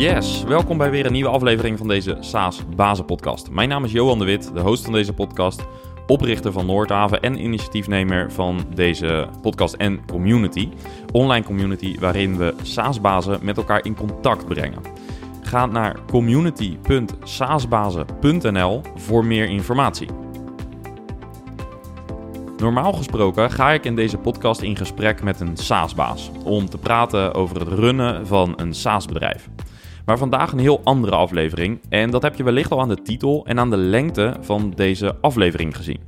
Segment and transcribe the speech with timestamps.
[0.00, 3.50] Yes, welkom bij weer een nieuwe aflevering van deze SaaS Bazen podcast.
[3.50, 5.62] Mijn naam is Johan de Wit, de host van deze podcast,
[6.06, 10.68] oprichter van Noordhaven en initiatiefnemer van deze podcast en community.
[11.12, 14.82] Online community waarin we SaaS bazen met elkaar in contact brengen.
[15.42, 20.08] Ga naar community.saasbazen.nl voor meer informatie.
[22.56, 27.34] Normaal gesproken ga ik in deze podcast in gesprek met een SaaS-baas om te praten
[27.34, 29.48] over het runnen van een SaaS-bedrijf.
[30.04, 33.46] Maar vandaag een heel andere aflevering en dat heb je wellicht al aan de titel
[33.46, 36.00] en aan de lengte van deze aflevering gezien.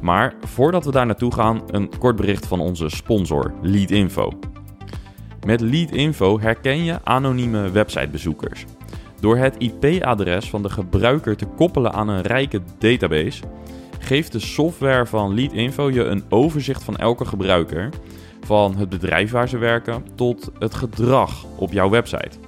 [0.00, 4.32] Maar voordat we daar naartoe gaan, een kort bericht van onze sponsor Leadinfo.
[5.46, 8.64] Met Leadinfo herken je anonieme websitebezoekers.
[9.20, 13.42] Door het IP-adres van de gebruiker te koppelen aan een rijke database,
[13.98, 17.88] geeft de software van Leadinfo je een overzicht van elke gebruiker,
[18.44, 22.43] van het bedrijf waar ze werken tot het gedrag op jouw website.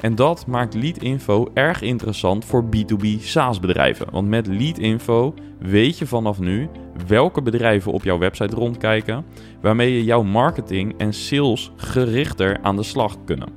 [0.00, 4.06] En dat maakt Leadinfo erg interessant voor B2B SaaS bedrijven.
[4.10, 6.68] Want met Leadinfo weet je vanaf nu
[7.06, 9.24] welke bedrijven op jouw website rondkijken,
[9.60, 13.48] waarmee je jouw marketing en sales gerichter aan de slag kunnen.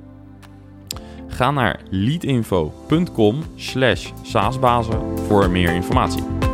[1.28, 6.53] Ga naar leadinfo.com slash saasbazen voor meer informatie.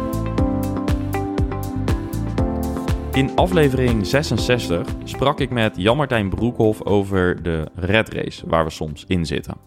[3.19, 9.03] In aflevering 66 sprak ik met Jan-Martijn Broekhoff over de Red Race, waar we soms
[9.07, 9.57] in zitten.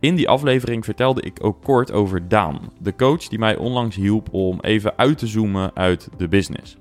[0.00, 4.28] In die aflevering vertelde ik ook kort over Daan, de coach die mij onlangs hielp
[4.32, 6.76] om even uit te zoomen uit de business.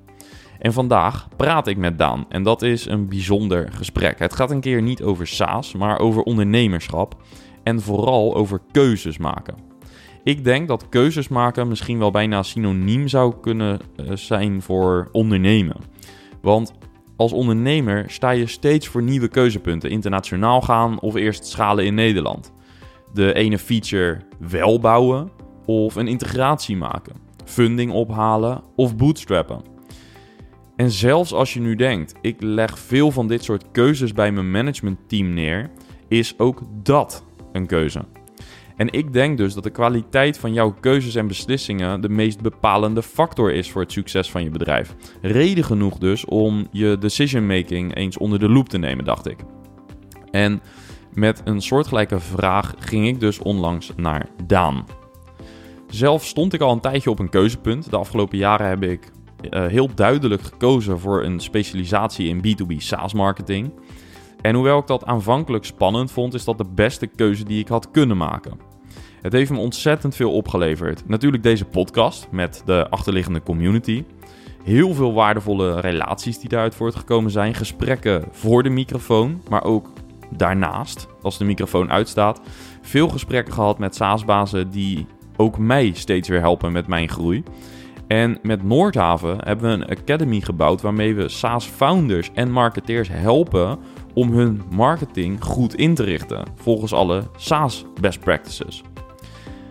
[0.59, 4.19] En vandaag praat ik met Daan en dat is een bijzonder gesprek.
[4.19, 7.21] Het gaat een keer niet over SaaS, maar over ondernemerschap
[7.63, 9.55] en vooral over keuzes maken.
[10.23, 15.92] Ik denk dat keuzes maken misschien wel bijna synoniem zou kunnen eh, zijn voor ondernemen.
[16.43, 16.73] Want
[17.15, 19.89] als ondernemer sta je steeds voor nieuwe keuzepunten.
[19.89, 22.53] Internationaal gaan of eerst schalen in Nederland.
[23.13, 25.31] De ene feature wel bouwen
[25.65, 27.15] of een integratie maken.
[27.45, 29.61] Funding ophalen of bootstrappen.
[30.75, 34.51] En zelfs als je nu denkt, ik leg veel van dit soort keuzes bij mijn
[34.51, 35.71] managementteam neer,
[36.07, 38.05] is ook dat een keuze.
[38.75, 43.03] En ik denk dus dat de kwaliteit van jouw keuzes en beslissingen de meest bepalende
[43.03, 44.95] factor is voor het succes van je bedrijf.
[45.21, 49.37] Reden genoeg dus om je decision making eens onder de loep te nemen, dacht ik.
[50.31, 50.61] En
[51.13, 54.85] met een soortgelijke vraag ging ik dus onlangs naar Daan.
[55.87, 57.89] Zelf stond ik al een tijdje op een keuzepunt.
[57.89, 59.11] De afgelopen jaren heb ik
[59.49, 63.71] uh, heel duidelijk gekozen voor een specialisatie in B2B SaaS marketing.
[64.43, 67.91] En hoewel ik dat aanvankelijk spannend vond, is dat de beste keuze die ik had
[67.91, 68.59] kunnen maken.
[69.21, 71.07] Het heeft me ontzettend veel opgeleverd.
[71.07, 74.03] Natuurlijk deze podcast met de achterliggende community.
[74.63, 77.53] Heel veel waardevolle relaties die daaruit voortgekomen zijn.
[77.53, 79.91] Gesprekken voor de microfoon, maar ook
[80.29, 82.41] daarnaast, als de microfoon uitstaat.
[82.81, 87.43] Veel gesprekken gehad met SaaS-bazen die ook mij steeds weer helpen met mijn groei.
[88.13, 93.79] En met Noordhaven hebben we een academy gebouwd waarmee we SaaS-founders en marketeers helpen
[94.13, 98.83] om hun marketing goed in te richten volgens alle SaaS best practices.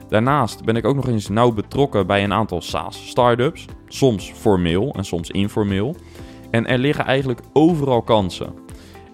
[0.09, 5.05] Daarnaast ben ik ook nog eens nauw betrokken bij een aantal SaaS-startups, soms formeel en
[5.05, 5.97] soms informeel.
[6.51, 8.62] En er liggen eigenlijk overal kansen.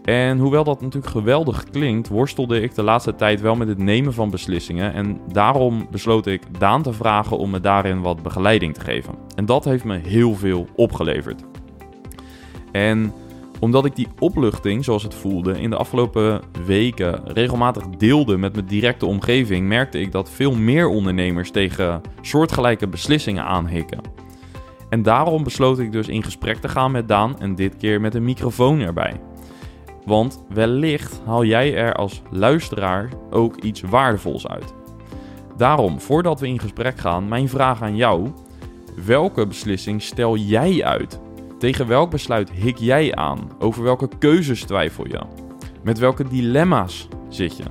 [0.09, 4.15] En hoewel dat natuurlijk geweldig klinkt, worstelde ik de laatste tijd wel met het nemen
[4.15, 4.93] van beslissingen.
[4.93, 9.15] En daarom besloot ik Daan te vragen om me daarin wat begeleiding te geven.
[9.35, 11.43] En dat heeft me heel veel opgeleverd.
[12.73, 13.13] En
[13.61, 18.67] omdat ik die opluchting, zoals het voelde, in de afgelopen weken regelmatig deelde met mijn
[18.67, 24.01] directe omgeving, merkte ik dat veel meer ondernemers tegen soortgelijke beslissingen aanhikken.
[24.89, 28.15] En daarom besloot ik dus in gesprek te gaan met Daan en dit keer met
[28.15, 29.28] een microfoon erbij.
[30.09, 34.75] Want wellicht haal jij er als luisteraar ook iets waardevols uit.
[35.57, 38.31] Daarom, voordat we in gesprek gaan, mijn vraag aan jou:
[39.05, 41.21] welke beslissing stel jij uit?
[41.59, 43.51] Tegen welk besluit hik jij aan?
[43.59, 45.21] Over welke keuzes twijfel je?
[45.83, 47.65] Met welke dilemma's zit je?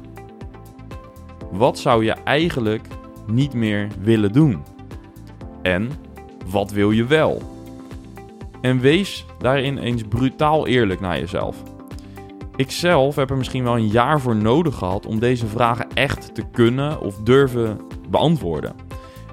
[1.51, 2.87] Wat zou je eigenlijk
[3.27, 4.63] niet meer willen doen?
[5.61, 5.89] En
[6.45, 7.41] wat wil je wel?
[8.61, 11.75] En wees daarin eens brutaal eerlijk naar jezelf.
[12.57, 16.35] Ik zelf heb er misschien wel een jaar voor nodig gehad om deze vragen echt
[16.35, 18.75] te kunnen of durven beantwoorden.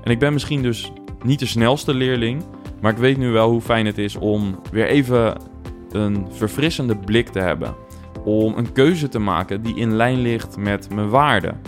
[0.02, 0.92] En ik ben misschien dus
[1.22, 2.42] niet de snelste leerling,
[2.80, 5.36] maar ik weet nu wel hoe fijn het is om weer even
[5.90, 7.74] een verfrissende blik te hebben.
[8.24, 11.60] Om een keuze te maken die in lijn ligt met mijn waarden.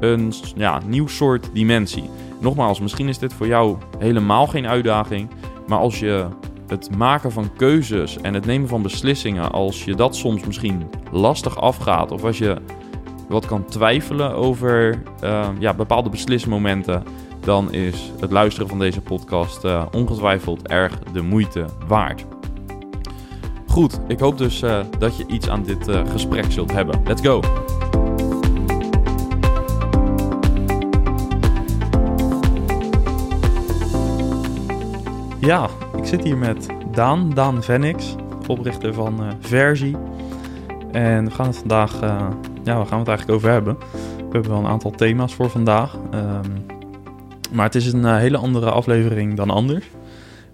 [0.00, 2.10] Een ja, nieuw soort dimensie.
[2.40, 5.30] Nogmaals, misschien is dit voor jou helemaal geen uitdaging.
[5.66, 6.26] Maar als je
[6.72, 11.60] het maken van keuzes en het nemen van beslissingen, als je dat soms misschien lastig
[11.60, 12.56] afgaat, of als je
[13.28, 17.02] wat kan twijfelen over uh, ja, bepaalde beslismomenten,
[17.40, 22.24] dan is het luisteren van deze podcast uh, ongetwijfeld erg de moeite waard.
[23.66, 27.02] Goed, ik hoop dus uh, dat je iets aan dit gesprek zult hebben.
[27.04, 27.40] Let's go!
[35.40, 35.68] Ja,
[36.02, 38.14] ik zit hier met Daan, Daan Venix,
[38.46, 39.96] oprichter van Versie.
[40.92, 42.28] En we gaan het vandaag, uh,
[42.64, 43.76] ja, waar gaan we het eigenlijk over hebben?
[44.16, 45.94] We hebben wel een aantal thema's voor vandaag.
[46.14, 46.66] Um,
[47.52, 49.86] maar het is een uh, hele andere aflevering dan anders.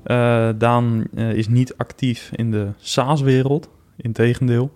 [0.06, 4.70] Uh, Daan is niet actief in de SaaS-wereld, integendeel.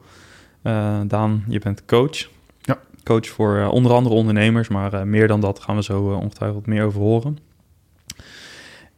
[1.07, 2.29] Daan, je bent coach.
[2.61, 2.79] Ja.
[3.05, 7.01] Coach voor onder andere ondernemers, maar meer dan dat gaan we zo ongetwijfeld meer over
[7.01, 7.39] horen.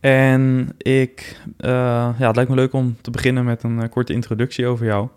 [0.05, 4.87] En ik, ja, het lijkt me leuk om te beginnen met een korte introductie over
[4.87, 5.09] jou.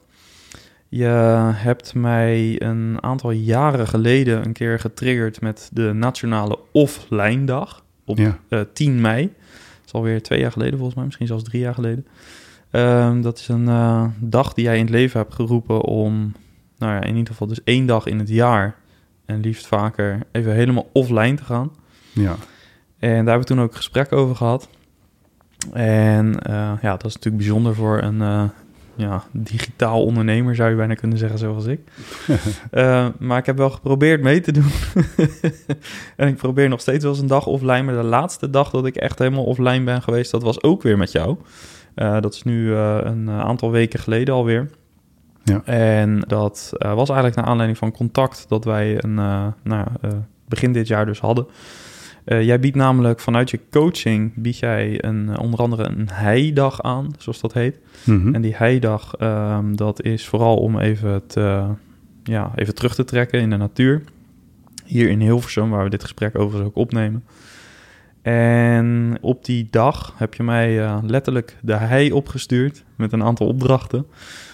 [0.90, 1.06] Je
[1.54, 8.18] hebt mij een aantal jaren geleden een keer getriggerd met de Nationale Offline Dag op
[8.18, 8.66] ja.
[8.74, 9.22] 10 eh, mei.
[9.24, 12.08] Dat is alweer twee jaar geleden volgens mij, misschien zelfs drie jaar geleden.
[12.72, 13.70] Um, dat is een
[14.20, 16.32] dag die jij in het leven hebt geroepen om,
[16.78, 18.76] nou ja, in ieder geval dus één dag in het jaar
[19.26, 21.72] en liefst vaker even helemaal offline te gaan.
[22.14, 22.36] Ja.
[23.00, 24.70] En daar hebben we toen ook gesprek over gehad.
[25.74, 28.52] En uh, ja, dat is natuurlijk bijzonder voor een
[28.98, 31.80] ja, digitaal ondernemer, zou je bijna kunnen zeggen, zoals ik.
[32.72, 34.72] uh, maar ik heb wel geprobeerd mee te doen.
[36.16, 37.82] en ik probeer nog steeds wel eens een dag offline.
[37.82, 40.98] Maar de laatste dag dat ik echt helemaal offline ben geweest, dat was ook weer
[40.98, 41.38] met jou.
[41.96, 44.70] Uh, dat is nu uh, een aantal weken geleden alweer.
[45.44, 45.62] Ja.
[45.66, 49.14] En dat was eigenlijk naar aanleiding van contact dat wij een,
[49.64, 49.86] nou,
[50.48, 51.48] begin dit jaar dus hadden.
[52.28, 56.82] Uh, jij biedt namelijk vanuit je coaching, bied jij een, uh, onder andere een heidag
[56.82, 57.80] aan, zoals dat heet.
[58.04, 58.36] Mm -hmm.
[58.36, 61.66] En die heidag, um, dat is vooral om even, te,
[62.24, 64.04] ja, even terug te trekken in de natuur.
[64.86, 67.24] Hier in Hilversum, waar we dit gesprek overigens ook opnemen.
[68.22, 73.48] En op die dag heb je mij uh, letterlijk de hei opgestuurd met een aantal
[73.48, 74.06] opdrachten.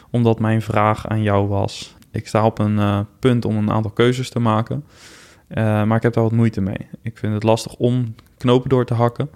[0.09, 4.29] Omdat mijn vraag aan jou was, ik sta op een punt om een aantal keuzes
[4.29, 4.83] te maken.
[5.53, 6.87] Uh, maar ik heb daar wat moeite mee.
[7.01, 9.29] Ik vind het lastig om knopen door te hakken.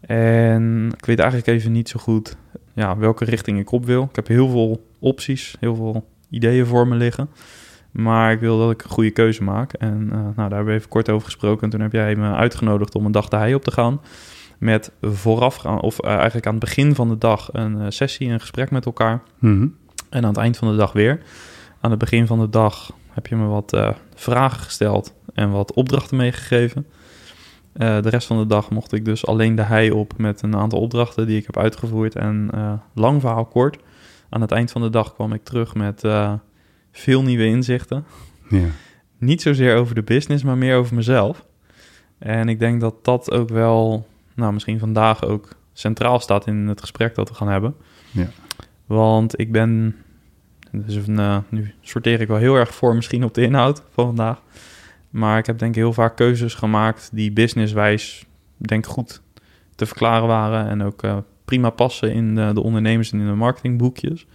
[0.00, 2.36] En ik weet eigenlijk even niet zo goed
[2.74, 4.02] ja, welke richting ik op wil.
[4.02, 7.28] Ik heb heel veel opties, heel veel ideeën voor me liggen.
[7.90, 9.72] Maar ik wil dat ik een goede keuze maak.
[9.72, 11.62] En uh, nou, daar hebben we even kort over gesproken.
[11.62, 14.00] En toen heb jij me uitgenodigd om een dag de hei op te gaan.
[14.58, 18.70] Met voorafgaan, of uh, eigenlijk aan het begin van de dag, een sessie, een gesprek
[18.70, 19.22] met elkaar.
[19.38, 19.76] Mm -hmm.
[20.10, 21.20] En aan het eind van de dag weer.
[21.80, 26.16] Aan het begin van de dag heb je me wat vragen gesteld en wat opdrachten
[26.16, 26.86] meegegeven.
[27.76, 30.56] Uh, de rest van de dag mocht ik dus alleen de hei op met een
[30.56, 32.16] aantal opdrachten die ik heb uitgevoerd.
[32.16, 33.78] En uh, lang verhaal kort.
[34.28, 36.02] Aan het eind van de dag kwam ik terug met
[36.92, 38.04] veel nieuwe inzichten.
[38.48, 38.66] Ja.
[39.18, 41.46] Niet zozeer over de business, maar meer over mezelf.
[42.18, 46.80] En ik denk dat dat ook wel, nou misschien vandaag ook centraal staat in het
[46.80, 47.74] gesprek dat we gaan hebben.
[48.10, 48.28] Ja.
[48.86, 49.96] Want ik ben
[50.70, 51.06] dus
[51.48, 54.40] nu sorteer ik wel heel erg voor misschien op de inhoud van vandaag.
[55.14, 58.24] Maar ik heb denk ik heel vaak keuzes gemaakt die businesswijs
[58.56, 59.22] denk goed
[59.74, 60.68] te verklaren waren.
[60.68, 64.26] En ook uh, prima passen in de, de, ondernemers en in de marketingboekjes.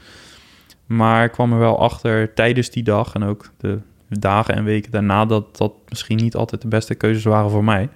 [0.86, 4.92] Maar ik kwam er wel achter tijdens die dag en ook de dagen en weken
[4.92, 5.26] daarna...
[5.26, 7.90] dat dat misschien niet altijd de beste keuzes waren voor mij.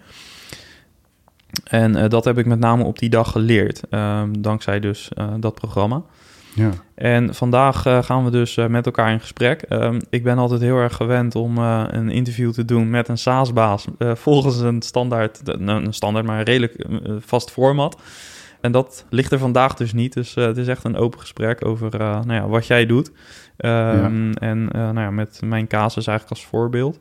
[1.64, 3.82] En uh, dat heb ik met name op die dag geleerd.
[3.90, 6.04] Um, dankzij dus dat programma.
[6.56, 6.70] Ja.
[6.96, 9.66] En vandaag uh, gaan we dus uh, met elkaar in gesprek.
[9.70, 13.18] Um, ik ben altijd heel erg gewend om uh, een interview te doen met een
[13.18, 16.86] SaaS-baas volgens een standaard, een standaard, maar een redelijk
[17.20, 18.02] vast format.
[18.62, 20.14] En dat ligt er vandaag dus niet.
[20.14, 23.08] Dus het is echt een open gesprek over nou ja, wat jij doet.
[23.08, 23.14] Um,
[23.58, 24.34] ja.
[24.34, 27.00] En nou ja, met mijn casus eigenlijk als voorbeeld.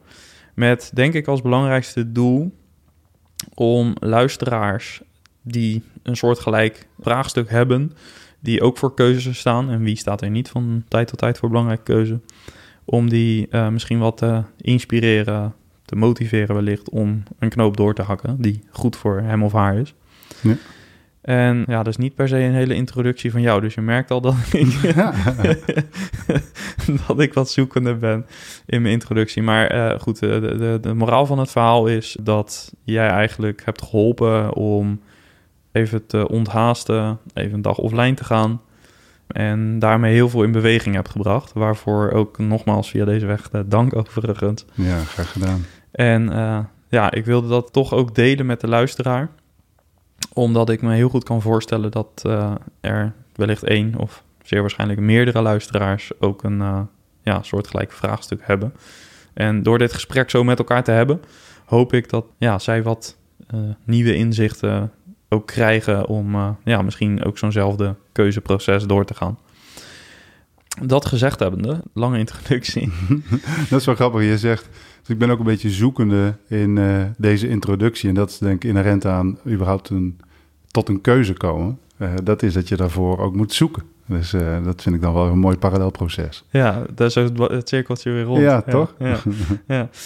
[0.55, 2.59] Met denk ik als belangrijkste doel
[3.55, 5.03] om luisteraars
[5.43, 7.93] die een soortgelijk vraagstuk hebben
[8.43, 9.71] die ook voor keuzes staan.
[9.71, 12.21] En wie staat er niet van tijd tot tijd voor belangrijke keuze.
[12.85, 18.03] Om die uh, misschien wat te inspireren, te motiveren wellicht om een knoop door te
[18.03, 19.95] hakken die goed voor hem of haar is.
[20.41, 20.57] Ja.
[21.23, 23.61] En ja, dat is niet per se een hele introductie van jou.
[23.61, 24.95] Dus je merkt al dat ik,
[27.07, 28.27] dat ik wat zoekender ben
[28.67, 29.43] in mijn introductie.
[29.43, 33.83] Maar uh, goed, de, de, de moraal van het verhaal is dat jij eigenlijk hebt
[33.83, 35.01] geholpen om
[35.73, 38.61] even te onthaasten, even een dag offline te gaan.
[39.27, 41.53] En daarmee heel veel in beweging heb gebracht.
[41.53, 44.65] Waarvoor ook nogmaals via deze weg de dank overigens.
[44.75, 45.65] Ja, graag gedaan.
[45.91, 49.31] En uh, ja, ik wilde dat toch ook delen met de luisteraar.
[50.33, 55.01] Omdat ik me heel goed kan voorstellen dat uh, er wellicht één of zeer waarschijnlijk
[55.01, 56.81] meerdere luisteraars ook een uh,
[57.23, 58.75] ja, soortgelijk vraagstuk hebben.
[59.35, 61.23] En door dit gesprek zo met elkaar te hebben,
[61.65, 63.17] hoop ik dat ja, zij wat
[63.85, 64.91] nieuwe inzichten
[65.33, 69.39] ook krijgen om uh, ja, misschien ook zo'nzelfde keuzeproces door te gaan.
[70.83, 72.93] Dat gezegd hebbende, lange introductie.
[73.71, 74.23] dat is wel grappig.
[74.23, 74.69] Je zegt,
[75.01, 78.09] dus ik ben ook een beetje zoekende in uh, deze introductie.
[78.09, 80.21] En dat is denk ik inherent aan überhaupt een,
[80.71, 81.79] tot een keuze komen.
[81.99, 83.83] Uh, dat is dat je daarvoor ook moet zoeken.
[84.07, 86.45] Dus uh, dat vind ik dan wel een mooi parallelproces.
[86.51, 88.41] Ja, dat is het, het cirkeltje weer rond.
[88.41, 88.95] Ja, toch?
[88.99, 89.19] Ja,
[89.67, 89.89] ja.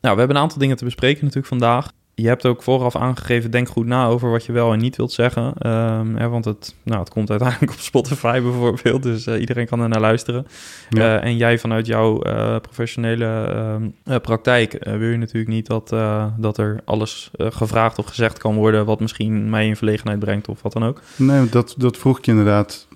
[0.00, 3.50] Nou, we hebben een aantal dingen te bespreken natuurlijk vandaag je hebt ook vooraf aangegeven,
[3.50, 5.70] denk goed na over wat je wel en niet wilt zeggen.
[5.72, 9.80] Um, hè, want het, nou, het komt uiteindelijk op Spotify bijvoorbeeld, dus uh, iedereen kan
[9.80, 10.46] er naar luisteren.
[10.88, 11.16] Ja.
[11.16, 15.94] Uh, en jij vanuit jouw uh, professionele uh, praktijk wil je natuurlijk niet dat,
[16.36, 20.62] dat er alles gevraagd of gezegd kan worden wat misschien mij in verlegenheid brengt of
[20.62, 21.00] wat dan ook.
[21.16, 22.86] Nee, dat, dat vroeg ik je inderdaad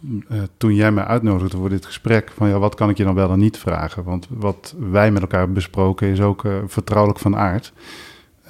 [0.56, 2.32] toen jij mij uitnodigde voor dit gesprek.
[2.36, 4.04] Van ja, wat kan ik je dan wel en niet vragen?
[4.04, 7.72] Want wat wij met elkaar besproken is ook vertrouwelijk van aard.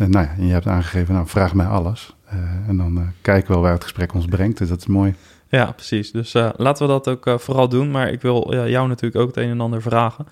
[0.01, 2.15] Uh, nou ja, je hebt aangegeven, nou, vraag mij alles.
[2.33, 4.59] Uh, en dan uh, kijken we wel waar het gesprek ons brengt.
[4.59, 5.15] Dus dat is mooi.
[5.49, 6.11] Ja, precies.
[6.11, 7.91] Dus laten we dat ook vooral doen.
[7.91, 10.27] Maar ik wil jou natuurlijk ook het een en ander vragen.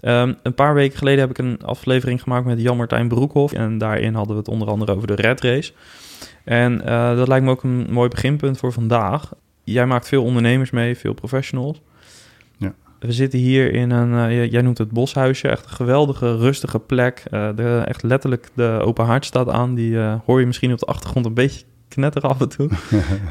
[0.00, 3.52] Um, een paar weken geleden heb ik een aflevering gemaakt met Jan Martijn Broekhoff.
[3.52, 5.72] En daarin hadden we het onder andere over de Red Race.
[6.44, 6.78] En
[7.16, 9.32] dat lijkt me ook een mooi beginpunt voor vandaag.
[9.64, 11.80] Jij maakt veel ondernemers mee, veel professionals.
[13.02, 17.22] We zitten hier in een, uh, jij noemt het boshuisje, echt een geweldige, rustige plek.
[17.30, 19.74] Uh, de, echt letterlijk de open haard staat aan.
[19.74, 22.70] Die uh, hoor je misschien op de achtergrond een beetje knetteren af en toe.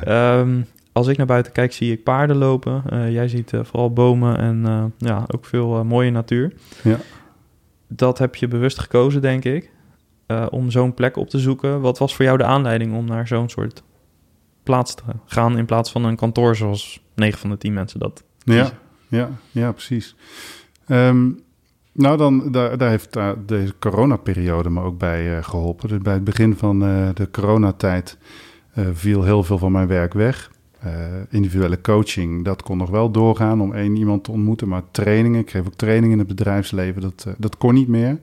[0.08, 2.84] um, als ik naar buiten kijk, zie ik paarden lopen.
[3.12, 6.54] jij ziet vooral bomen en ja, ook veel mooie natuur.
[6.84, 6.98] Ja.
[7.88, 9.72] Dat heb je bewust gekozen, denk ik,
[10.50, 11.82] om zo'n plek op te zoeken.
[11.82, 13.84] Wat was voor jou de aanleiding om naar zo'n soort
[14.64, 15.58] plaats te gaan...
[15.58, 18.24] in plaats van een kantoor zoals 9 van de 10 mensen dat?
[18.44, 18.72] Ja
[19.12, 20.16] ja, ja precies.
[20.88, 21.40] Um,
[21.92, 25.90] nou, dan, daar, daar heeft uh, deze coronaperiode me ook bij uh, geholpen.
[25.90, 28.18] Dus bij het begin van uh, de coronatijd
[28.94, 30.52] viel heel veel van mijn werk weg.
[31.30, 34.68] individuele coaching, dat kon nog wel doorgaan om één iemand te ontmoeten.
[34.68, 38.20] Maar trainingen, ik geef ook trainingen in het bedrijfsleven, dat, dat kon niet meer.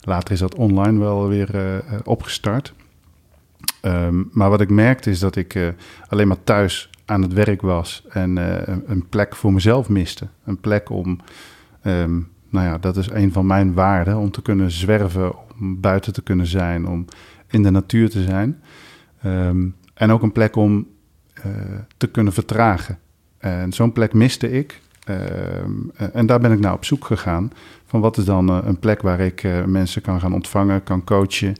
[0.00, 2.74] Later is dat online wel weer opgestart.
[3.82, 5.74] Um, maar wat ik merkte is dat ik
[6.08, 10.26] alleen maar thuis aan het werk was en uh, een plek voor mezelf miste.
[10.44, 11.18] Een plek om,
[11.84, 16.12] um, nou ja, dat is een van mijn waarden, om te kunnen zwerven, om buiten
[16.12, 17.04] te kunnen zijn, om
[17.48, 18.62] in de natuur te zijn.
[19.24, 20.86] Um, en ook een plek om
[21.46, 21.52] uh,
[21.96, 22.98] te kunnen vertragen.
[23.38, 24.80] En zo'n plek miste ik.
[25.08, 27.50] Um, en daar ben ik nou op zoek gegaan.
[27.86, 31.54] Van wat is dan uh, een plek waar ik mensen kan gaan ontvangen, kan coachen.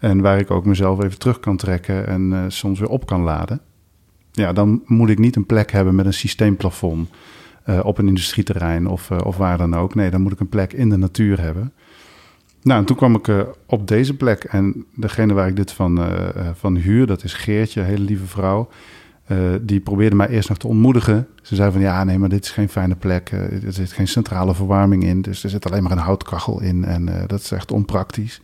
[0.00, 3.60] En waar ik ook mezelf even terug kan trekken en soms weer op kan laden
[4.32, 7.08] ja, dan moet ik niet een plek hebben met een systeemplafond
[7.66, 9.94] uh, op een industrieterrein of, uh, of waar dan ook.
[9.94, 11.72] Nee, dan moet ik een plek in de natuur hebben.
[12.62, 16.00] Nou, en toen kwam ik uh, op deze plek en degene waar ik dit van,
[16.54, 18.68] van huur, dat is Geertje, een hele lieve vrouw.
[19.60, 21.26] die probeerde mij eerst nog te ontmoedigen.
[21.42, 23.30] Ze zei van ja, nee, maar dit is geen fijne plek.
[23.30, 25.22] er zit geen centrale verwarming in.
[25.22, 26.84] Dus er zit alleen maar een houtkachel in.
[26.84, 28.40] En dat is echt onpraktisch.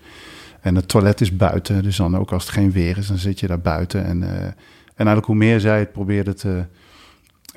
[0.60, 1.82] En het toilet is buiten.
[1.82, 4.04] Dus dan ook als het geen weer is, dan zit je daar buiten.
[4.04, 4.54] En en
[5.06, 6.64] eigenlijk hoe meer zij het probeerde te,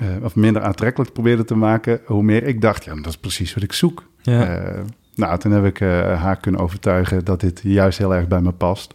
[0.02, 3.54] uh, of minder aantrekkelijk probeerde te maken, hoe meer ik dacht, ja, dat is precies
[3.54, 4.10] wat ik zoek.
[4.22, 4.74] Ja.
[4.74, 4.80] Uh,
[5.16, 8.52] nou, toen heb ik uh, haar kunnen overtuigen dat dit juist heel erg bij me
[8.52, 8.94] past.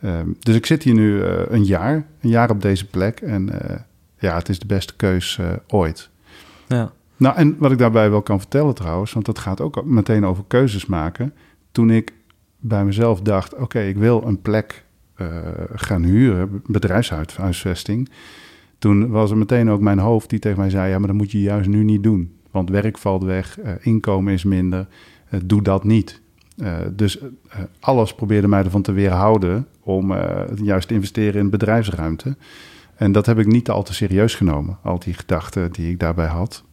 [0.00, 3.20] Ehm, dus ik zit hier nu een jaar, een jaar op deze plek.
[3.20, 3.50] En
[4.18, 6.10] ja, het is de beste keus ooit.
[6.68, 6.92] Ja.
[7.16, 10.44] Nou, en wat ik daarbij wel kan vertellen trouwens, want dat gaat ook meteen over
[10.46, 11.34] keuzes maken.
[11.72, 12.12] Toen ik
[12.58, 14.84] bij mezelf dacht, oké, ik wil een plek
[15.74, 18.08] gaan huren, bedrijfshuisvesting.
[18.82, 21.30] Toen was er meteen ook mijn hoofd die tegen mij zei: Ja, maar dat moet
[21.30, 22.32] je juist nu niet doen.
[22.50, 24.86] Want werk valt weg, uh, inkomen is minder.
[25.30, 26.20] Uh, doe dat niet.
[26.92, 27.18] dus
[27.80, 30.14] alles probeerde mij ervan te weerhouden om
[30.62, 32.36] juist te investeren in bedrijfsruimte.
[32.94, 36.26] En dat heb ik niet al te serieus genomen, al die gedachten die ik daarbij
[36.26, 36.64] had.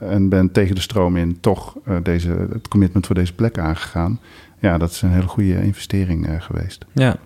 [0.00, 4.20] en ben tegen de stroom in toch deze, het commitment voor deze plek aangegaan.
[4.58, 6.86] Ja, dat is een hele goede investering geweest.
[6.92, 7.16] Ja,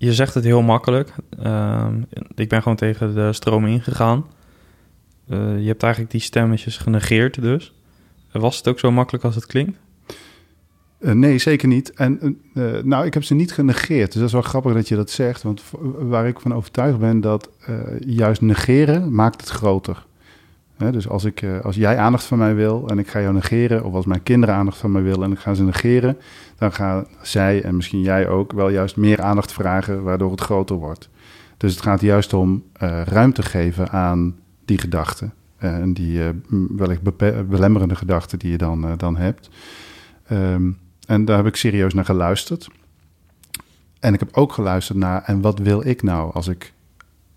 [0.00, 1.12] je zegt het heel makkelijk.
[1.42, 2.02] Ehm,
[2.34, 4.26] ik ben gewoon tegen de stroom ingegaan.
[5.28, 7.74] Uh, je hebt eigenlijk die stemmetjes genegeerd dus.
[8.32, 9.78] Was het ook zo makkelijk als het klinkt?
[11.00, 11.92] Uh, nee, zeker niet.
[11.92, 14.06] En uh, nou, ik heb ze niet genegeerd.
[14.06, 15.42] Dus dat is wel grappig dat je dat zegt.
[15.42, 15.62] Want
[15.98, 17.50] waar ik van overtuigd ben dat
[17.98, 20.06] juist negeren maakt het groter
[20.88, 23.84] dus als, ik, eh, als jij aandacht van mij wil en ik ga jou negeren,
[23.84, 26.16] of als mijn kinderen aandacht van mij willen en ik ga ze negeren,
[26.58, 30.76] dan gaan zij en misschien jij ook wel juist meer aandacht vragen, waardoor het groter
[30.76, 31.08] wordt.
[31.56, 35.32] Dus het gaat juist om uh, ruimte geven aan die gedachten
[35.62, 36.20] uh, en die
[36.76, 37.02] wellicht
[37.48, 39.50] belemmerende gedachten die je dan, dan hebt.
[40.32, 42.68] Um, En daar heb ik serieus naar geluisterd.
[44.00, 46.72] En ik heb ook geluisterd naar, en wat wil ik nou als ik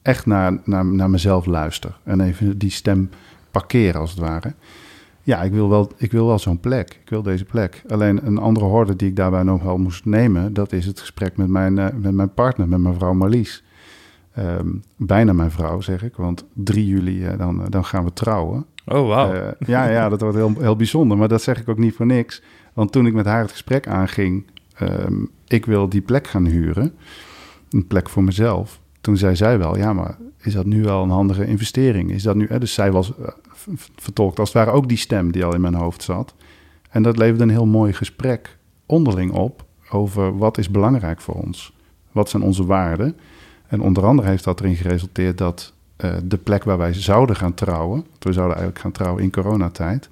[0.01, 1.97] echt naar, naar, naar mezelf luister?
[2.03, 3.09] En even die stem
[3.53, 4.53] parkeren als het ware.
[5.22, 7.00] Ja, ik wil wel, ik wil wel zo'n plek.
[7.03, 7.83] Ik wil deze plek.
[7.88, 11.38] Alleen een andere horde die ik daarbij nog wel moest nemen, dat is het gesprek
[11.38, 13.63] met mijn, uh, met mijn partner, met mijn vrouw Marlies.
[14.39, 16.15] Um, bijna mijn vrouw, zeg ik.
[16.15, 18.65] Want 3 juli, uh, dan, dan gaan we trouwen.
[18.86, 19.33] Oh, wauw.
[19.33, 21.17] Uh, ja, ja, dat wordt heel, heel bijzonder.
[21.17, 22.41] Maar dat zeg ik ook niet voor niks.
[22.74, 24.45] Want toen ik met haar het gesprek aanging,
[24.81, 26.93] um, ik wil die plek gaan huren,
[27.69, 28.81] een plek voor mezelf.
[29.03, 32.12] Toen zei zij wel, ja, maar is dat nu wel een handige investering?
[32.12, 32.60] Is dat nu, hè?
[32.60, 33.27] Dus zij was uh,
[33.95, 36.33] vertolkt als het ware ook die stem die al in mijn hoofd zat.
[36.89, 41.74] En dat leverde een heel mooi gesprek onderling op over wat is belangrijk voor ons.
[42.12, 43.17] Wat zijn onze waarden?
[43.67, 47.53] En onder andere heeft dat erin geresulteerd dat uh, de plek waar wij zouden gaan
[47.53, 50.10] trouwen, we zouden eigenlijk gaan trouwen in coronatijd,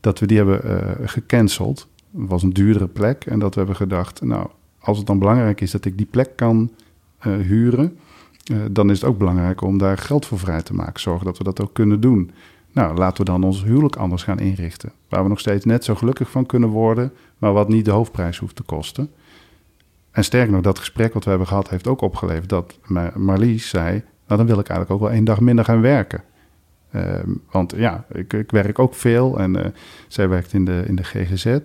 [0.00, 1.88] dat we die hebben uh, gecanceld.
[2.18, 4.46] Het was een duurdere plek en dat we hebben gedacht, nou,
[4.78, 6.70] als het dan belangrijk is dat ik die plek kan
[7.20, 7.98] huren,
[8.70, 11.00] dan is het ook belangrijk om daar geld voor vrij te maken.
[11.00, 12.30] Zorgen dat we dat ook kunnen doen.
[12.72, 14.92] Nou, laten we dan ons huwelijk anders gaan inrichten.
[15.08, 18.38] Waar we nog steeds net zo gelukkig van kunnen worden, maar wat niet de hoofdprijs
[18.38, 19.10] hoeft te kosten.
[20.10, 22.78] En sterker nog, dat gesprek wat we hebben gehad heeft ook opgeleverd dat
[23.14, 23.90] Marlies zei...
[24.26, 26.22] nou, dan wil ik eigenlijk ook wel één dag minder gaan werken.
[26.92, 27.02] Uh,
[27.50, 29.64] want ja, ik, ik, werk ook veel en uh,
[30.08, 31.46] zij werkt in de, in de GGZ.
[31.46, 31.60] Uh,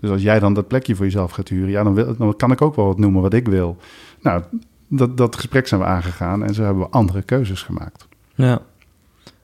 [0.00, 1.70] dus als jij dan dat plekje voor jezelf gaat huren...
[1.70, 3.76] ja, dan, wil, dan kan ik ook wel wat noemen wat ik wil.
[4.20, 4.42] Nou,
[4.90, 8.08] dat, dat gesprek zijn we aangegaan en zo hebben we andere keuzes gemaakt.
[8.34, 8.62] Ja,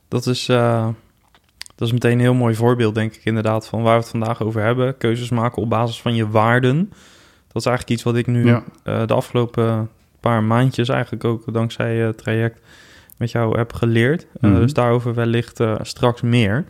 [0.08, 0.88] dat is, uh,
[1.74, 3.68] dat is meteen een heel mooi voorbeeld, denk ik inderdaad...
[3.68, 4.96] van waar we het vandaag over hebben.
[4.96, 6.92] Keuzes maken op basis van je waarden...
[7.46, 8.62] Dat is eigenlijk iets wat ik nu ja.
[8.84, 12.60] uh, de afgelopen paar maandjes, eigenlijk ook dankzij het traject
[13.16, 14.22] met jou heb geleerd.
[14.22, 14.54] Mm -hmm.
[14.54, 16.64] uh, dus daarover wellicht straks meer.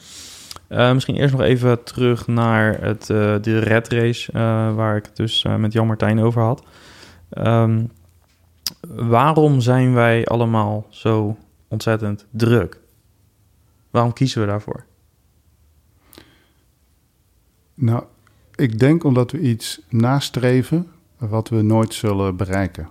[0.69, 3.07] misschien eerst nog even terug naar het,
[3.45, 4.33] de red race,
[4.75, 6.63] waar ik het dus met Jan Martijn over had.
[7.39, 7.91] Um,
[8.95, 11.37] waarom zijn wij allemaal zo
[11.69, 12.81] ontzettend druk?
[13.91, 14.85] Waarom kiezen we daarvoor?
[17.75, 18.05] Nou,
[18.55, 22.89] ik denk omdat we iets nastreven wat we nooit zullen bereiken.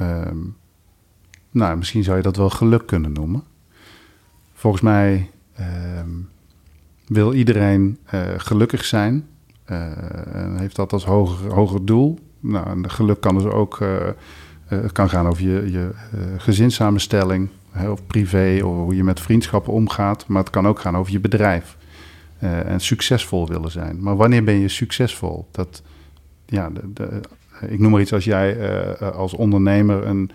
[0.00, 0.56] Um,
[1.50, 3.44] nou, misschien zou je dat wel geluk kunnen noemen.
[4.52, 6.28] Volgens mij um,
[7.06, 9.28] wil iedereen uh, gelukkig zijn.
[9.66, 9.92] Uh,
[10.56, 12.18] heeft dat als hoger, hoger doel.
[12.48, 13.98] Nou, en geluk kan dus ook uh,
[14.92, 15.90] kan gaan over je, je
[16.36, 17.48] gezinssamenstelling,
[17.90, 20.26] of privé, of hoe je met vriendschappen omgaat.
[20.26, 21.76] Maar het kan ook gaan over je bedrijf.
[22.38, 24.02] En succesvol willen zijn.
[24.02, 25.48] Maar wanneer ben je succesvol?
[25.50, 25.82] Dat,
[26.46, 27.20] ja, de, de,
[27.68, 30.30] ik noem maar iets als jij als ondernemer een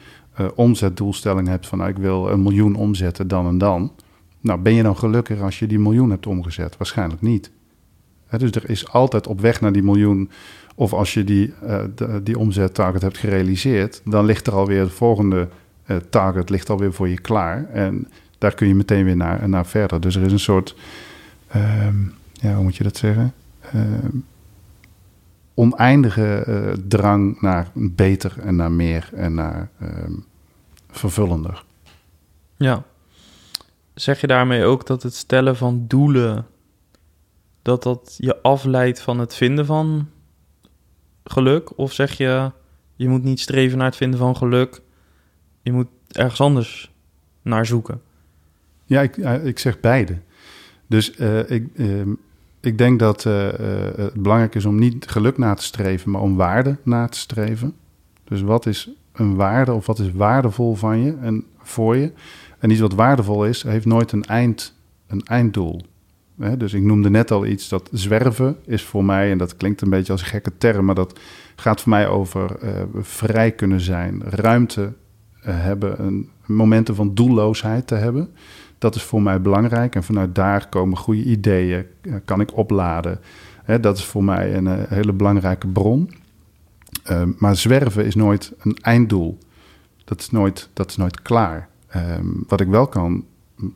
[0.55, 3.91] omzetdoelstelling hebt van nou, ik wil een miljoen omzetten dan en dan.
[4.39, 6.77] Nou, ben je dan gelukkig als je die miljoen hebt omgezet?
[6.77, 7.51] Waarschijnlijk niet.
[8.37, 10.29] Dus er is altijd op weg naar die miljoen.
[10.75, 11.53] Of als je die,
[11.95, 15.47] de, die omzettarget hebt gerealiseerd, dan ligt er alweer het volgende
[16.09, 17.69] target ligt alweer voor je klaar.
[17.69, 18.07] En
[18.37, 20.01] daar kun je meteen weer naar, naar verder.
[20.01, 20.75] Dus er is een soort
[21.55, 23.33] Um, ja, hoe moet je dat zeggen?
[23.75, 24.25] Um,
[25.53, 30.25] oneindige uh, drang naar beter en naar meer en naar um,
[30.89, 31.63] vervullender.
[32.55, 32.83] Ja.
[33.93, 36.45] Zeg je daarmee ook dat het stellen van doelen,
[37.61, 40.07] dat dat je afleidt van het vinden van
[41.23, 41.77] geluk?
[41.77, 42.51] Of zeg je,
[42.95, 44.81] je moet niet streven naar het vinden van geluk,
[45.61, 46.91] je moet ergens anders
[47.41, 48.01] naar zoeken?
[48.85, 50.17] Ja, ik, ik zeg beide.
[50.87, 52.01] Dus uh, ik, uh,
[52.59, 53.47] ik denk dat uh,
[53.95, 57.75] het belangrijk is om niet geluk na te streven, maar om waarde na te streven.
[58.23, 62.11] Dus wat is een waarde of wat is waardevol van je en voor je?
[62.59, 64.75] En iets wat waardevol is, heeft nooit een, eind,
[65.07, 65.81] een einddoel.
[66.39, 66.57] Hè?
[66.57, 69.89] Dus ik noemde net al iets dat zwerven is voor mij, en dat klinkt een
[69.89, 71.19] beetje als een gekke term, maar dat
[71.55, 72.57] gaat voor mij over
[73.01, 74.93] vrij kunnen zijn, ruimte
[75.41, 78.29] hebben, een, momenten van doelloosheid te hebben.
[78.77, 83.19] Dat is voor mij belangrijk en vanuit daar komen goede ideeën, eh, kan ik opladen.
[83.63, 86.11] Hè, dat is voor mij een, eh, hele belangrijke bron.
[87.11, 89.37] Uh, maar zwerven is nooit een einddoel.
[90.05, 91.69] Dat is nooit, dat is nooit klaar.
[91.95, 93.25] Um, wat ik wel kan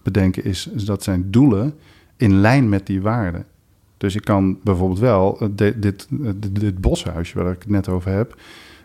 [0.04, 1.74] bedenken is, dat zijn doelen
[2.18, 3.46] in lijn met die waarden.
[3.98, 8.12] Dus ik kan bijvoorbeeld wel dit, dit, dit, dit boshuisje waar ik het net over
[8.12, 8.36] heb,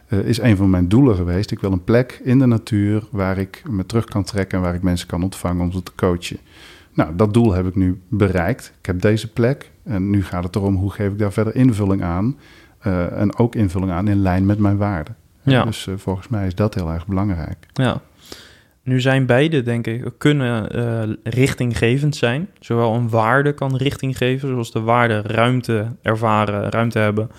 [0.08, 1.50] uh, is een van mijn doelen geweest.
[1.50, 4.74] Ik wil een plek in de natuur waar ik me terug kan trekken en waar
[4.74, 6.38] ik mensen kan ontvangen om ze te coachen.
[6.94, 8.72] Nou, dat doel heb ik nu bereikt.
[8.78, 12.02] Ik heb deze plek en nu gaat het erom hoe geef ik daar verder invulling
[12.02, 12.36] aan.
[12.86, 15.16] Uh, en ook invulling aan in lijn met mijn waarden.
[15.42, 15.64] Ja.
[15.64, 17.66] Dus uh, volgens mij is dat heel erg belangrijk.
[17.72, 18.00] Ja.
[18.82, 22.48] Nu zijn beide, denk ik, kunnen eh, richtinggevend zijn.
[22.60, 27.30] Zowel een waarde kan richting geven, zoals de waarde ruimte ervaren, ruimte hebben.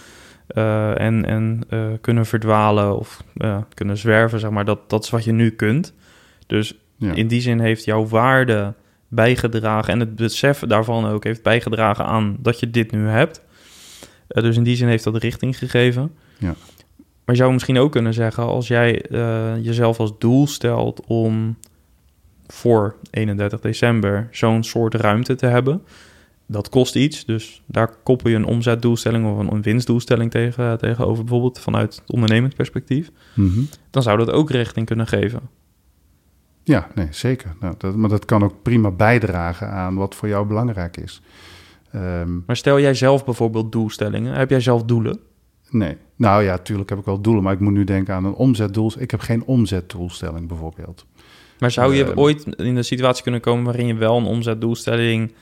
[0.48, 3.24] eh, en en eh, kunnen verdwalen of
[3.74, 4.66] kunnen zwerven, zeg maar.
[4.66, 5.94] Dat, dat is wat je nu kunt.
[6.48, 7.14] Dus Ja.
[7.14, 8.74] in die zin heeft jouw waarde
[9.08, 13.42] bijgedragen en het besef daarvan ook heeft bijgedragen aan dat je dit nu hebt.
[14.28, 16.12] Dus in die zin heeft dat richting gegeven.
[16.38, 16.56] Ja.
[17.26, 21.58] Maar je zou misschien ook kunnen zeggen, als jij eh, jezelf als doel stelt om
[22.48, 25.82] voor 31 december zo'n soort ruimte te hebben,
[26.46, 27.26] dat kost iets.
[27.26, 32.56] Dus daar koppel je een omzetdoelstelling of een, winstdoelstelling tegen, tegenover, bijvoorbeeld vanuit het ondernemend
[32.56, 33.12] perspectief.
[33.34, 33.62] Mhm.
[33.90, 35.42] Dan zou dat ook richting kunnen geven.
[36.64, 37.56] Ja, nee, zeker.
[37.60, 41.22] Nou, dat, maar dat kan ook prima bijdragen aan wat voor jou belangrijk is.
[41.92, 44.34] Ehm, Maar stel jij zelf bijvoorbeeld doelstellingen.
[44.34, 45.20] Heb jij zelf doelen?
[45.74, 45.98] Nee.
[46.16, 48.92] Nou ja, tuurlijk heb ik wel doelen, maar ik moet nu denken aan een omzetdoel.
[48.98, 51.06] Ik heb geen omzetdoelstelling bijvoorbeeld.
[51.60, 52.20] Maar zou je Ehm.
[52.20, 55.34] ooit in de situatie kunnen komen waarin je wel een omzetdoelstelling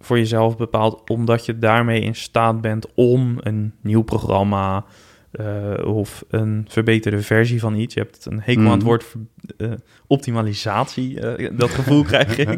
[0.00, 4.84] voor jezelf bepaalt, omdat je daarmee in staat bent om een nieuw programma
[5.30, 7.94] eh, of een verbeterde versie van iets.
[7.94, 8.86] Je hebt een hekel aan het Mhm.
[8.86, 9.14] woord
[9.56, 9.72] eh,
[10.06, 11.20] optimalisatie.
[11.20, 12.48] eh, dat gevoel krijg ik.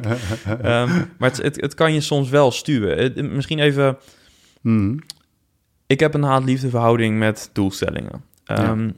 [0.46, 3.12] Ehm, maar het, het, het kan je soms wel stuwen.
[3.34, 3.96] Misschien even
[4.60, 4.96] Mhm.
[5.88, 8.22] Ik heb een haat-liefde verhouding met doelstellingen.
[8.44, 8.90] Ehm,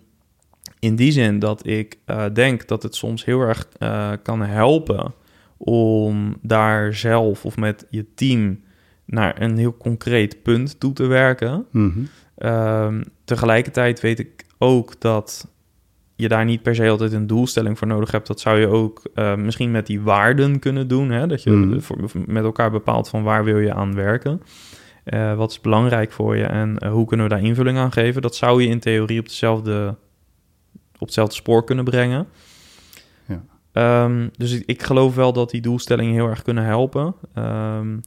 [0.78, 5.14] In die zin dat ik eh, denk dat het soms heel erg eh, kan helpen
[5.56, 8.60] om daar zelf of met je team
[9.04, 11.66] naar een heel concreet punt toe te werken.
[11.70, 11.98] Mhm.
[12.36, 15.48] Ehm, tegelijkertijd weet ik ook dat
[16.16, 18.26] je daar niet per se altijd een doelstelling voor nodig hebt.
[18.26, 21.10] Dat zou je ook eh, misschien met die waarden kunnen doen.
[21.10, 21.26] Hè?
[21.26, 21.80] Dat je Mhm.
[21.80, 24.42] voor- met elkaar bepaalt van waar wil je aan werken.
[25.04, 28.22] Eh, wat is belangrijk voor je en eh, hoe kunnen we daar invulling aan geven?
[28.22, 29.94] Dat zou je in theorie op, dezelfde,
[30.94, 32.26] op hetzelfde spoor kunnen brengen.
[33.26, 33.42] Ja.
[33.72, 37.14] Ehm, dus ik, ik geloof wel dat die doelstellingen heel erg kunnen helpen.
[37.34, 37.98] Ehm,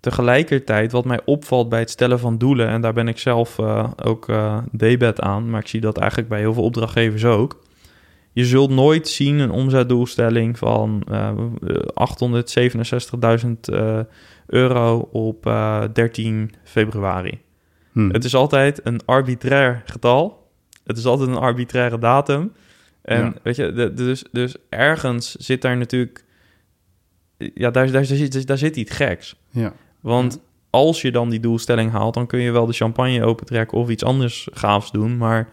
[0.00, 3.90] tegelijkertijd, wat mij opvalt bij het stellen van doelen, en daar ben ik zelf eh,
[4.04, 7.66] ook eh debet aan, maar ik zie dat eigenlijk bij heel veel opdrachtgevers ook.
[8.32, 11.30] Je zult nooit zien een omzetdoelstelling van eh
[13.44, 14.00] 867.000 eh,
[14.48, 17.40] euro op eh, 13 februari.
[17.92, 18.10] Mhm.
[18.10, 20.50] Het is altijd een arbitrair getal.
[20.84, 22.52] Het is altijd een arbitraire datum.
[23.02, 23.34] En Ja.
[23.42, 26.24] weet je, de- dus, dus ergens zit daar natuurlijk...
[27.54, 29.36] Ja, daar, daar, zit, daar zit iets geks.
[29.50, 29.72] Ja.
[30.00, 33.88] Want als je dan die doelstelling haalt, dan kun je wel de champagne opentrekken of
[33.88, 35.16] iets anders gaafs doen.
[35.16, 35.48] Maar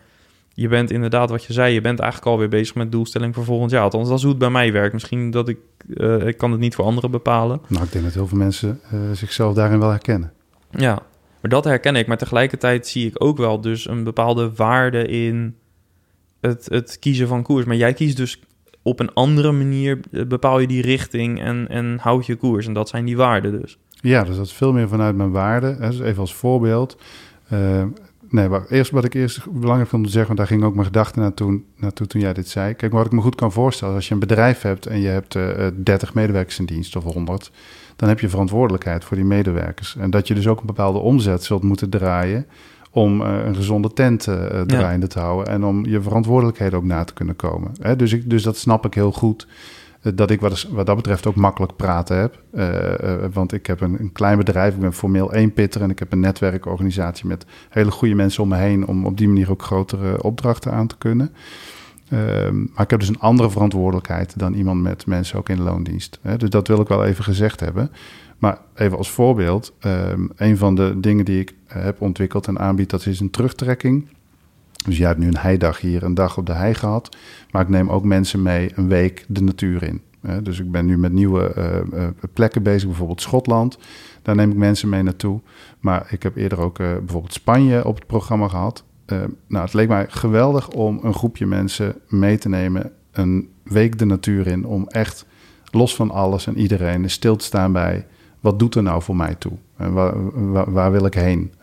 [0.58, 3.72] je bent inderdaad, wat je zei, je bent eigenlijk alweer bezig met doelstelling voor volgend
[3.72, 3.82] jaar.
[3.82, 4.94] Althans, dat is hoe het bij mij werkt.
[4.94, 5.58] Misschien dat ik,
[5.98, 7.62] eh, ik kan het niet voor anderen bepalen.
[7.68, 10.32] Nou, ik denk dat heel veel mensen eh, zichzelf daarin wel herkennen.
[10.70, 10.94] Ja,
[11.42, 12.08] maar dat herken ik.
[12.08, 15.56] Maar tegelijkertijd zie ik ook wel dus een bepaalde waarde in
[16.42, 17.66] het, het kiezen van koers.
[17.66, 18.42] Maar jij kiest dus
[18.82, 22.68] op een andere manier, eh, bepaal je die richting en, en houd je koers.
[22.68, 23.78] En dat zijn die waarden dus.
[23.90, 25.78] Ja, dus dat is veel meer vanuit mijn waarde.
[25.80, 26.98] Dus even als voorbeeld.
[28.36, 30.74] Nee, maar eerst wat ik eerst belangrijk vond om te zeggen, want daar ging ook
[30.74, 32.74] mijn gedachten naartoe, naartoe toen jij dit zei.
[32.74, 35.36] Kijk, wat ik me goed kan voorstellen, als je een bedrijf hebt en je hebt
[35.36, 37.52] eh, eh, 30 medewerkers in dienst of 100,
[37.96, 39.96] dan heb je verantwoordelijkheid voor die medewerkers.
[39.96, 42.46] En dat je dus ook een bepaalde omzet zult moeten draaien
[42.96, 46.84] om eh, een gezonde tent eh, eh, draaiende te houden en om je verantwoordelijkheden ook
[46.84, 47.72] na te kunnen komen.
[47.82, 47.96] Hè?
[47.96, 49.48] Dus, ik, dus dat snap ik heel goed.
[50.14, 52.44] Dat ik wat, wat dat betreft ook makkelijk praten heb.
[52.52, 56.00] Eh, eh, want ik heb een, een klein bedrijf, ik ben formeel eenpitter en ik
[56.00, 59.62] heb een netwerkorganisatie met hele goede mensen om me heen om op die manier ook
[59.62, 61.34] grotere opdrachten aan te kunnen.
[62.10, 66.20] Ehm, maar ik heb dus een andere verantwoordelijkheid dan iemand met mensen ook in loondienst.
[66.22, 66.38] Hè?
[66.38, 67.92] Dus dat wil ik wel even gezegd hebben.
[68.38, 72.90] Maar even als voorbeeld, ehm, een van de dingen die ik heb ontwikkeld en aanbied,
[72.90, 74.08] dat is een terugtrekking.
[74.86, 77.18] Dus jij hebt nu een heidag hier, een dag op de hei gehad.
[77.52, 80.02] Maar ik neem ook mensen mee een week de natuur in.
[80.44, 83.78] Dus ik ben nu met nieuwe eh, eh, plekken bezig, bijvoorbeeld Schotland.
[84.26, 85.42] Daar neem ik mensen mee naartoe.
[85.80, 88.84] Maar ik heb eerder ook eh, bijvoorbeeld Spanje op het programma gehad.
[89.06, 89.18] Eh,
[89.48, 94.06] nou, het leek mij geweldig om een groepje mensen mee te nemen, een week de
[94.06, 95.26] natuur in, om echt
[95.72, 98.06] los van alles en iedereen stil te staan bij
[98.40, 99.54] wat doet er nou voor mij toe?
[99.78, 101.54] En waar, waar, wil ik heen?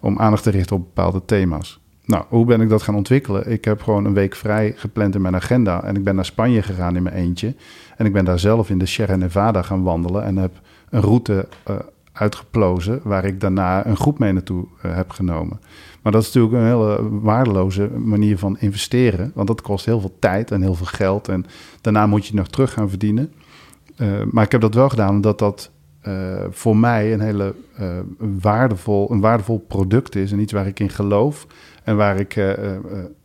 [0.00, 1.81] Om aandacht te richten op bepaalde thema's.
[2.12, 3.50] Nou, hoe ben ik dat gaan ontwikkelen?
[3.50, 6.62] Ik heb gewoon een week vrij gepland in mijn agenda en ik ben naar Spanje
[6.62, 7.54] gegaan in mijn eentje.
[7.96, 11.48] En ik ben daar zelf in de Sierra Nevada gaan wandelen en heb een route
[11.70, 11.76] uh,
[12.12, 15.60] uitgeplozen waar ik daarna een groep mee naartoe uh, heb genomen.
[16.02, 20.16] Maar dat is natuurlijk een hele waardeloze manier van investeren, want dat kost heel veel
[20.18, 21.46] tijd en heel veel geld en
[21.80, 23.32] daarna moet je nog terug gaan verdienen.
[23.96, 25.70] Uh, maar ik heb dat wel gedaan omdat dat
[26.50, 27.54] voor mij een hele
[28.18, 31.46] waardevol, een waardevol product is en iets waar ik in geloof
[31.84, 32.52] en waar ik uh,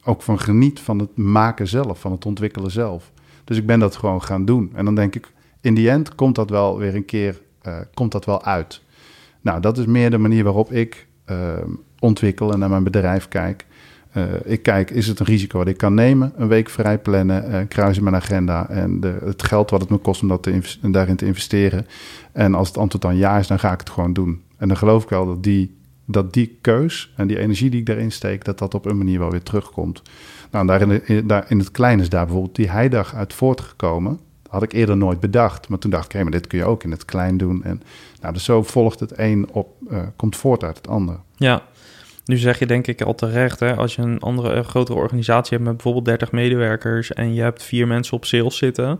[0.03, 3.11] ook van geniet van het maken zelf, van het ontwikkelen zelf.
[3.43, 4.71] Dus ik ben dat gewoon gaan doen.
[4.73, 7.41] En dan denk ik, in die end komt dat wel weer een keer
[7.93, 8.81] komt dat wel uit.
[9.41, 11.07] Nou, dat is meer de manier waarop ik
[11.99, 13.65] ontwikkel en naar mijn bedrijf kijk.
[14.43, 16.33] Ik kijk, is het een risico wat ik kan nemen?
[16.35, 20.21] Een week vrij plannen, kruisen mijn agenda en de, het geld wat het me kost
[20.21, 21.87] om dat te daarin te investeren.
[22.31, 24.41] En als het antwoord dan ja is, dan ga ik het gewoon doen.
[24.57, 25.76] En dan geloof ik wel dat die,
[26.09, 29.19] dat die keus en die energie die ik daarin steek, dat dat op een manier
[29.19, 30.01] wel weer terugkomt.
[30.51, 30.81] Nou, daar
[31.49, 34.19] in, het klein is daar bijvoorbeeld die heidag uit voortgekomen.
[34.49, 35.69] Had ik eerder nooit bedacht.
[35.69, 37.63] Maar toen dacht ik, hé, maar dit kun je ook in het klein doen.
[37.63, 37.81] En
[38.21, 41.19] nou, dus zo volgt het een op, uh, komt voort uit het ander.
[41.35, 41.63] Ja,
[42.25, 45.51] nu zeg je denk ik al terecht, hè, als je een andere een grotere organisatie
[45.51, 48.99] hebt met bijvoorbeeld 30 medewerkers en je hebt vier mensen op sales zitten,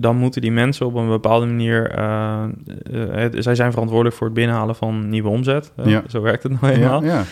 [0.00, 2.44] dan moeten die mensen op een bepaalde manier, uh,
[2.92, 5.72] uh, zij zijn verantwoordelijk voor het binnenhalen van nieuwe omzet.
[5.84, 6.02] Ja.
[6.08, 7.04] Zo werkt het nou eenmaal.
[7.04, 7.24] Ja,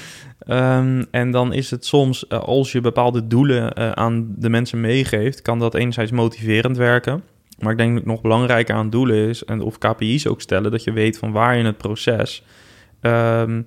[0.46, 0.78] ja.
[0.78, 5.58] Um, en dan is het soms, als je bepaalde doelen aan de mensen meegeeft, kan
[5.58, 7.22] dat enerzijds motiverend werken.
[7.58, 10.84] Maar ik denk dat nog belangrijker aan doelen is, en of KPI's ook stellen, dat
[10.84, 12.44] je weet van waar in het proces
[13.00, 13.66] um,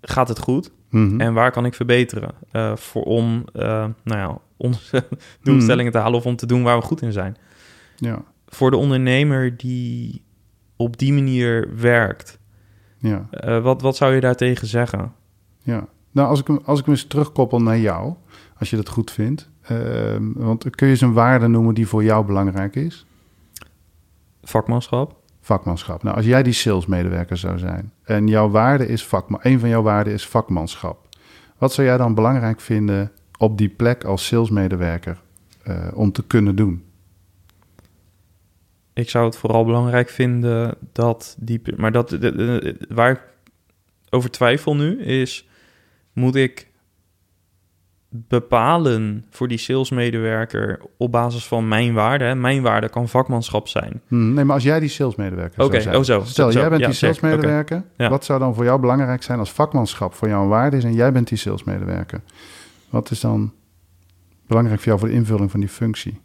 [0.00, 1.20] gaat het goed Mm -hmm.
[1.20, 3.62] en waar kan ik verbeteren uh, voor om uh,
[4.04, 5.04] nou ja, onze
[5.42, 5.92] doelstellingen mm.
[5.92, 7.36] te halen of om te doen waar we goed in zijn.
[8.00, 8.22] Ja.
[8.46, 10.22] Voor de ondernemer die
[10.76, 12.38] op die manier werkt,
[12.98, 13.28] ja.
[13.44, 15.12] uh, wat, wat zou je daartegen zeggen?
[15.62, 18.14] Ja, nou als ik hem, als ik hem eens terugkoppel naar jou,
[18.58, 19.48] als je dat goed vindt.
[20.34, 23.06] want kun je eens een waarde noemen die voor jou belangrijk is?
[24.42, 25.20] Vakmanschap.
[25.40, 26.02] Vakmanschap.
[26.02, 29.82] Nou, als jij die salesmedewerker zou zijn en jouw waarde is vakman, een van jouw
[29.82, 31.08] waarden is vakmanschap.
[31.58, 35.20] Wat zou jij dan belangrijk vinden op die plek als salesmedewerker
[35.68, 36.84] uh, om te kunnen doen?
[39.00, 41.62] Ik zou het vooral belangrijk vinden dat die.
[41.76, 43.20] Maar dat, de, de, de, waar ik
[44.10, 45.48] over twijfel nu is:
[46.12, 46.70] moet ik
[48.08, 52.24] bepalen voor die salesmedewerker op basis van mijn waarde.
[52.24, 52.34] Hè?
[52.34, 54.02] Mijn waarde kan vakmanschap zijn.
[54.08, 56.18] Hmm, nee, maar als jij die salesmedewerker okay, zou zijn.
[56.18, 56.30] Oh, zo.
[56.30, 57.76] Stel, zo, jij bent ja, die salesmedewerker.
[57.76, 58.06] Okay.
[58.06, 58.08] Ja.
[58.08, 60.94] Wat zou dan voor jou belangrijk zijn als vakmanschap voor jou een waarde is en
[60.94, 62.20] jij bent die salesmedewerker?
[62.90, 63.52] Wat is dan
[64.46, 66.20] belangrijk voor jou voor de invulling van die functie?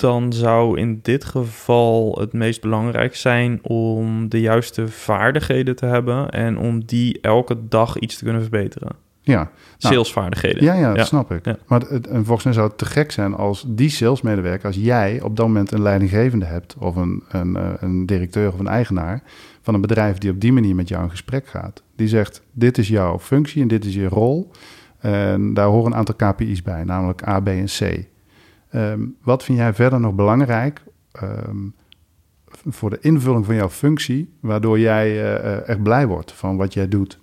[0.00, 6.30] Dan zou in dit geval het meest belangrijk zijn om de juiste vaardigheden te hebben
[6.30, 8.92] en om die elke dag iets te kunnen verbeteren.
[9.22, 9.36] Ja.
[9.36, 10.64] Nou, salesvaardigheden.
[10.64, 11.04] Ja, ja, dat Ja.
[11.04, 11.44] snap ik.
[11.44, 11.56] Ja.
[11.66, 15.20] Maar het, en volgens mij zou het te gek zijn als die salesmedewerker, als jij
[15.22, 19.22] op dat moment een leidinggevende hebt, of een, een, eh, een directeur of een eigenaar
[19.62, 21.82] van een bedrijf die op die manier met jou in gesprek gaat.
[21.96, 24.50] Die zegt: Dit is jouw functie en dit is je rol.
[24.98, 28.08] En daar horen een aantal KPI's bij, namelijk A, B en C.
[28.70, 31.56] Ehm, wat vind jij verder nog belangrijk ehm,
[32.66, 36.88] voor de invulling van jouw functie, waardoor jij eh, echt blij wordt van wat jij
[36.88, 37.20] doet?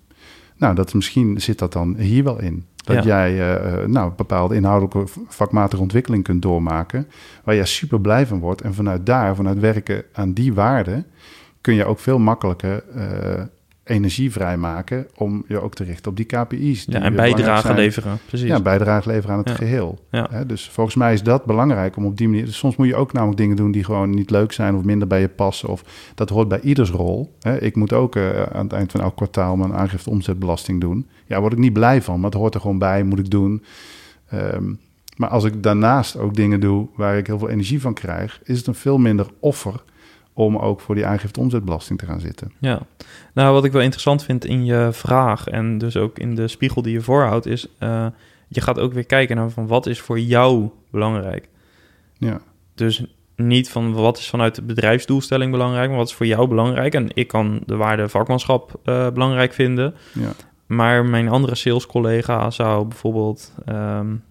[0.57, 2.65] Nou, dat misschien zit dat dan hier wel in.
[2.75, 3.03] Dat Ja.
[3.03, 7.07] jij uh, nou, bepaalde inhoudelijke vakmatige ontwikkeling kunt doormaken,
[7.43, 8.61] waar jij super blij van wordt.
[8.61, 11.05] En vanuit daar, vanuit werken aan die waarden,
[11.61, 13.03] kun je ook veel makkelijker uh,
[13.87, 16.85] energie vrijmaken om je ook te richten op die KPI's.
[16.85, 18.17] die Ja, en bijdrage leveren.
[18.27, 18.47] Precies.
[18.47, 19.55] Ja, bijdrage leveren aan het Ja.
[19.55, 19.99] geheel.
[20.11, 20.27] Ja.
[20.31, 22.45] Hè, dus volgens mij is dat belangrijk om op die manier.
[22.45, 25.07] Dus soms moet je ook namelijk dingen doen die gewoon niet leuk zijn of minder
[25.07, 25.69] bij je passen.
[25.69, 25.83] Of
[26.15, 27.35] dat hoort bij ieders rol.
[27.41, 27.61] Hè.
[27.61, 31.05] Ik moet ook eh, aan het eind van elk kwartaal mijn aangifte omzetbelasting doen.
[31.09, 33.29] Ja, daar word ik niet blij van, maar het hoort er gewoon bij, moet ik
[33.29, 33.63] doen.
[34.29, 34.63] Ehm,
[35.17, 38.57] maar als ik daarnaast ook dingen doe waar ik heel veel energie van krijg, is
[38.57, 39.83] het een veel minder offer
[40.37, 42.51] om ook voor die aangifte omzetbelasting te gaan zitten.
[42.59, 42.81] Ja,
[43.33, 46.81] nou wat ik wel interessant vind in je vraag en dus ook in de spiegel
[46.81, 48.05] die je voorhoudt, is uh,
[48.47, 51.49] je gaat ook weer kijken naar van wat is voor jou belangrijk.
[52.17, 52.41] Ja,
[52.75, 56.93] Dus niet van wat is vanuit de bedrijfsdoelstelling belangrijk, maar wat is voor jou belangrijk.
[56.93, 60.31] En ik kan de waarde vakmanschap uh, belangrijk vinden, ja,
[60.65, 64.23] maar mijn andere salescollega zou bijvoorbeeld um,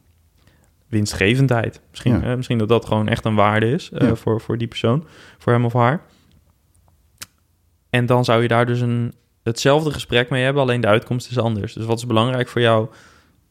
[0.89, 1.81] winstgevendheid.
[1.91, 2.23] Misschien, Ja.
[2.23, 4.15] eh, misschien dat dat gewoon echt een waarde is uh, Ja.
[4.15, 5.07] voor, voor die persoon,
[5.39, 6.01] voor hem of haar.
[7.91, 11.39] En dan zou je daar dus een, hetzelfde gesprek mee hebben, alleen de uitkomst is
[11.39, 11.73] anders.
[11.73, 12.89] Dus wat is belangrijk voor jou?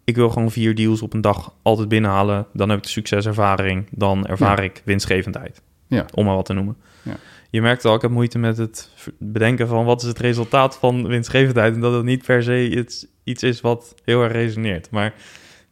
[0.03, 2.45] Ik wil gewoon vier deals op een dag altijd binnenhalen.
[2.53, 3.87] Dan heb ik de succeservaring.
[3.91, 5.61] Dan ervaar ik winstgevendheid.
[5.87, 6.05] Ja.
[6.13, 6.77] Om maar wat te noemen.
[7.01, 7.15] Ja.
[7.49, 11.07] Je merkt al, ik heb moeite met het bedenken van wat is het resultaat van
[11.07, 11.73] winstgevendheid.
[11.73, 14.89] En dat het niet per se iets, iets is wat heel erg resoneert.
[14.91, 15.13] Maar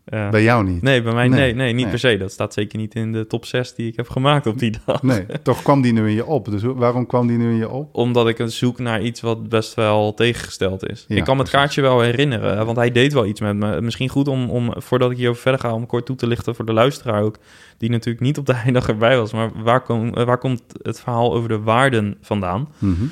[0.05, 0.81] uh, bij jou niet.
[0.81, 1.89] Nee, bij mij nee, Nee, nee, niet nee.
[1.89, 2.17] per se.
[2.17, 5.03] Dat staat zeker niet in de top 6 die ik heb gemaakt op die dag.
[5.03, 6.45] Nee, toch kwam die nu in je op.
[6.45, 7.95] Dus waarom kwam die nu in je op?
[7.95, 11.05] Omdat ik zoek naar iets wat best wel tegengesteld is.
[11.07, 13.55] Ja, ik kan me het kaartje wel herinneren, hè, want hij deed wel iets met
[13.55, 13.81] me.
[13.81, 16.65] Misschien goed om, om, voordat ik hierover verder ga, om kort toe te lichten voor
[16.65, 17.37] de luisteraar ook,
[17.77, 19.33] die natuurlijk niet op de eindig erbij was.
[19.33, 22.67] Maar waar, kom, waar komt het verhaal over de waarden vandaan?
[22.77, 23.05] Mhm.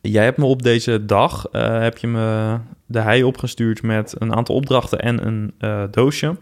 [0.00, 4.34] Jij hebt me op deze dag, eh, heb je me de hei opgestuurd met een
[4.34, 6.36] aantal opdrachten en een eh, doosje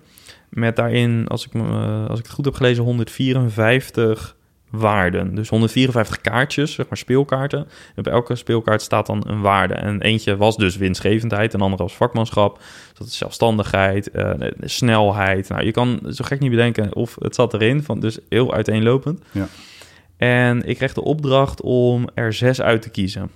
[0.49, 4.37] Met daarin, als ik, eh, als ik het goed heb gelezen, 154
[4.71, 5.35] waarden.
[5.35, 7.67] Dus 154 kaartjes, zeg maar speelkaarten.
[7.97, 9.75] Op elke speelkaart staat dan een waarde.
[9.75, 12.59] En eentje was dus winstgevendheid, een andere was vakmanschap.
[12.59, 14.31] Dus dat is zelfstandigheid, eh,
[14.61, 15.49] snelheid.
[15.49, 17.83] Nou, je kan zo gek niet bedenken of het zat erin.
[17.83, 19.21] Van, dus heel uiteenlopend.
[19.31, 19.49] Ja.
[20.17, 23.31] En ik kreeg de opdracht om er zes uit te kiezen.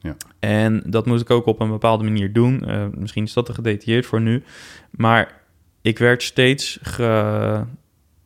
[0.00, 0.16] Ja.
[0.38, 2.66] En dat moest ik ook op een bepaalde manier doen.
[2.66, 4.42] Eh, misschien is dat te gedetailleerd voor nu.
[4.90, 5.40] Maar
[5.82, 7.64] ik werd steeds ge,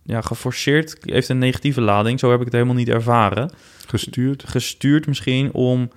[0.02, 0.96] ja, geforceerd.
[1.00, 2.18] Heeft een negatieve lading.
[2.18, 3.50] Zo heb ik het helemaal niet ervaren.
[3.86, 4.48] Gestuurd.
[4.48, 5.90] Gestuurd misschien om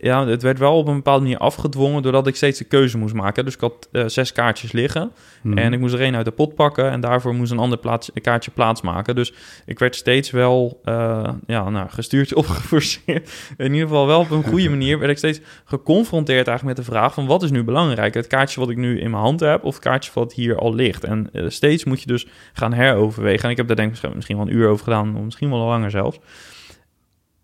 [0.00, 3.14] ja, het werd wel op een bepaalde manier afgedwongen doordat ik steeds de keuze moest
[3.14, 3.44] maken.
[3.44, 5.58] Dus ik had uh, zes kaartjes liggen Mhm.
[5.58, 8.10] en ik moest er één uit de pot pakken en daarvoor moest een ander plaats,
[8.14, 9.14] een kaartje plaatsmaken.
[9.14, 9.32] Dus
[9.66, 13.30] ik werd steeds wel uh, ja, nou, gestuurd of geforceerd.
[13.56, 16.92] In ieder geval wel op een goede manier werd ik steeds geconfronteerd eigenlijk met de
[16.92, 18.14] vraag van wat is nu belangrijk?
[18.14, 20.74] Het kaartje wat ik nu in mijn hand heb of het kaartje wat hier al
[20.74, 21.04] ligt?
[21.04, 23.44] En uh, steeds moet je dus gaan heroverwegen.
[23.44, 25.90] En ik heb daar denk ik misschien wel een uur over gedaan, misschien wel langer
[25.90, 26.18] zelfs.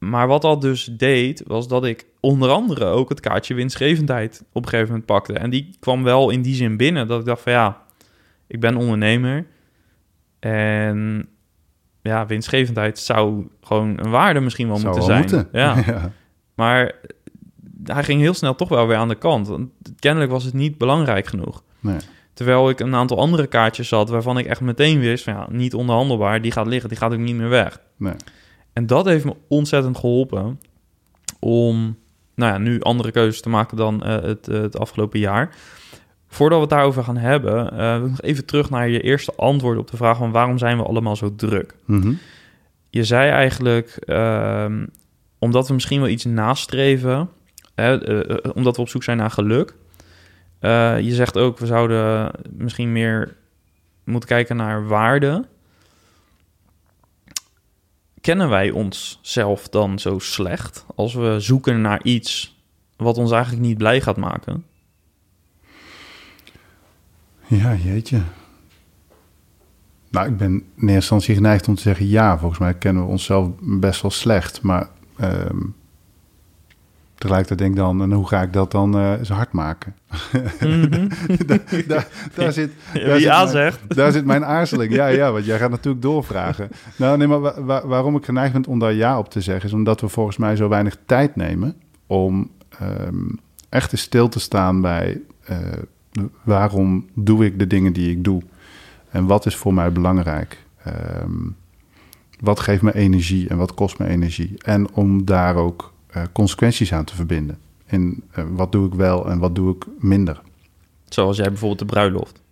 [0.08, 4.62] Maar wat dat dus deed, was dat ik onder andere ook het kaartje winstgevendheid op
[4.62, 5.32] een gegeven moment pakte.
[5.32, 7.82] En die kwam wel in die zin binnen dat ik dacht van ja,
[8.46, 9.46] ik ben ondernemer.
[10.38, 11.28] En
[12.02, 15.42] ja, winstgevendheid zou gewoon een waarde misschien wel Zou moeten wel zijn.
[15.42, 15.60] moeten.
[15.60, 15.76] Ja.
[15.94, 16.12] Ja.
[16.54, 16.92] Maar
[17.84, 19.48] hij ging heel snel toch wel weer aan de kant.
[19.48, 21.62] Want kennelijk was het niet belangrijk genoeg.
[21.80, 21.96] Nee.
[22.32, 25.74] Terwijl ik een aantal andere kaartjes had waarvan ik echt meteen wist van ja, niet
[25.74, 27.80] onderhandelbaar, die gaat liggen, die gaat ook niet meer weg.
[27.96, 28.14] Nee.
[28.74, 30.60] En dat heeft me ontzettend geholpen
[31.38, 31.96] om
[32.34, 35.54] nou ja, nu andere keuzes te maken dan uh, het, uh, het afgelopen jaar.
[36.28, 39.34] Voordat we het daarover gaan hebben, uh, wil ik nog even terug naar je eerste
[39.37, 41.74] antwoord op de vraag van waarom zijn we allemaal zo druk?
[41.84, 42.18] Mm -hmm.
[42.90, 44.87] Je zei eigenlijk, ehm,
[45.38, 47.28] omdat we misschien wel iets nastreven,
[47.74, 47.94] hè,
[48.52, 49.74] omdat we op zoek zijn naar geluk.
[50.58, 53.37] Eh, je zegt ook, we zouden misschien meer
[54.04, 55.44] moeten kijken naar waarde
[58.24, 62.58] kennen wij onszelf dan zo slecht als we zoeken naar iets
[62.96, 64.64] wat ons eigenlijk niet blij gaat maken?
[67.46, 68.20] Ja, jeetje.
[70.10, 72.38] Nou, ik ben in eerste instantie geneigd om te zeggen ja.
[72.38, 74.62] Volgens mij kennen we onszelf best wel slecht.
[74.62, 74.88] Maar
[75.20, 75.74] um,
[77.24, 79.94] tegelijkertijd denk ik dan, en hoe ga ik dat dan uh, zo hard maken?
[80.60, 81.08] Mm -hmm.
[81.46, 83.96] daar, zit, daar, mijn, zegt.
[83.96, 84.94] daar zit mijn aarzeling.
[84.94, 86.68] Ja, ja, want jij gaat natuurlijk doorvragen.
[86.96, 89.68] nou, nee, maar wa wa waarom ik geneigd ben om daar ja op te zeggen...
[89.68, 91.76] is omdat we volgens mij zo weinig tijd nemen...
[92.06, 92.50] om
[92.82, 95.20] um, echt eens stil te staan bij...
[95.50, 95.58] Uh,
[96.42, 98.42] waarom doe ik de dingen die ik doe?
[99.10, 100.58] En wat is voor mij belangrijk?
[101.22, 101.56] Um,
[102.40, 104.54] wat geeft me energie en wat kost me energie?
[104.64, 107.59] En om daar ook uh, consequenties aan te verbinden.
[107.87, 110.40] In uh, wat doe ik wel en wat doe ik minder.
[111.09, 112.42] Zoals jij bijvoorbeeld de bruiloft.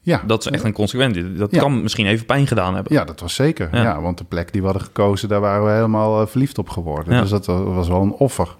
[0.00, 0.22] Ja.
[0.26, 1.32] Dat is echt een consequentie.
[1.32, 1.60] Dat ja.
[1.60, 2.92] kan misschien even pijn gedaan hebben.
[2.92, 3.68] Ja, dat was zeker.
[3.72, 3.82] Ja.
[3.82, 4.00] ja.
[4.00, 7.14] want de plek die we hadden gekozen, daar waren we helemaal uh, verliefd op geworden.
[7.14, 7.20] Ja.
[7.20, 8.56] Dus dat was wel een offer.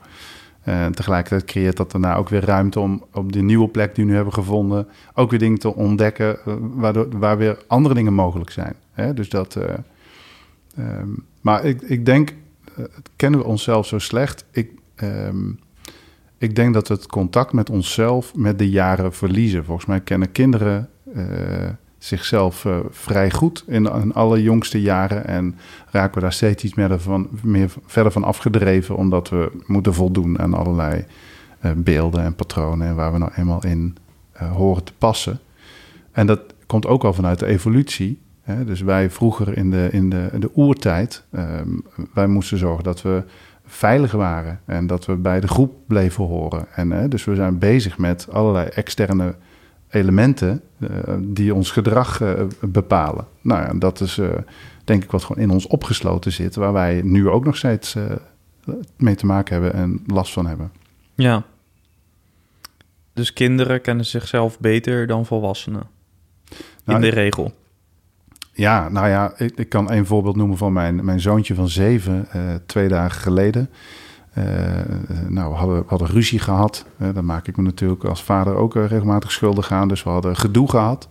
[0.63, 4.11] En tegelijkertijd creëert dat daarna ook weer ruimte om op die nieuwe plek die we
[4.11, 6.39] nu hebben gevonden, ook weer dingen te ontdekken
[6.75, 8.75] waardoor, waar weer andere dingen mogelijk zijn.
[8.93, 9.15] Hè?
[9.15, 9.57] Dus dat.
[9.57, 9.65] Uh,
[10.79, 12.35] um, maar ik, ik denk,
[13.17, 14.45] kennen we onszelf zo slecht?
[14.51, 14.71] Ik,
[15.03, 15.59] um,
[16.39, 19.65] ik denk dat we het contact met onszelf met de jaren verliezen.
[19.65, 20.89] Volgens mij kennen kinderen
[21.99, 25.59] zichzelf vrij goed in, in alle jongste jaren en
[25.91, 30.39] raken we daar steeds iets meer, van, meer verder van afgedreven, omdat we moeten voldoen
[30.39, 31.05] aan allerlei
[31.77, 33.97] beelden en patronen en waar we nou eenmaal in
[34.33, 35.41] horen te passen.
[36.13, 38.21] En dat komt ook al vanuit de evolutie.
[38.65, 43.23] Dus wij vroeger in de, in de, de oertijd, um, wij moesten zorgen dat we
[43.65, 46.67] veilig waren en dat we bij de groep bleven horen.
[46.75, 49.35] En, dus we zijn bezig met allerlei externe
[49.89, 50.89] elementen uh,
[51.21, 53.27] die ons gedrag uh, bepalen.
[53.41, 54.29] Nou ja, dat is uh,
[54.85, 57.97] denk ik wat gewoon in ons opgesloten zit, waar wij nu ook nog steeds
[58.97, 60.73] mee te maken hebben en last van hebben.
[61.15, 61.45] Ja.
[63.13, 65.87] Dus kinderen kennen zichzelf beter dan volwassenen.
[66.85, 67.53] Nou, in de regel.
[68.57, 72.29] Ja, nou ja, ik, kan een voorbeeld noemen van mijn, mijn zoontje van zeven,
[72.67, 73.69] twee dagen geleden.
[74.39, 74.45] Uh,
[75.29, 76.87] nou, we hadden, we hadden ruzie gehad.
[76.99, 79.89] Uh, daar maak ik me natuurlijk als vader ook regelmatig schuldig aan.
[79.89, 81.09] Dus we hadden gedoe gehad.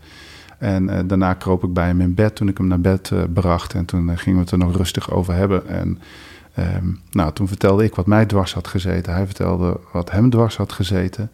[0.58, 3.74] En daarna kroop ik bij hem in bed toen ik hem naar bed bracht.
[3.74, 5.68] En toen gingen we het er nog rustig over hebben.
[5.68, 6.00] En
[6.60, 9.14] um, nou, toen vertelde ik wat mij dwars had gezeten.
[9.14, 11.32] Hij vertelde wat hem dwars had gezeten.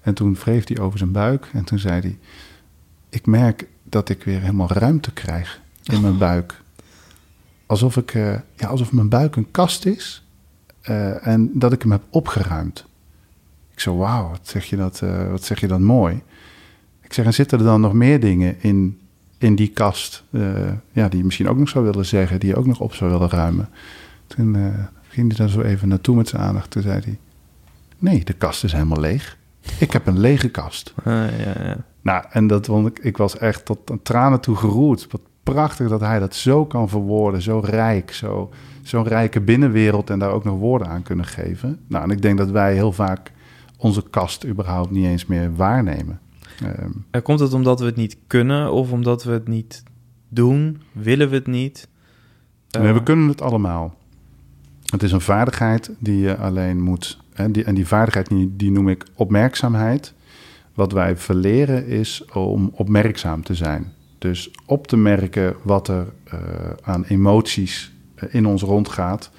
[0.00, 1.50] En toen wreef hij over zijn buik.
[1.52, 2.18] En toen zei hij...
[3.08, 6.60] Ik merk dat ik weer helemaal ruimte krijg in mijn buik.
[7.66, 8.12] Alsof, ik,
[8.56, 10.22] ja, alsof mijn buik een kast is...
[10.88, 12.84] Uh, en dat ik hem heb opgeruimd.
[13.72, 16.22] Ik zo, wauw, wat zeg je dat, uh, wat zeg je dat mooi.
[17.00, 19.00] Ik zeg, en zitten er dan nog meer dingen in
[19.38, 22.56] in die kast, eh, ja, die je misschien ook nog zou willen zeggen, die je
[22.56, 23.68] ook nog op zou willen ruimen.
[24.26, 24.74] Toen
[25.08, 26.70] ging hij daar zo even naartoe met zijn aandacht.
[26.70, 27.18] Toen zei hij,
[27.98, 29.36] nee, de kast is helemaal leeg.
[29.78, 30.94] Ik heb een lege kast.
[30.96, 31.04] Ah,
[31.38, 31.76] ja, ja.
[32.02, 35.06] Nou, en dat vond ik, ik was echt tot aan tranen toe geroerd.
[35.10, 38.50] Wat prachtig dat hij dat zo kan verwoorden, zo rijk, zo,
[38.82, 41.80] zo'n rijke binnenwereld en daar ook nog woorden aan kunnen geven.
[41.86, 43.32] Nou, en ik denk dat wij heel vaak
[43.76, 46.20] onze kast überhaupt niet eens meer waarnemen.
[47.14, 49.82] Um, komt het omdat we het niet kunnen of omdat we het niet
[50.28, 50.80] doen?
[50.92, 51.88] Willen we het niet?
[52.70, 53.94] Nee, we eh, kunnen het allemaal.
[54.90, 57.18] Het is een vaardigheid die je alleen moet.
[57.32, 60.14] Hè, die, en die vaardigheid die, die noem ik opmerkzaamheid.
[60.74, 63.92] Wat wij verleren is om opmerkzaam te zijn.
[64.18, 66.40] Dus op te merken wat er uh,
[66.82, 69.30] aan emoties eh, in ons rondgaat.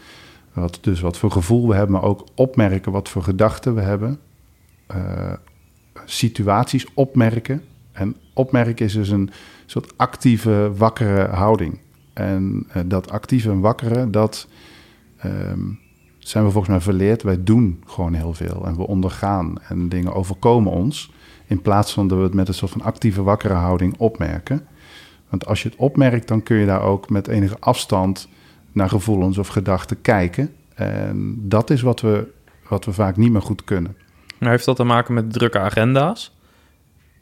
[0.54, 4.20] Wat, dus wat voor gevoel we hebben, maar ook opmerken wat voor gedachten we hebben.
[4.96, 5.34] Uh,
[6.06, 7.62] situaties opmerken.
[7.92, 9.30] En opmerken is dus een
[9.66, 11.80] soort actieve, wakkere houding.
[12.14, 14.48] En dat actieve en wakkere, dat
[15.26, 15.80] um,
[16.20, 17.24] zijn we volgens mij verleerd.
[17.24, 21.12] Wij doen gewoon heel veel en we ondergaan en dingen overkomen ons.
[21.54, 24.68] In plaats van dat we het met een soort van actieve, wakkere houding opmerken.
[25.30, 28.28] Want als je het opmerkt, dan kun je daar ook met enige afstand
[28.72, 30.56] naar gevoelens of gedachten kijken.
[30.76, 32.28] En dat is wat we,
[32.70, 33.98] wat we vaak niet meer goed kunnen.
[34.40, 36.36] Maar heeft dat te maken met drukke agenda's?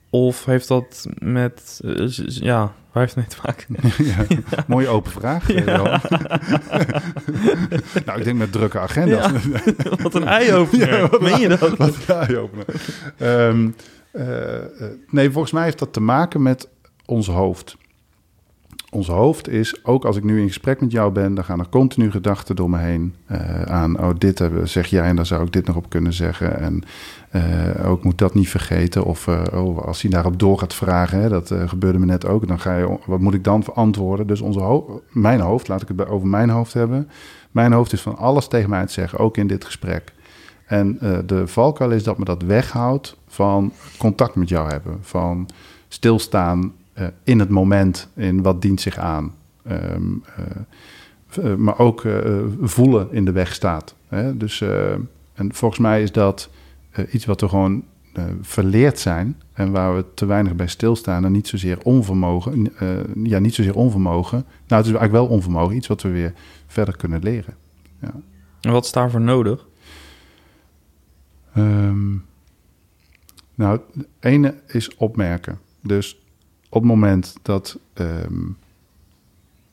[0.09, 3.75] Of heeft dat met, uh, ja, waar heeft het mee te maken?
[4.13, 5.53] ja, Mooie open vraag.
[5.53, 5.65] Ja.
[8.05, 9.31] nou, ik denk met drukke agenda's.
[10.01, 10.97] wat een eye-opener.
[10.97, 11.77] Ja, Meen je dat?
[11.77, 12.65] Wat een eye-opener.
[13.21, 13.73] Um, uh,
[15.09, 16.69] nee, volgens mij heeft dat te maken met
[17.05, 17.77] ons hoofd
[18.91, 21.69] ons hoofd is, ook als ik nu in gesprek met jou ben, dan gaan er
[21.69, 25.53] continu gedachten door me heen uh, aan, oh dit zeg jij en daar zou ik
[25.53, 26.59] dit nog op kunnen zeggen.
[26.59, 26.83] En
[27.85, 29.03] ook moet dat niet vergeten.
[29.03, 32.59] Of oh, als hij daarop door gaat vragen, hè, dat gebeurde me net ook, dan
[32.59, 34.27] ga je, wat moet ik dan verantwoorden?
[34.27, 37.09] Dus onze mijn hoofd, laat ik het over mijn hoofd hebben.
[37.51, 40.13] Mijn hoofd is van alles tegen mij te zeggen, ook in dit gesprek.
[40.71, 45.49] En de valkuil is dat me dat weghoudt van contact met jou hebben, van
[45.87, 49.33] stilstaan uh, in het moment, in wat dient zich aan.
[49.71, 50.23] Um,
[51.39, 52.03] uh, maar ook
[52.61, 53.95] voelen in de weg staat.
[54.07, 54.37] Hè?
[54.37, 54.61] Dus,
[55.33, 56.49] en volgens mij is dat
[57.11, 57.83] iets wat we gewoon
[58.41, 62.73] verleerd zijn en waar we te weinig bij stilstaan en niet zozeer onvermogen.
[63.23, 64.37] ja, niet zozeer onvermogen.
[64.67, 66.33] Nou, het is eigenlijk wel onvermogen, iets wat we weer
[66.67, 67.53] verder kunnen leren.
[68.01, 68.13] Ja.
[68.61, 69.69] En wat is daarvoor nodig?
[71.57, 72.25] Um,
[73.55, 75.59] nou, het ene is opmerken.
[75.81, 76.21] Dus
[76.69, 78.47] op het moment dat ehm,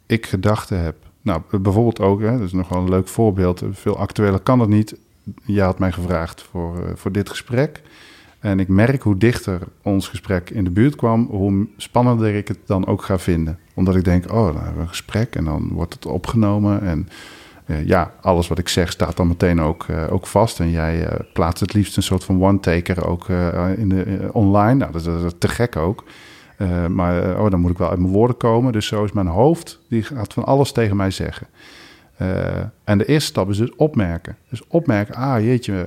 [0.07, 3.99] ik gedachten heb, nou bijvoorbeeld ook, hè, dat is nog wel een leuk voorbeeld, veel
[3.99, 4.97] actueler kan het niet.
[5.45, 7.83] Je had mij gevraagd voor, uh, voor dit gesprek.
[8.39, 12.59] En ik merk hoe dichter ons gesprek in de buurt kwam, hoe spannender ik het
[12.66, 13.59] dan ook ga vinden.
[13.74, 16.83] Omdat ik denk, oh, dan hebben we een gesprek en dan wordt het opgenomen.
[16.83, 17.09] En
[17.69, 20.61] uh, ja, alles wat ik zeg staat dan meteen ook, uh, ook vast.
[20.61, 23.29] En jij plaatst het liefst een soort van one-taker ook
[23.77, 24.75] in de, online.
[24.75, 26.05] Nou, dat, is te gek ook.
[26.59, 28.73] Uh, maar uh, oh, dan moet ik wel uit mijn woorden komen.
[28.73, 31.47] Dus zo is mijn hoofd, die gaat van alles tegen mij zeggen.
[32.23, 32.47] Uh,
[32.85, 34.37] en de eerste stap is dus opmerken.
[34.51, 35.87] Dus opmerken, ah jeetje,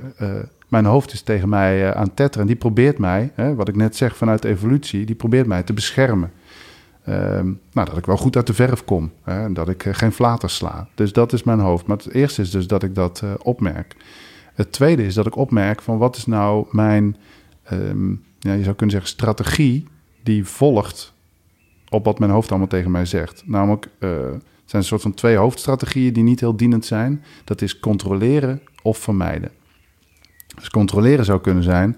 [0.68, 2.40] mijn hoofd is tegen mij aan het tetteren.
[2.40, 5.72] En die probeert mij, hè, wat ik net zeg vanuit evolutie, die probeert mij te
[5.72, 6.32] beschermen.
[7.04, 9.12] Ehm, nou, dat ik wel goed uit de verf kom.
[9.22, 10.88] Hè, en dat ik geen flater sla.
[10.94, 11.86] Dus dat is mijn hoofd.
[11.86, 13.96] Maar het eerste is dus dat ik dat opmerk.
[14.54, 17.16] Het tweede is dat ik opmerk van wat is nou mijn,
[17.72, 19.86] um, ja, je zou kunnen zeggen, strategie
[20.22, 21.14] die volgt
[21.88, 23.42] op wat mijn hoofd allemaal tegen mij zegt.
[23.46, 27.24] Namelijk, uh, het zijn een soort van twee hoofdstrategieën die niet heel dienend zijn.
[27.44, 29.50] Dat is controleren of vermijden.
[30.54, 31.96] Dus controleren zou kunnen zijn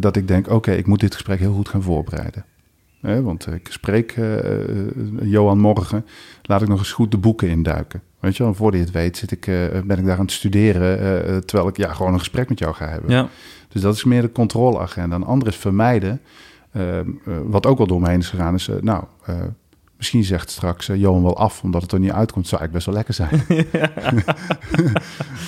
[0.00, 2.44] dat ik denk: oké, ik moet dit gesprek heel goed gaan voorbereiden.
[3.00, 4.16] Want ik spreek
[5.22, 6.06] Johan morgen,
[6.42, 8.02] laat ik nog eens goed de boeken induiken.
[8.20, 9.44] Weet je wel, voordat je het weet zit ik,
[9.86, 12.88] ben ik daar aan het studeren, terwijl ik ja, gewoon een gesprek met jou ga
[12.88, 13.10] hebben.
[13.10, 13.28] Ja.
[13.68, 15.16] Dus dat is meer de controleagenda.
[15.16, 16.20] Een andere is vermijden.
[16.70, 17.00] Eh,
[17.44, 18.68] wat ook wel door me heen is gegaan, is...
[18.68, 19.36] Eh, nou, eh,
[20.00, 22.48] misschien zegt straks Johan wel af, omdat het er niet uitkomt.
[22.48, 23.38] Zou ik best wel lekker zijn.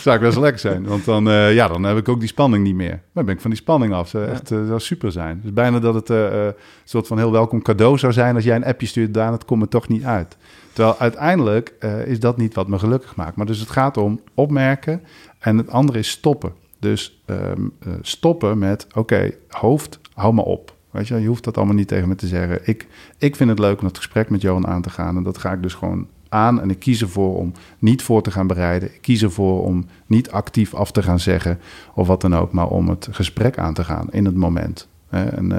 [0.02, 0.84] zou ik best wel lekker zijn.
[0.84, 1.24] Want dan,
[1.54, 3.00] ja, dan heb ik ook die spanning niet meer.
[3.12, 4.08] Dan ben ik van die spanning af.
[4.08, 5.40] Zou echt zou super zijn.
[5.42, 8.34] Dus bijna dat het een soort van heel welkom cadeau zou zijn...
[8.34, 10.36] als jij een appje stuurt, Daan, het komt me toch niet uit.
[10.72, 11.74] Terwijl uiteindelijk
[12.06, 13.36] is dat niet wat me gelukkig maakt.
[13.36, 15.02] Maar dus het gaat om opmerken
[15.38, 16.52] en het andere is stoppen.
[16.78, 17.66] Dus ehm,
[18.00, 20.74] stoppen met, oké, hoofd, hou me op.
[20.92, 22.60] Weet je, je hoeft dat allemaal niet tegen me te zeggen.
[22.62, 22.86] Ik,
[23.18, 25.16] ik vind het leuk om het gesprek met Johan aan te gaan.
[25.16, 26.60] En dat ga ik dus gewoon aan.
[26.60, 28.94] En ik kies ervoor om niet voor te gaan bereiden.
[28.94, 31.58] Ik kies ervoor om niet actief af te gaan zeggen
[31.94, 32.52] of wat dan ook.
[32.52, 34.88] Maar om het gesprek aan te gaan in het moment.
[35.08, 35.58] En uh,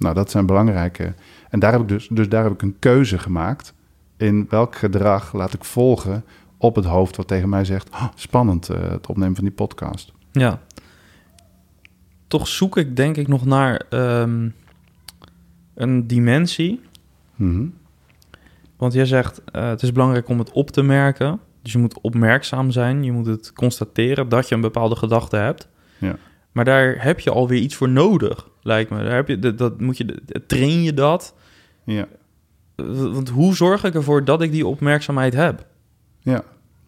[0.00, 1.14] Nou, dat zijn belangrijke.
[1.50, 3.74] En daar heb ik dus, dus daar heb ik een keuze gemaakt.
[4.16, 6.24] In welk gedrag laat ik volgen
[6.56, 10.12] op het hoofd wat tegen mij zegt: "Oh, spannend eh, het opnemen van die podcast.
[10.32, 10.60] Ja.
[12.26, 14.48] Toch zoek ik denk ik nog naar ehm,
[15.80, 16.80] een dimensie.
[17.34, 17.66] Mhm.
[18.76, 21.40] Want jij zegt, eh, het is belangrijk om het op te merken.
[21.62, 23.04] Dus je moet opmerkzaam zijn.
[23.04, 25.68] Je moet het constateren dat je een bepaalde gedachte hebt.
[25.98, 26.16] Ja.
[26.52, 29.02] Maar daar heb je alweer iets voor nodig, lijkt me.
[29.02, 31.34] Daar heb je, dat, dat moet je, train je dat?
[31.84, 32.06] Ja.
[32.94, 35.66] Want hoe zorg ik ervoor dat ik die opmerkzaamheid heb?
[36.20, 36.42] Ja,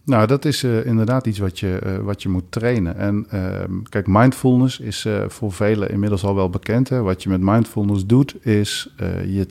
[0.05, 2.97] nou dat is eh, inderdaad iets wat je, eh, wat je moet trainen.
[2.97, 6.89] En ehm, kijk, mindfulness is eh, voor velen inmiddels al wel bekend.
[6.89, 7.01] Hè?
[7.03, 8.95] Wat je met mindfulness doet is,
[9.27, 9.47] je,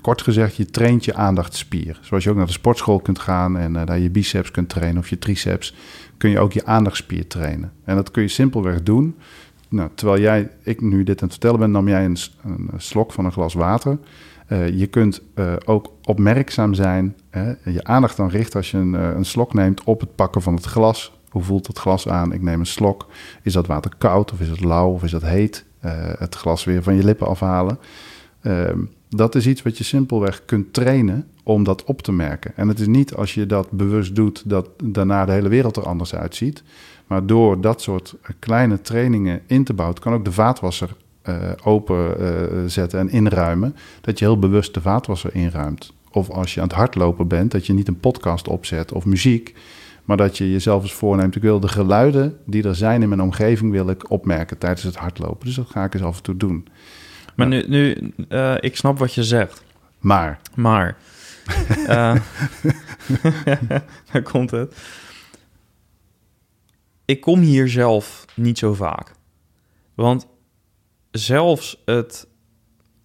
[0.00, 1.98] kort gezegd, je traint je aandachtspier.
[2.02, 5.08] Zoals je ook naar de sportschool kunt gaan en daar je biceps kunt trainen of
[5.08, 5.74] je triceps,
[6.16, 7.72] kun je ook je aandachtspier trainen.
[7.84, 9.14] En dat kun je simpelweg doen.
[9.68, 12.16] Nou, terwijl jij, ik nu dit aan het vertellen ben, nam jij een
[12.76, 13.98] slok van een glas water.
[14.46, 18.94] Eh, je kunt eh, ook opmerkzaam zijn, hè, je aandacht dan richten als je een,
[18.94, 21.12] eh, een slok neemt op het pakken van het glas.
[21.28, 22.32] Hoe voelt het glas aan?
[22.32, 23.06] Ik neem een slok.
[23.42, 25.64] Is dat water koud of is het lauw of is dat heet?
[26.18, 27.78] Het glas weer van je lippen afhalen.
[28.40, 28.78] Ehm,
[29.08, 32.52] dat is iets wat je simpelweg kunt trainen om dat op te merken.
[32.56, 35.86] En het is niet als je dat bewust doet dat daarna de hele wereld er
[35.86, 36.62] anders uitziet.
[37.06, 40.96] Maar door dat soort kleine trainingen in te bouwen, kan ook de vaatwasser
[41.64, 43.76] open eh, zetten en inruimen.
[44.00, 45.92] Dat je heel bewust de vaatwasser inruimt.
[46.10, 49.54] Of als je aan het hardlopen bent, dat je niet een podcast opzet of muziek.
[50.04, 53.22] Maar dat je jezelf eens voorneemt, ik wil de geluiden die er zijn in mijn
[53.22, 55.46] omgeving, wil ik opmerken tijdens het hardlopen.
[55.46, 56.68] Dus dat ga ik eens af en toe doen.
[57.34, 59.62] Maar nu, nu eh, ik snap wat je zegt.
[59.98, 60.96] Maar, Maar,
[61.86, 62.14] eh,
[64.12, 64.76] daar komt het.
[67.04, 69.12] Ik kom hier zelf niet zo vaak.
[69.94, 70.26] Want
[71.16, 72.28] zelfs het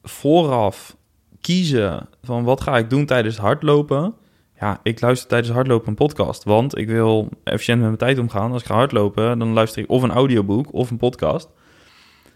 [0.04, 0.98] vooraf
[1.42, 4.14] kiezen van wat ga ik doen tijdens het hardlopen.
[4.60, 6.44] Ja, ik luister tijdens het hardlopen een podcast.
[6.44, 8.52] Want ik wil efficiënt met mijn tijd omgaan.
[8.52, 11.50] Als ik ga hardlopen, dan luister ik of een audioboek of een podcast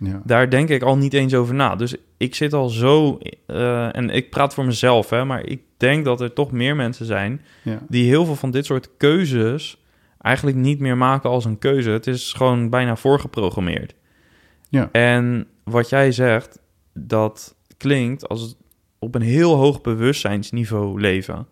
[0.06, 1.76] ja, daar denk ik al niet eens over na.
[1.76, 6.06] Dus ik zit al zo, eh, en ik praat voor mezelf, hè, maar ik denk
[6.06, 9.84] dat er toch meer mensen zijn ja, die heel veel van dit soort keuzes
[10.22, 11.90] eigenlijk niet meer maken als een keuze.
[11.90, 13.96] Het is gewoon bijna voorgeprogrammeerd.
[14.70, 14.90] Ja.
[14.92, 16.60] En wat jij zegt,
[16.94, 18.56] dat klinkt als
[19.00, 21.48] op een heel hoog bewustzijnsniveau leven.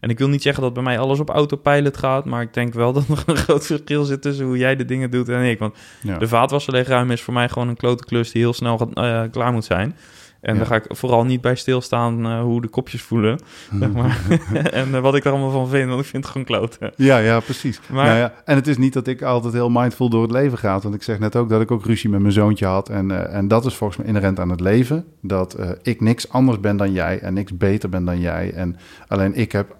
[0.00, 2.74] En ik wil niet zeggen dat bij mij alles op autopilot gaat, maar ik denk
[2.74, 5.58] wel dat er een groot verschil zit tussen hoe jij de dingen doet en ik.
[5.58, 6.18] Want ja.
[6.18, 9.22] de vaatwasser leegruimen is voor mij gewoon een klote klus die heel snel gaat, eh,
[9.30, 9.96] klaar moet zijn.
[10.40, 10.58] En Ja.
[10.58, 13.38] daar ga ik vooral niet bij stilstaan eh, hoe de kopjes voelen.
[13.80, 14.18] Zeg maar.
[14.72, 16.92] en eh, wat ik er allemaal van vind, want ik vind het gewoon kloten.
[16.96, 17.80] Ja, ja, precies.
[17.88, 20.58] Maar- Nou ja, en het is niet dat ik altijd heel mindful door het leven
[20.58, 20.78] ga.
[20.78, 22.88] Want ik zeg net ook dat ik ook ruzie met mijn zoontje had.
[22.88, 25.04] En, eh, en dat is volgens mij inherent aan het leven.
[25.22, 28.52] Dat ik niks anders ben dan jij en niks beter ben dan jij.
[28.52, 28.76] En
[29.08, 29.76] alleen ik heb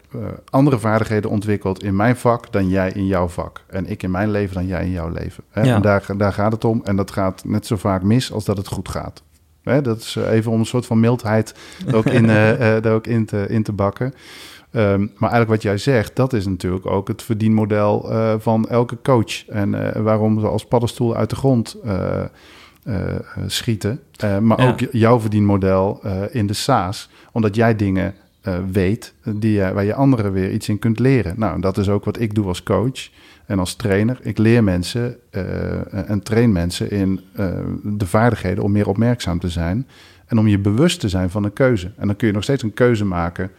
[0.51, 3.65] andere vaardigheden ontwikkeld in mijn vak dan jij in jouw vak.
[3.67, 5.45] En ik in mijn leven dan jij in jouw leven.
[5.51, 5.63] Hè?
[5.63, 5.75] Ja.
[5.75, 6.81] En daar, daar gaat het om.
[6.85, 9.23] En dat gaat net zo vaak mis als dat het goed gaat.
[9.69, 9.83] Hè?
[9.83, 11.55] Dat is eh, even om een soort van mildheid
[11.87, 14.15] er ook in, eh, eh, er ook in, te, in te bakken.
[14.71, 19.47] Ehm, maar eigenlijk wat jij zegt, dat is natuurlijk ook het verdienmodel van elke coach.
[19.47, 21.77] En waarom ze als paddenstoel uit de grond
[23.47, 24.01] schieten.
[24.41, 24.69] Maar Ja.
[24.69, 26.01] ook jouw verdienmodel
[26.31, 27.11] in de SaaS.
[27.33, 28.15] Omdat jij dingen
[28.71, 31.35] weet die, waar je anderen weer iets in kunt leren.
[31.37, 33.09] Nou, dat is ook wat ik doe als coach
[33.49, 34.19] en als trainer.
[34.23, 37.49] Ik leer mensen eh, en train mensen in eh,
[37.83, 39.87] de vaardigheden om meer opmerkzaam te zijn.
[40.27, 41.91] En om je bewust te zijn van een keuze.
[41.97, 43.51] En dan kun je nog steeds een keuze maken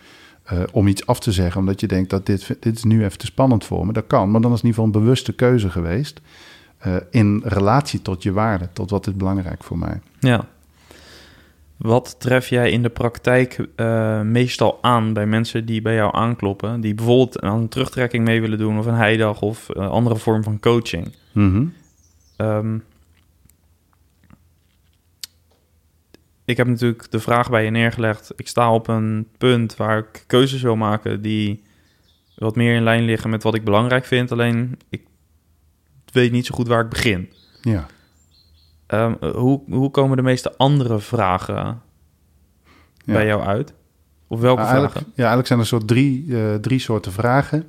[0.44, 1.60] eh, om iets af te zeggen.
[1.60, 3.94] Omdat je denkt dat dit, dit is nu even te spannend voor me.
[3.94, 6.22] Dat kan, maar dan is het in ieder geval een bewuste keuze geweest.
[7.10, 10.00] in relatie tot je waarde, tot wat is belangrijk voor mij.
[10.20, 10.46] Ja.
[11.80, 16.82] Wat tref jij in de praktijk eh, meestal aan bij mensen die bij jou aankloppen?
[16.82, 20.60] Die bijvoorbeeld een terugtrekking mee willen doen of een heidag of een andere vorm van
[20.60, 21.16] coaching.
[22.38, 22.78] Ehm,
[26.46, 28.32] ik heb natuurlijk de vraag bij je neergelegd.
[28.36, 31.64] Ik sta op een punt waar ik keuzes wil maken die
[32.36, 34.32] wat meer in lijn liggen met wat ik belangrijk vind.
[34.32, 35.02] Alleen ik
[36.12, 37.34] weet niet zo goed waar ik begin.
[37.62, 37.88] Ja.
[38.90, 43.14] Ehm, hoe, hoe komen de meeste andere vragen Ja.
[43.14, 43.74] bij jou uit?
[44.28, 45.02] Of welke Ja, vragen?
[45.02, 47.64] ja, eigenlijk zijn er soort drie, eh, drie soorten vragen.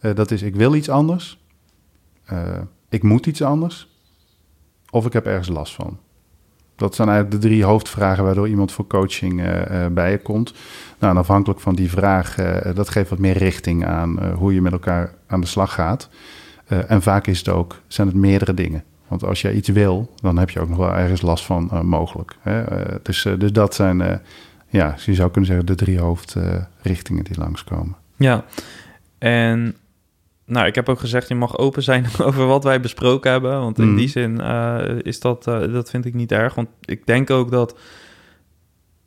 [0.00, 1.44] Eh, dat is, ik wil iets anders.
[2.24, 2.58] Eh,
[2.88, 3.88] ik moet iets anders.
[4.90, 5.98] Of ik heb ergens last van.
[6.76, 9.42] Dat zijn eigenlijk de drie hoofdvragen waardoor iemand voor coaching
[9.92, 10.54] bij je komt.
[10.98, 12.34] Nou, en afhankelijk van die vraag,
[12.74, 16.08] dat geeft wat meer richting aan hoe je met elkaar aan de slag gaat.
[16.66, 18.84] En vaak is het ook, zijn het meerdere dingen.
[19.08, 21.80] Want als jij iets wil, dan heb je ook nog wel ergens last van uh,
[21.80, 22.36] mogelijk.
[22.40, 22.64] Hè?
[23.02, 24.20] dus, dus dat zijn,
[24.68, 27.96] ja, je zou kunnen zeggen, de drie hoofdrichtingen die langskomen.
[28.16, 28.44] Ja,
[29.18, 29.76] en
[30.44, 33.60] nou, ik heb ook gezegd, je mag open zijn over wat wij besproken hebben.
[33.60, 33.96] Want in Mm.
[33.96, 34.40] die zin
[35.02, 36.54] is dat, dat vind ik niet erg.
[36.54, 37.78] Want ik denk ook dat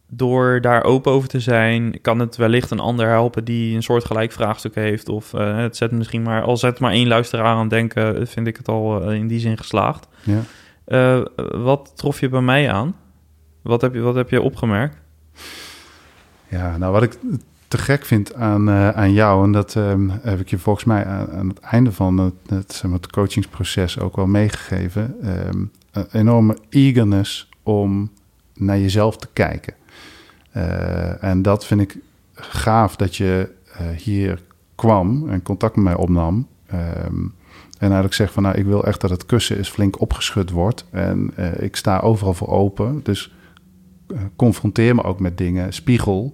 [0.09, 4.05] door daar open over te zijn, kan het wellicht een ander helpen die een soort
[4.05, 5.09] gelijk vraagstuk heeft.
[5.09, 8.57] Of uh, het zet misschien maar, al zet maar één luisteraar aan denken, vind ik
[8.57, 10.07] het al uh, in die zin geslaagd.
[10.23, 10.41] Ja.
[10.87, 11.25] Uh,
[11.63, 12.95] wat trof je bij mij aan?
[13.61, 14.97] Wat heb je, wat heb je opgemerkt?
[16.47, 17.17] Ja, nou wat ik
[17.67, 21.31] te gek vind aan, aan jou, en dat um, heb ik je volgens mij aan,
[21.31, 25.15] aan het einde van het, het, het coachingsproces ook wel meegegeven.
[25.47, 28.11] Um, een enorme eagerness om
[28.53, 29.73] naar jezelf te kijken.
[30.55, 31.97] Uh, en dat vind ik
[32.33, 33.49] gaaf dat je
[33.81, 34.41] uh, hier
[34.75, 36.47] kwam en contact met mij opnam.
[36.73, 37.33] Um,
[37.77, 40.85] en eigenlijk zeg van nou, ik wil echt dat het kussen is flink opgeschud wordt.
[40.91, 42.99] En uh, ik sta overal voor open.
[43.03, 43.33] Dus
[44.35, 46.33] confronteer me ook met dingen, spiegel.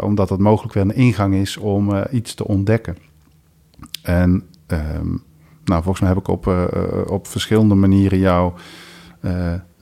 [0.00, 2.96] omdat het mogelijk wel een ingang is om iets te ontdekken.
[4.02, 5.22] En um,
[5.64, 6.46] nou, volgens mij heb ik op,
[7.06, 8.52] op verschillende manieren jou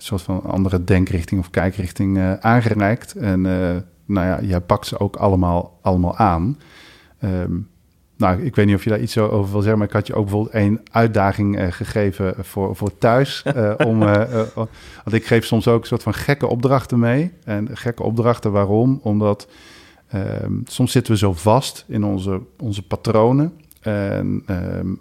[0.06, 3.14] soort van andere denkrichting of kijkrichting uh, aangereikt.
[3.14, 6.58] En uh, nou ja, jij pakt ze ook allemaal, allemaal aan.
[7.24, 7.68] Um,
[8.16, 10.14] nou, ik weet niet of je daar iets over wil zeggen, maar ik had je
[10.14, 13.42] ook bijvoorbeeld één uitdaging uh, gegeven voor, voor thuis.
[13.86, 13.98] om,
[15.04, 17.32] want ik geef soms ook een soort van gekke opdrachten mee.
[17.44, 19.00] En gekke opdrachten, waarom?
[19.02, 19.48] Omdat
[20.14, 23.52] um, soms zitten we zo vast in onze, onze patronen.
[23.80, 24.98] En um,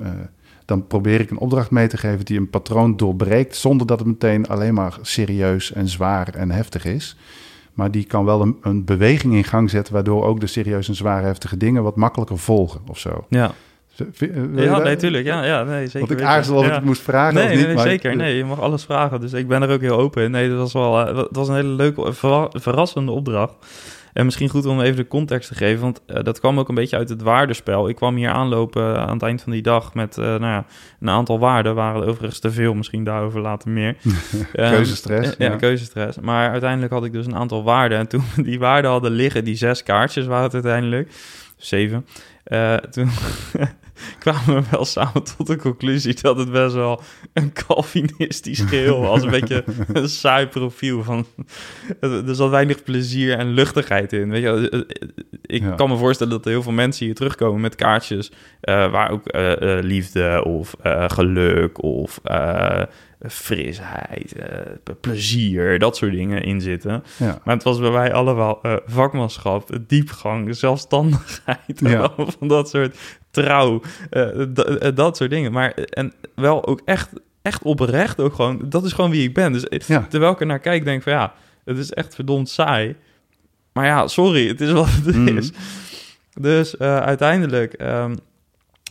[0.65, 4.07] dan probeer ik een opdracht mee te geven die een patroon doorbreekt, zonder dat het
[4.07, 7.17] meteen alleen maar serieus en zwaar en heftig is.
[7.73, 10.95] Maar die kan wel een, een beweging in gang zetten, waardoor ook de serieus en
[10.95, 13.25] zware heftige dingen wat makkelijker volgen of zo.
[13.29, 13.51] Ja.
[14.55, 15.25] Ja, nee, tuurlijk.
[15.25, 16.07] Ja, ja, nee, zeker.
[16.07, 16.67] Want ik aarzel of ja.
[16.67, 17.65] ik het moest vragen nee, of niet.
[17.65, 18.15] Nee, maar zeker.
[18.15, 19.21] Nee, je mag alles vragen.
[19.21, 20.31] Dus ik ben er ook heel open in.
[20.31, 23.53] Nee, dat was wel uh, dat was een hele leuke, verra verrassende opdracht.
[24.15, 26.75] En misschien goed om even de context te geven, want uh, dat kwam ook een
[26.75, 27.89] beetje uit het waardespel.
[27.89, 30.65] Ik kwam hier aanlopen aan het eind van die dag met uh, nou ja,
[30.99, 31.75] een aantal waarden.
[31.75, 33.95] Waren overigens te veel, misschien daarover later meer.
[34.53, 35.29] keuzestress.
[35.29, 36.19] Um, ja, ja, keuzestress.
[36.19, 37.97] Maar uiteindelijk had ik dus een aantal waarden.
[37.97, 41.11] En toen we die waarden hadden liggen, die zes kaartjes waren het uiteindelijk,
[41.57, 42.05] zeven.
[42.47, 43.09] Uh, toen
[44.19, 47.01] kwamen we wel samen tot de conclusie dat het best wel
[47.33, 49.23] een Calvinistisch geheel was.
[49.23, 51.03] Een beetje een saai profiel.
[51.03, 51.25] Van,
[51.99, 54.29] er zat weinig plezier en luchtigheid in.
[54.29, 54.85] Weet je,
[55.41, 55.71] ik ja.
[55.71, 58.31] kan me voorstellen dat er heel veel mensen hier terugkomen met kaartjes...
[58.61, 60.75] Uh, waar ook uh, uh, liefde of
[61.07, 62.19] geluk of
[63.29, 64.35] frisheid,
[65.01, 67.03] plezier, dat soort dingen in zitten.
[67.17, 67.39] Ja.
[67.43, 71.79] Maar het was bij mij allemaal vakmanschap, diepgang, zelfstandigheid...
[71.79, 72.11] Ja.
[72.37, 72.97] van dat soort
[73.35, 73.81] trouw,
[74.11, 74.45] uh,
[74.95, 75.51] dat soort dingen.
[75.51, 77.09] Maar en wel ook echt,
[77.41, 79.51] echt oprecht ook gewoon, dat is gewoon wie ik ben.
[79.51, 80.05] Dus ja.
[80.09, 81.33] terwijl ik er naar kijk, denk van ja,
[81.65, 82.95] het is echt verdomd saai.
[83.73, 85.37] Maar ja, sorry, het is wat het Mhm.
[85.37, 85.51] is.
[86.39, 88.15] Dus uh, uiteindelijk, um,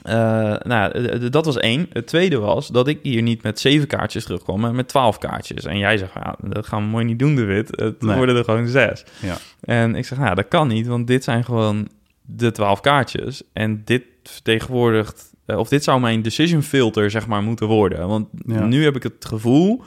[0.07, 1.87] uh, nou, dat was één.
[1.93, 5.65] Het tweede was dat ik hier niet met zeven kaartjes terugkwam, maar met twaalf kaartjes.
[5.65, 7.69] En jij zegt, ja, dat gaan we mooi niet doen, de wit.
[7.71, 8.17] Het Nee.
[8.17, 9.05] worden er gewoon zes.
[9.21, 9.37] Ja.
[9.61, 11.89] En ik zeg, nou, dat kan niet, want dit zijn gewoon
[12.23, 13.43] de twaalf kaartjes.
[13.53, 18.09] En dit vertegenwoordigt, uh, of dit zou mijn decision filter, zeg maar, moeten worden.
[18.09, 18.65] Want Ja.
[18.65, 19.83] nu heb ik het gevoel,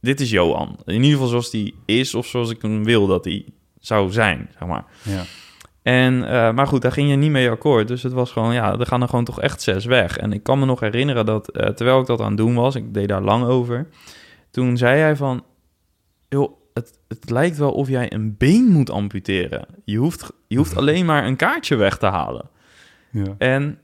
[0.00, 0.78] dit is Johan.
[0.84, 3.44] In ieder geval zoals die is, of zoals ik hem wil dat hij
[3.80, 4.84] zou zijn, zeg maar.
[5.02, 5.22] Ja.
[5.82, 7.88] En, uh, maar goed, daar ging je niet mee akkoord.
[7.88, 10.16] Dus het was gewoon, ja, er gaan er gewoon toch echt zes weg.
[10.18, 12.74] En ik kan me nog herinneren dat, uh, terwijl ik dat aan het doen was,
[12.74, 13.88] ik deed daar lang over.
[14.50, 15.44] Toen zei hij van,
[16.28, 19.66] joh, het, het lijkt wel of jij een been moet amputeren.
[19.84, 22.48] Je hoeft, je hoeft alleen maar een kaartje weg te halen.
[23.12, 23.34] Ja.
[23.38, 23.78] En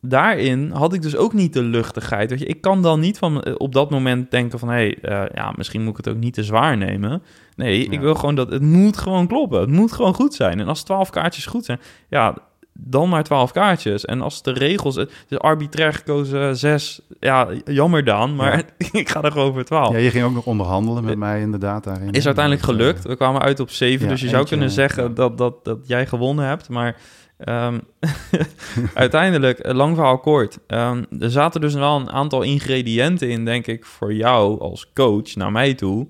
[0.00, 2.30] daarin had ik dus ook niet de luchtigheid.
[2.30, 4.68] Weet je, ik kan dan niet van eh, op dat moment denken van...
[4.68, 7.22] hé, hey, uh, ja, misschien moet ik het ook niet te zwaar nemen.
[7.56, 7.90] Nee, Ja.
[7.90, 8.50] ik wil gewoon dat...
[8.50, 9.60] het moet gewoon kloppen.
[9.60, 10.60] Het moet gewoon goed zijn.
[10.60, 11.80] En als twaalf kaartjes goed zijn...
[12.08, 12.34] ja,
[12.72, 14.04] dan maar twaalf kaartjes.
[14.04, 14.96] En als de regels...
[14.96, 17.00] Het is arbitrair gekozen zes...
[17.20, 18.36] ja, jammer dan.
[18.36, 18.88] Maar Ja.
[19.00, 19.92] ik ga er gewoon voor twaalf.
[19.92, 22.10] ja, je ging ook nog onderhandelen met mij inderdaad daarin.
[22.12, 23.04] Is uiteindelijk eh, gelukt.
[23.04, 26.06] We kwamen uit op zeven, ja, dus je zou kunnen zeggen dat, dat, dat jij
[26.06, 26.68] gewonnen hebt.
[26.68, 26.96] Maar
[27.44, 27.78] ehm,
[28.94, 30.58] uiteindelijk, lang verhaal kort.
[30.66, 35.34] Ehm, er zaten dus wel een aantal ingrediënten in, denk ik, voor jou als coach
[35.34, 36.06] naar mij toe.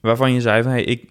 [0.00, 1.08] Waarvan je zei van, hey, ik,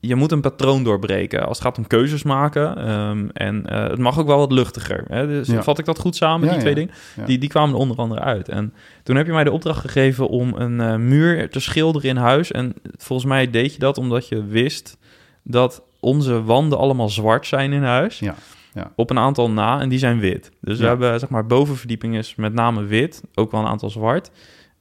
[0.00, 2.76] je moet een patroon doorbreken als het gaat om keuzes maken.
[2.76, 5.04] Ehm, en eh, het mag ook wel wat luchtiger.
[5.08, 5.26] Hè?
[5.26, 5.62] Dus Ja.
[5.62, 6.78] vat ik dat goed samen, Ja, die twee ja.
[6.80, 7.26] dingen?
[7.26, 8.48] Die, die kwamen er onder andere uit.
[8.48, 12.16] En toen heb je mij de opdracht gegeven om een eh, muur te schilderen in
[12.16, 12.52] huis.
[12.52, 14.96] En volgens mij deed je dat omdat je wist
[15.42, 18.18] dat onze wanden allemaal zwart zijn in huis.
[18.18, 18.34] Ja,
[18.74, 18.92] ja.
[18.96, 20.50] Op een aantal na en die zijn wit.
[20.60, 23.22] Dus we hebben, zeg maar, bovenverdieping is met name wit.
[23.34, 24.30] Ook wel een aantal zwart.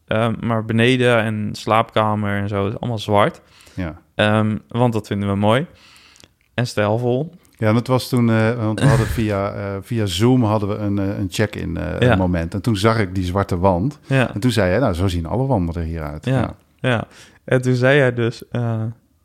[0.08, 3.42] Ehm, maar beneden en slaapkamer en zo is allemaal zwart.
[3.74, 4.02] Ja.
[4.16, 5.66] Ehm, want dat vinden we mooi.
[6.54, 7.36] En stijlvol.
[7.58, 11.00] Ja, dat was toen, eh, want we hadden via, eh, via Zoom hadden we een,
[11.00, 12.16] eh, een check-in Ja.
[12.16, 12.54] moment.
[12.54, 14.00] En toen zag ik die zwarte wand.
[14.08, 16.26] Ja, En toen zei hij, nou, zo zien alle wanden er hier uit.
[16.26, 16.56] Ja.
[16.80, 17.04] ja.
[17.46, 18.44] En toen zei hij dus...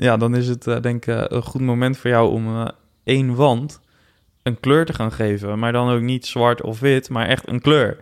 [0.00, 2.68] eh, ja, dan is het eh, denk ik een goed moment voor jou om eh,
[3.04, 3.80] één wand
[4.42, 5.58] een kleur te gaan geven.
[5.58, 7.96] Maar dan ook niet zwart of wit, maar echt een kleur.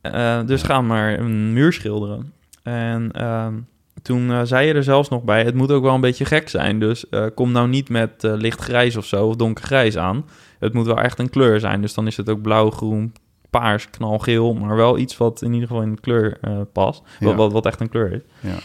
[0.00, 2.32] Eh, dus ga maar een muur schilderen.
[2.62, 3.54] En ehm,
[4.02, 6.48] toen eh, zei je er zelfs nog bij, het moet ook wel een beetje gek
[6.48, 6.78] zijn.
[6.80, 10.24] Dus eh, kom nou niet met eh, lichtgrijs of zo, of donkergrijs aan.
[10.58, 11.80] Het moet wel echt een kleur zijn.
[11.80, 13.12] Dus dan is het ook blauw, groen,
[13.50, 14.54] paars, knalgeel.
[14.54, 17.02] Maar wel iets wat in ieder geval in de kleur eh, past.
[17.20, 17.36] Wat, Ja.
[17.36, 18.20] wat, wat echt een kleur is.
[18.40, 18.56] Ja.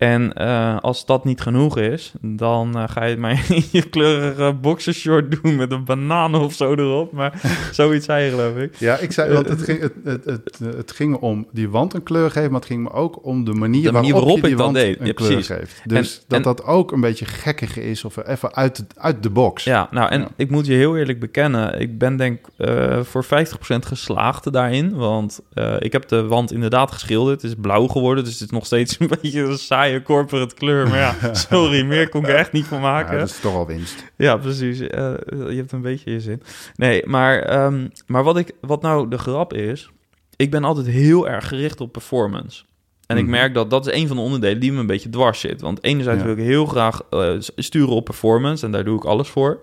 [0.00, 4.52] En eh, als dat niet genoeg is, dan eh, ga je maar in je kleurige
[4.60, 7.12] boxershort doen met een banaan of zo erop.
[7.12, 7.40] Maar
[7.72, 8.74] zoiets zei je, geloof ik.
[8.76, 12.02] Ja, ik zei, want het ging, het, het, het, het ging om die wand een
[12.02, 14.42] kleur geven, maar het ging me ook om de manier, De manier waarop, waarop je
[14.42, 15.00] die ik dat wand deed.
[15.00, 15.80] een Ja, kleur geeft.
[15.84, 19.22] Dus En- dat en- dat ook een beetje gekkig is of even uit, de- uit
[19.22, 19.64] de box.
[19.64, 20.28] Ja, nou, en Ja.
[20.36, 24.94] ik moet je heel eerlijk bekennen, ik ben denk eh voor 50% geslaagd daarin.
[24.96, 27.42] Want eh, ik heb de wand inderdaad geschilderd.
[27.42, 29.58] Het is blauw geworden, dus het is nog steeds een beetje een
[29.90, 30.88] saaie corporate kleur.
[30.88, 33.18] Maar ja, sorry, meer kon ik er echt niet van Ja, maken.
[33.18, 34.04] dat is toch al winst.
[34.16, 34.80] Ja, precies.
[34.80, 36.42] Eh, je hebt een beetje je zin.
[36.74, 39.90] Nee, maar, ehm, maar wat, ik, wat nou de grap is...
[40.36, 42.62] Ik ben altijd heel erg gericht op performance.
[43.06, 43.30] En ik Mhm.
[43.32, 45.60] merk dat dat is een van de onderdelen die me een beetje dwars zit.
[45.60, 46.26] Want enerzijds Ja.
[46.26, 48.66] wil ik heel graag eh, sturen op performance.
[48.66, 49.60] En daar doe ik alles voor.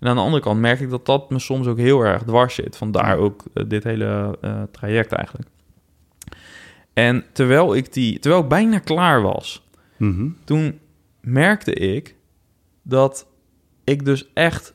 [0.00, 2.54] En aan de andere kant merk ik dat dat me soms ook heel erg dwars
[2.54, 2.76] zit.
[2.76, 3.22] Vandaar Ja.
[3.22, 4.38] ook eh, dit hele
[4.72, 5.48] traject eigenlijk.
[6.92, 9.65] En terwijl ik, die, terwijl ik bijna klaar was
[9.96, 10.28] Mhm.
[10.44, 10.78] toen
[11.20, 12.14] merkte ik
[12.82, 13.26] dat
[13.84, 14.74] ik dus echt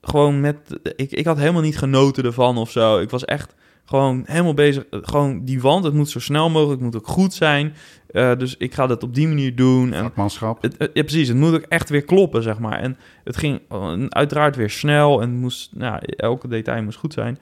[0.00, 0.56] gewoon met...
[0.96, 2.98] Ik, ik had helemaal niet genoten ervan of zo.
[2.98, 4.84] Ik was echt gewoon helemaal bezig.
[4.90, 7.74] Gewoon die wand, het moet zo snel mogelijk, het moet ook goed zijn.
[8.10, 9.92] Eh, dus ik ga dat op die manier doen.
[9.92, 10.62] En Vakmanschap.
[10.62, 11.28] het, het- ja, precies.
[11.28, 12.78] Het moet ook echt weer kloppen, zeg maar.
[12.80, 17.38] En het ging eh, uiteraard weer snel en moest, nou, elke detail moest goed zijn.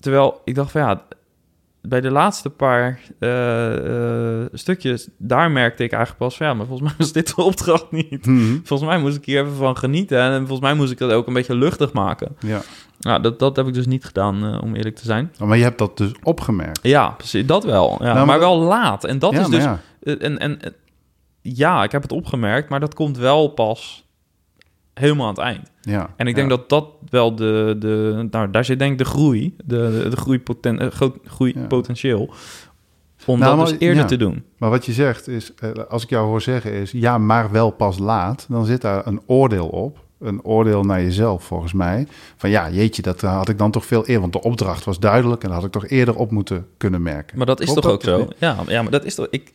[0.00, 1.06] Terwijl ik dacht van ja,
[1.82, 6.66] bij de laatste paar eh, eh, stukjes, daar merkte ik eigenlijk pas van ja, maar
[6.66, 8.26] volgens mij was dit de opdracht niet.
[8.26, 8.56] Mhm.
[8.64, 11.26] Volgens mij moest ik hier even van genieten en volgens mij moest ik dat ook
[11.26, 12.36] een beetje luchtig maken.
[12.40, 12.60] Ja.
[13.00, 15.32] Nou, dat, dat heb ik dus niet gedaan, eh, om eerlijk te zijn.
[15.38, 16.78] Maar je hebt dat dus opgemerkt.
[16.82, 17.90] Ja, precies, dat wel.
[17.98, 19.04] Ja, Nou, maar, maar wel laat.
[19.04, 19.80] En dat ja, is dus ja.
[20.00, 20.58] en en-
[21.40, 24.06] ja, ik heb het opgemerkt, maar dat komt wel pas
[24.94, 25.70] helemaal aan het eind.
[25.80, 26.10] Ja.
[26.16, 26.56] En ik denk ja.
[26.56, 28.26] dat dat wel de, de...
[28.30, 32.32] Nou, daar zit denk ik de groei, de, de, de groeipoten, eh, gro- groeipotentieel.
[33.26, 34.08] Om Nou, dat maar- dus eerder ja.
[34.08, 34.44] te doen.
[34.58, 37.70] Maar wat je zegt is, eh, als ik jou hoor zeggen is, ja, maar wel
[37.70, 40.04] pas laat, dan zit daar een oordeel op.
[40.20, 42.06] Een oordeel naar jezelf, volgens mij.
[42.36, 44.20] Van ja, jeetje, dat had ik dan toch veel eerder.
[44.20, 47.36] Want de opdracht was duidelijk en dat had ik toch eerder op moeten kunnen merken.
[47.36, 48.20] Maar dat is Klopt toch ook dat?
[48.20, 48.28] zo?
[48.38, 49.26] Ja, ja, maar dat is toch...
[49.30, 49.52] Ik,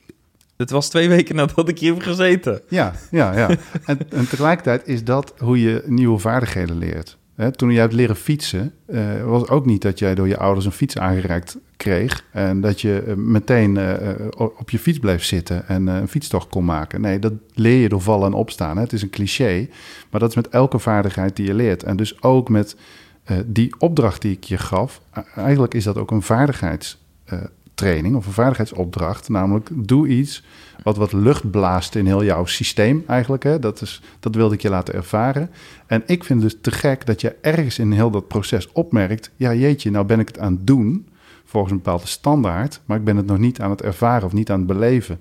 [0.58, 2.62] het was twee weken nadat ik hier heb gezeten.
[2.68, 3.50] Ja, ja, ja.
[3.86, 7.18] en, en tegelijkertijd is dat hoe je nieuwe vaardigheden leert.
[7.56, 10.72] Toen jij hebt leren fietsen, eh, was ook niet dat jij door je ouders een
[10.72, 15.88] fiets aangereikt kreeg en dat je eh, meteen eh, op je fiets bleef zitten en
[15.88, 17.02] een fietstocht kon maken.
[17.02, 18.78] Nee, dat leer je door vallen en opstaan.
[18.78, 19.68] Het is een cliché,
[20.10, 21.84] maar dat is met elke vaardigheid die je leert.
[21.84, 22.76] En dus ook met
[23.46, 25.02] die opdracht die ik je gaf.
[25.36, 26.22] Eigenlijk is dat ook een
[27.78, 29.30] vaardigheidstraining of een vaardigheidsopdracht.
[29.30, 30.44] Namelijk, doe iets
[30.84, 33.44] wat wat lucht blaast in heel jouw systeem eigenlijk.
[33.44, 33.60] Hè.
[33.60, 35.50] Dat, is, dat wilde ik je laten ervaren.
[35.86, 39.32] En ik vind het dus te gek dat je ergens in heel dat proces opmerkt...
[39.36, 41.08] ja, jeetje, nou ben ik het aan het doen
[41.46, 42.82] volgens een bepaalde standaard...
[42.86, 45.20] maar ik ben het nog niet aan het ervaren of niet aan het beleven.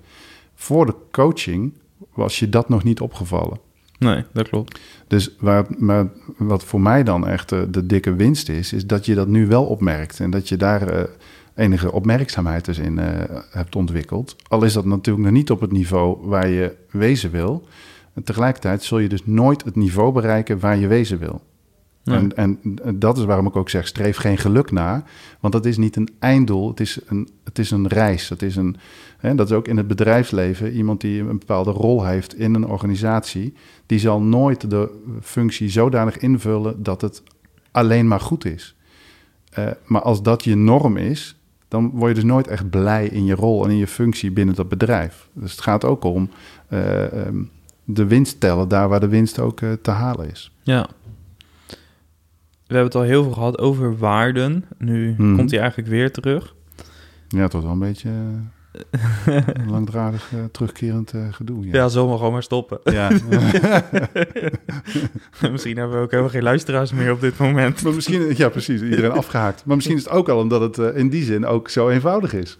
[0.55, 1.73] Voor de coaching
[2.13, 3.59] was je dat nog niet opgevallen.
[3.99, 4.79] Nee, dat klopt.
[5.07, 9.05] Dus waar, maar wat voor mij dan echt de, de dikke winst is, is dat
[9.05, 10.19] je dat nu wel opmerkt.
[10.19, 11.03] En dat je daar eh,
[11.57, 14.35] enige opmerkzaamheid dus in eh, hebt ontwikkeld.
[14.47, 17.67] Al is dat natuurlijk nog niet op het niveau waar je wezen wil.
[18.13, 21.41] En tegelijkertijd zul je dus nooit het niveau bereiken waar je wezen wil.
[22.03, 22.33] Nee.
[22.33, 25.03] En, en dat is waarom ik ook zeg, streef geen geluk na.
[25.39, 28.29] Want dat is niet een einddoel, het is een, het is een reis.
[28.29, 28.75] Het is een,
[29.17, 30.71] hè, dat is ook in het bedrijfsleven.
[30.71, 33.53] Iemand die een bepaalde rol heeft in een organisatie...
[33.85, 34.89] die zal nooit de
[35.21, 37.23] functie zodanig invullen dat het
[37.71, 38.75] alleen maar goed is.
[39.49, 41.36] Eh, maar als dat je norm is,
[41.67, 44.55] dan word je dus nooit echt blij in je rol en in je functie binnen
[44.55, 45.27] dat bedrijf.
[45.33, 46.29] Dus het gaat ook om
[46.67, 47.37] eh, ehm,
[47.83, 50.51] de winst tellen daar waar de winst ook eh, te halen is.
[50.63, 50.87] Ja.
[52.67, 54.65] We hebben het al heel veel gehad over waarden.
[54.77, 55.35] Nu Mhm.
[55.35, 56.55] komt hij eigenlijk weer terug.
[57.27, 58.15] Ja, het wel een beetje eh,
[59.69, 61.65] langdradig eh, terugkerend eh, gedoe.
[61.65, 61.85] Ja, Ja.
[61.85, 62.79] we gewoon maar stoppen.
[62.83, 63.09] Ja.
[65.51, 67.81] Misschien hebben we ook helemaal geen luisteraars meer op dit moment.
[67.81, 69.65] maar misschien, ja, precies, iedereen afgehaakt.
[69.65, 72.33] Maar misschien is het ook al omdat het eh, in die zin ook zo eenvoudig
[72.33, 72.57] is.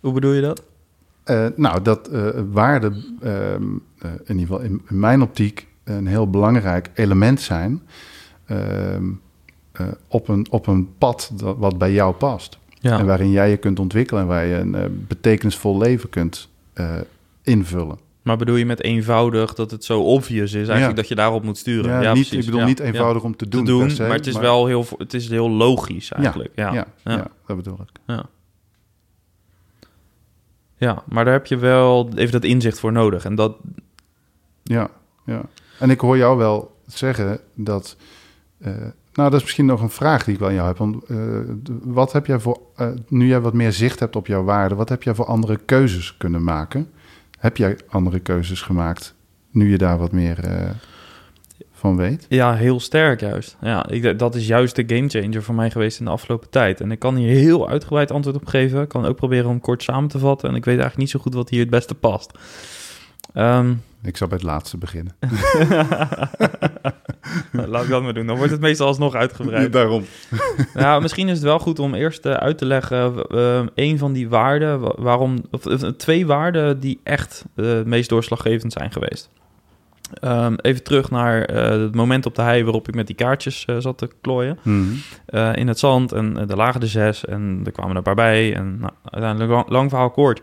[0.00, 0.62] Hoe bedoel je dat?
[1.56, 2.10] Nou, dat
[2.52, 3.52] waarden uh,
[4.24, 7.82] in ieder geval in, in, mijn optiek een heel belangrijk element zijn
[8.44, 9.04] ehm,
[10.08, 12.58] op, een, op een pad dat, wat bij jou past.
[12.80, 12.98] Ja.
[12.98, 16.48] En waarin jij je kunt ontwikkelen en waar je een betekenisvol leven kunt
[17.42, 17.98] invullen.
[18.26, 21.58] Maar bedoel je met eenvoudig dat het zo obvious is eigenlijk dat je daarop moet
[21.58, 22.02] sturen?
[22.02, 23.64] Ja, niet, ik bedoel niet eenvoudig om te doen.
[23.64, 26.52] Te doen maar het is wel heel, het is heel logisch eigenlijk.
[26.54, 27.26] Ja, ja, ja.
[27.46, 28.00] dat bedoel ik.
[28.06, 28.26] Ja.
[30.76, 33.24] ja, maar daar heb je wel even dat inzicht voor nodig.
[33.24, 33.56] En dat...
[34.62, 34.90] Ja,
[35.24, 35.42] ja.
[35.78, 37.96] En ik hoor jou wel zeggen dat...
[38.58, 38.72] Uh,
[39.16, 40.78] nou, dat is misschien nog een vraag die ik wel aan jou heb.
[40.78, 41.18] Want, uh,
[41.82, 44.88] wat heb jij voor, uh, nu jij wat meer zicht hebt op jouw waarde, wat
[44.88, 46.90] heb jij voor andere keuzes kunnen maken?
[47.38, 49.14] Heb jij andere keuzes gemaakt
[49.50, 50.70] nu je daar wat meer uh,
[51.72, 52.26] van weet?
[52.28, 53.56] Ja, heel sterk juist.
[53.60, 56.80] Ja, ik, dat is juist de gamechanger voor mij geweest in de afgelopen tijd.
[56.80, 58.82] En ik kan hier heel uitgebreid antwoord op geven.
[58.82, 60.48] Ik kan ook proberen om kort samen te vatten.
[60.48, 62.38] En ik weet eigenlijk niet zo goed wat hier het beste past.
[63.34, 65.16] Um, ik zal bij het laatste beginnen.
[67.52, 68.26] Nou, laat ik dat maar doen.
[68.26, 69.72] Dan wordt het meestal alsnog uitgebreid.
[69.78, 70.04] Daarom.
[70.74, 74.12] nou, misschien is het wel goed om eerst uh, uit te leggen uh, een van
[74.12, 75.62] die waarden, waarom, of,
[75.96, 79.30] twee waarden die echt uh, het meest doorslaggevend zijn geweest.
[80.24, 83.98] Um, even terug naar het moment op de hei waarop ik met die kaartjes zat
[83.98, 84.58] te klooien.
[84.62, 85.52] Mm -hmm.
[85.54, 88.54] in het zand en er lagen er zes en er kwamen er een paar bij.
[88.54, 90.40] En nou, uiteindelijk lang, lang verhaal kort.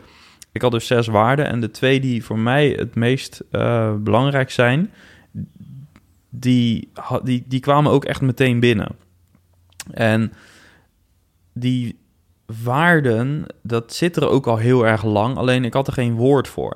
[0.54, 4.52] Ik had dus zes waarden en de twee die voor mij het meest uh, belangrijk
[4.52, 4.92] zijn,
[6.30, 6.92] die,
[7.24, 8.96] die, die kwamen ook echt meteen binnen.
[9.92, 10.34] En
[11.54, 12.00] die
[12.64, 16.48] waarden, dat zit er ook al heel erg lang, alleen ik had er geen woord
[16.48, 16.76] voor.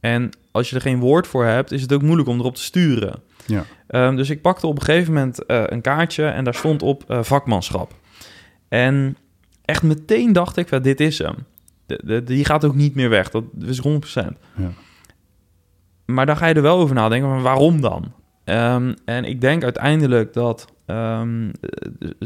[0.00, 2.62] En als je er geen woord voor hebt, is het ook moeilijk om erop te
[2.62, 3.22] sturen.
[3.46, 3.64] Ja.
[3.88, 7.04] Um, dus ik pakte op een gegeven moment uh, een kaartje en daar stond op
[7.08, 7.94] uh, vakmanschap.
[8.68, 9.16] En
[9.64, 11.34] echt meteen dacht ik, dit is hem
[12.24, 13.30] die gaat ook niet meer weg.
[13.30, 13.82] Dat is 100%.
[14.56, 14.70] Ja.
[16.04, 18.12] Maar dan ga je er wel over nadenken, maar waarom dan?
[18.44, 21.50] Um, en ik denk uiteindelijk dat, um,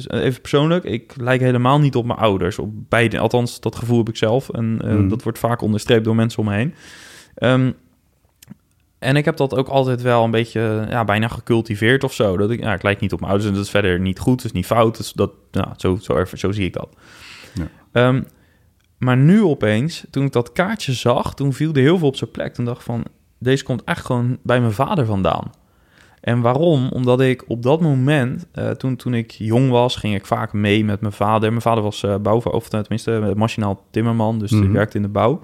[0.09, 2.59] even persoonlijk, ik lijk helemaal niet op mijn ouders.
[2.59, 4.49] Op beide, althans, dat gevoel heb ik zelf.
[4.49, 5.09] En uh, mm.
[5.09, 6.75] dat wordt vaak onderstreept door mensen om me heen.
[7.37, 7.75] Um,
[8.99, 12.37] en ik heb dat ook altijd wel een beetje, ja, bijna gecultiveerd of zo.
[12.37, 14.37] Dat ik, ja, ik lijk niet op mijn ouders en dat is verder niet goed,
[14.37, 14.97] dat is niet fout.
[14.97, 16.89] Dus dat, nou, zo, zo, zo zie ik dat.
[17.93, 18.23] Ja.
[18.99, 22.31] Maar nu opeens, toen ik dat kaartje zag, toen viel er heel veel op zijn
[22.31, 22.55] plek.
[22.55, 23.05] Toen dacht ik van,
[23.39, 25.51] deze komt echt gewoon bij mijn vader vandaan.
[26.21, 26.89] En waarom?
[26.89, 30.85] Omdat ik op dat moment, uh, toen, toen ik jong was, ging ik vaak mee
[30.85, 31.51] met mijn vader.
[31.51, 35.09] Mijn vader was uh, bouw, of tenminste machinaal timmerman, dus mm die werkte in de
[35.09, 35.43] bouw.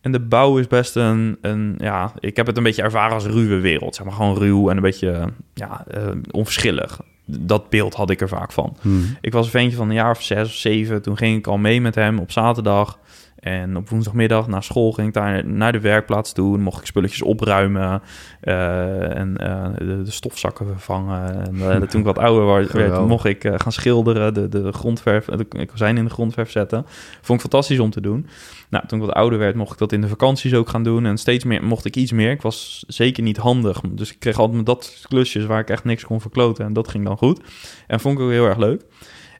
[0.00, 3.26] En de bouw is best een, een, ja, ik heb het een beetje ervaren als
[3.26, 3.94] ruwe wereld.
[3.94, 8.28] Zeg maar gewoon ruw en een beetje, ja, uh, onverschillig dat beeld had ik er
[8.28, 8.76] vaak van.
[8.80, 9.16] Hmm.
[9.20, 11.02] Ik was een ventje van een jaar of zes of zeven.
[11.02, 12.98] Toen ging ik al mee met hem op zaterdag.
[13.40, 16.52] En op woensdagmiddag na school ging ik daar naar de werkplaats toe.
[16.52, 18.02] Dan mocht ik spulletjes opruimen
[18.42, 21.46] uh, en uh, de, de, stofzakken vervangen.
[21.46, 25.66] En uh, toen ik wat ouder werd, mocht ik gaan schilderen, de, de grondverf, de
[25.66, 26.84] kozijn in de grondverf zetten.
[27.20, 28.26] Vond ik fantastisch om te doen.
[28.68, 31.06] Nou, toen ik wat ouder werd, mocht ik dat in de vakanties ook gaan doen.
[31.06, 32.30] En steeds meer mocht ik iets meer.
[32.30, 33.80] Ik was zeker niet handig.
[33.90, 36.64] Dus ik kreeg altijd dat klusjes waar ik echt niks kon verkloten.
[36.64, 37.40] En dat ging dan goed.
[37.86, 38.82] En vond ik ook heel erg leuk.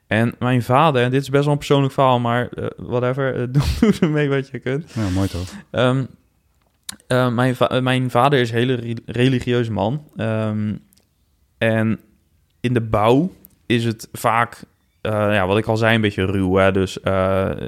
[0.09, 3.47] En mijn vader, en dit is best wel een persoonlijk verhaal, maar uh, whatever, uh,
[3.53, 4.93] doe, doe ermee wat je kunt.
[4.93, 5.55] Ja, mooi toch?
[5.71, 6.07] Um,
[7.09, 10.03] uh, mijn, va mijn vader is een hele religieuze man.
[10.17, 10.79] Um,
[11.59, 12.01] en
[12.61, 13.33] in de bouw
[13.67, 14.65] is het vaak,
[15.03, 16.55] ja, wat ik al zei, een beetje ruw.
[16.55, 16.73] Hè?
[16.73, 16.99] Dus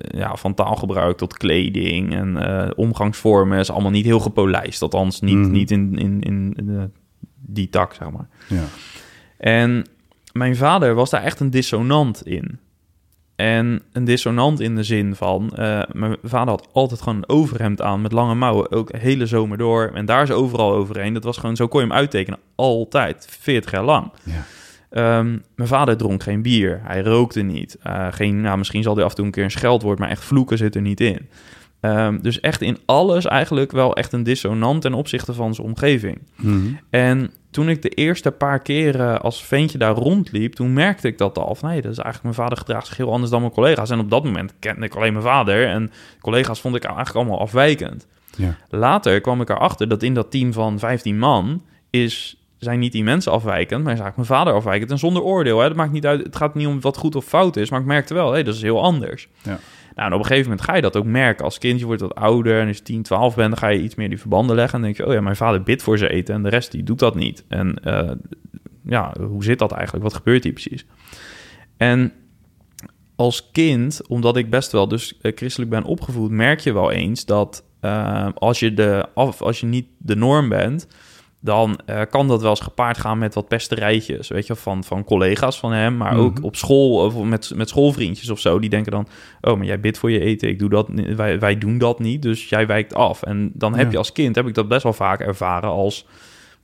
[0.08, 4.82] ja, van taalgebruik tot kleding en omgangsvormen is allemaal niet heel gepolijst.
[4.82, 5.50] Althans, niet, mm.
[5.50, 6.92] niet in, in, in, in
[7.36, 8.28] die tak, zeg maar.
[8.48, 8.64] Ja.
[9.36, 9.86] En
[10.32, 12.58] mijn vader was daar echt een dissonant in.
[13.36, 17.82] En een dissonant in de zin van, uh, mijn vader had altijd gewoon een overhemd
[17.82, 19.90] aan met lange mouwen, ook hele zomer door.
[19.94, 21.14] En daar is overal overheen.
[21.14, 24.12] Dat was gewoon, zo kon je hem uittekenen, altijd, 40 jaar lang.
[24.22, 24.44] Ja.
[25.18, 27.78] Um, mijn vader dronk geen bier, hij rookte niet.
[27.86, 30.24] Uh, geen, nou, misschien zal hij af en toe een keer een scheldwoord, maar echt
[30.24, 31.28] vloeken zit er niet in.
[31.80, 36.18] Um, dus echt in alles eigenlijk wel echt een dissonant ten opzichte van zijn omgeving.
[36.36, 36.78] Mm -hmm.
[36.90, 41.38] En toen ik de eerste paar keren als ventje daar rondliep, toen merkte ik dat
[41.38, 41.54] al.
[41.54, 43.90] Van, nee, dat is eigenlijk mijn vader gedraagt zich heel anders dan mijn collega's.
[43.90, 45.66] En op dat moment kende ik alleen mijn vader.
[45.66, 48.06] En collega's vond ik eigenlijk allemaal afwijkend.
[48.36, 48.56] Ja.
[48.68, 53.04] Later kwam ik erachter dat in dat team van 15 man is, zijn niet die
[53.04, 54.90] mensen afwijkend, maar is eigenlijk mijn vader afwijkend.
[54.90, 55.60] En zonder oordeel.
[55.60, 55.68] Hè.
[55.68, 56.22] Dat maakt niet uit.
[56.22, 57.70] Het gaat niet om wat goed of fout is.
[57.70, 59.28] Maar ik merkte wel, hé, dat is heel anders.
[59.42, 59.58] Ja.
[59.94, 61.44] Nou, en op een gegeven moment ga je dat ook merken.
[61.44, 63.94] Als kindje wordt wat ouder en als je 10, 12 bent, dan ga je iets
[63.94, 64.78] meer die verbanden leggen.
[64.78, 66.82] En denk je, oh ja, mijn vader bidt voor ze eten en de rest die
[66.82, 67.44] doet dat niet.
[67.48, 68.10] En uh,
[68.84, 70.04] ja, hoe zit dat eigenlijk?
[70.04, 70.86] Wat gebeurt hier precies?
[71.76, 72.12] En
[73.16, 77.24] als kind, omdat ik best wel dus eh, christelijk ben opgevoed, merk je wel eens
[77.24, 80.86] dat eh, als, je de, af, als je niet de norm bent,
[81.42, 85.04] dan eh, kan dat wel eens gepaard gaan met wat pesterijtjes, weet je, van, van
[85.04, 86.44] collega's van hem, maar ook Mhm.
[86.44, 88.58] op school of met, met schoolvriendjes of zo.
[88.58, 89.08] Die denken dan,
[89.40, 92.22] oh, maar jij bidt voor je eten, ik doe dat, wij, wij doen dat niet,
[92.22, 93.22] dus jij wijkt af.
[93.22, 93.90] En dan heb Ja.
[93.92, 96.06] je als kind, heb ik dat best wel vaak ervaren als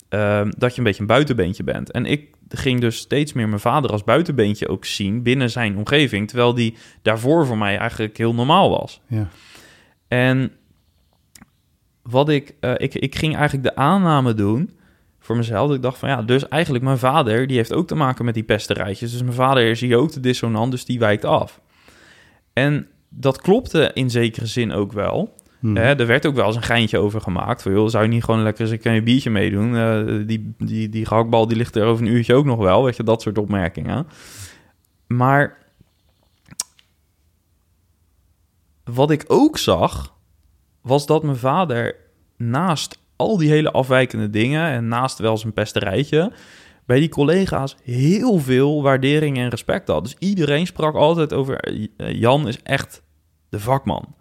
[0.08, 1.90] ehm, dat je een beetje een buitenbeentje bent.
[1.90, 6.28] En ik ging dus steeds meer mijn vader als buitenbeentje ook zien binnen zijn omgeving,
[6.28, 9.00] terwijl die daarvoor voor mij eigenlijk heel normaal was.
[9.08, 9.28] Ja.
[10.08, 10.52] En
[12.10, 14.70] wat ik, eh, ik, ik ging eigenlijk de aanname doen
[15.18, 15.66] voor mezelf.
[15.66, 18.34] Dat ik dacht van ja, dus eigenlijk mijn vader, die heeft ook te maken met
[18.34, 19.12] die pesterijtjes.
[19.12, 21.60] Dus mijn vader is hier ook de dissonant, dus die wijkt af.
[22.52, 25.34] En dat klopte in zekere zin ook wel.
[25.74, 27.62] Hè, er werd ook wel eens een geintje over gemaakt.
[27.62, 29.76] Van, joh, zou je niet gewoon lekker eens een keer een biertje meedoen?
[29.76, 32.84] Eh, die, die, die gehaktbal die ligt er over een uurtje ook nog wel.
[32.84, 34.06] Weet je, dat soort opmerkingen.
[35.06, 35.58] Maar
[38.84, 40.15] wat ik ook zag,
[40.86, 41.94] was dat mijn vader
[42.36, 44.70] naast al die hele afwijkende dingen...
[44.70, 46.32] en naast wel zijn pesterijtje...
[46.86, 50.02] bij die collega's heel veel waardering en respect had.
[50.04, 51.60] Dus iedereen sprak altijd over...
[51.60, 53.02] eh, Jan is echt
[53.48, 54.14] de vakman.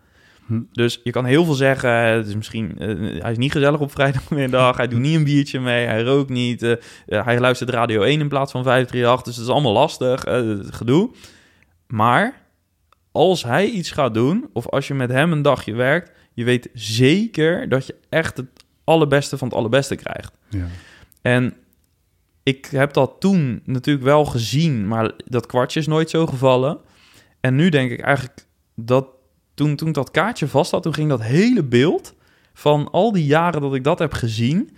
[0.45, 0.61] Hm.
[0.71, 1.89] Dus je kan heel veel zeggen.
[1.91, 4.77] Het is misschien, eh, hij is niet gezellig op vrijdagmiddag.
[4.77, 5.85] Hij doet niet een biertje mee.
[5.85, 6.63] Hij rookt niet.
[6.63, 6.71] eh,
[7.07, 9.25] eh, hij luistert Radio 1 in plaats van 538.
[9.25, 10.23] Dus het is allemaal lastig.
[10.23, 11.11] eh, gedoe.
[11.87, 12.41] Maar
[13.11, 16.69] als hij iets gaat doen, of als je met hem een dagje werkt, je weet
[16.73, 20.37] zeker dat je echt het allerbeste van het allerbeste krijgt.
[20.49, 20.67] Ja.
[21.21, 21.53] En
[22.43, 26.79] ik heb dat toen natuurlijk wel gezien, maar dat kwartje is nooit zo gevallen.
[27.39, 29.07] En nu denk ik eigenlijk dat
[29.53, 32.13] toen, toen dat kaartje vast had, toen ging dat hele beeld
[32.53, 34.77] van al die jaren dat ik dat heb gezien,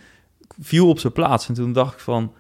[0.60, 1.48] viel op zijn plaats.
[1.48, 2.34] En toen dacht ik van,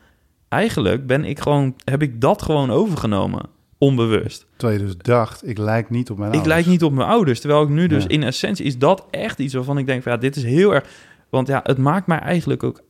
[0.47, 4.45] eigenlijk ben ik gewoon, heb ik dat gewoon overgenomen, onbewust.
[4.55, 6.55] Terwijl je dus dacht, ik lijk niet op mijn Ik ouders.
[6.55, 7.39] lijk niet op mijn ouders.
[7.39, 8.09] Terwijl ik nu dus Ja.
[8.09, 10.85] in essentie is dat echt iets waarvan ik denk van ja, dit is heel erg.
[11.29, 12.81] Want ja, het maakt mij eigenlijk ook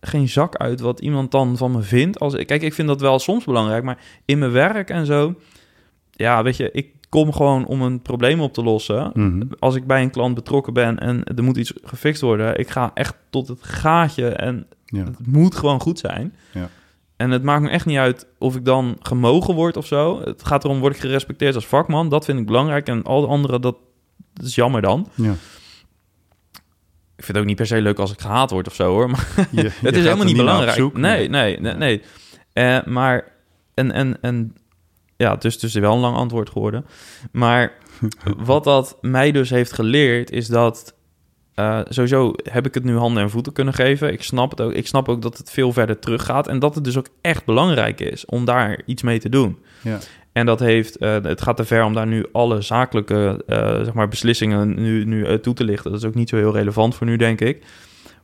[0.00, 2.18] geen zak uit wat iemand dan van me vindt.
[2.18, 5.34] Als, kijk, ik vind dat wel soms belangrijk, maar in mijn werk en zo.
[6.10, 9.10] Ja, weet je, ik kom gewoon om een probleem op te lossen.
[9.14, 9.42] Mhm.
[9.58, 12.90] Als ik bij een klant betrokken ben en er moet iets gefixt worden, ik ga
[12.94, 15.04] echt tot het gaatje en Ja.
[15.04, 16.34] het moet gewoon goed zijn.
[16.52, 16.68] Ja.
[17.20, 20.20] En het maakt me echt niet uit of ik dan gemogen word of zo.
[20.24, 22.08] Het gaat erom, word ik gerespecteerd als vakman?
[22.08, 22.88] Dat vind ik belangrijk.
[22.88, 23.76] En al de andere, dat,
[24.34, 25.08] dat is jammer dan.
[25.14, 25.30] Ja.
[27.16, 29.10] Ik vind het ook niet per se leuk als ik gehaat word of zo, hoor.
[29.10, 30.76] Maar Je- het is helemaal niet belangrijk.
[30.76, 30.96] zoek.
[30.96, 32.02] nee, nee, nee, nee.
[32.52, 33.32] Eh, maar,
[33.74, 34.54] en, en, en
[35.16, 36.86] ja, is dus wel een lang antwoord geworden.
[37.32, 37.72] Maar
[38.36, 40.94] wat dat mij dus heeft geleerd, is dat
[41.60, 44.12] eh, sowieso heb ik het nu handen en voeten kunnen geven.
[44.12, 44.72] Ik snap het ook.
[44.72, 46.48] Ik snap ook dat het veel verder teruggaat.
[46.48, 49.58] En dat het dus ook echt belangrijk is om daar iets mee te doen.
[49.82, 49.98] Ja.
[50.32, 53.92] En dat heeft, eh, het gaat te ver om daar nu alle zakelijke eh, zeg
[53.92, 55.90] maar beslissingen nu, nu toe te lichten.
[55.90, 57.64] Dat is ook niet zo heel relevant voor nu, denk ik.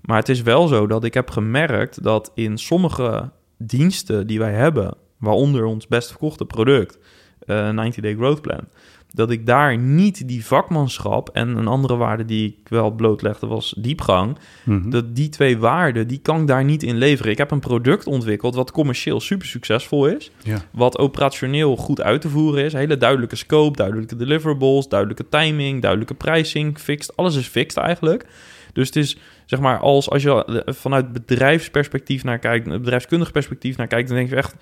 [0.01, 4.53] Maar het is wel zo dat ik heb gemerkt dat in sommige diensten die wij
[4.53, 6.99] hebben, waaronder ons best verkochte product,
[7.47, 8.69] eh 90 Day Growth Plan,
[9.13, 13.75] dat ik daar niet die vakmanschap en een andere waarde die ik wel blootlegde was
[13.79, 14.91] diepgang, Mhm.
[14.91, 17.33] dat die twee waarden, die kan ik daar niet in leveren.
[17.33, 20.59] Ik heb een product ontwikkeld wat commercieel super succesvol is, Ja.
[20.73, 22.73] wat operationeel goed uit te voeren is.
[22.73, 27.17] Hele duidelijke scope, duidelijke deliverables, duidelijke timing, duidelijke pricing, fixed.
[27.17, 28.27] Alles is fixed eigenlijk.
[28.73, 33.87] Dus het is zeg maar als, als je vanuit bedrijfsperspectief naar kijkt, bedrijfskundig perspectief naar
[33.87, 34.55] kijkt, dan denk je echt,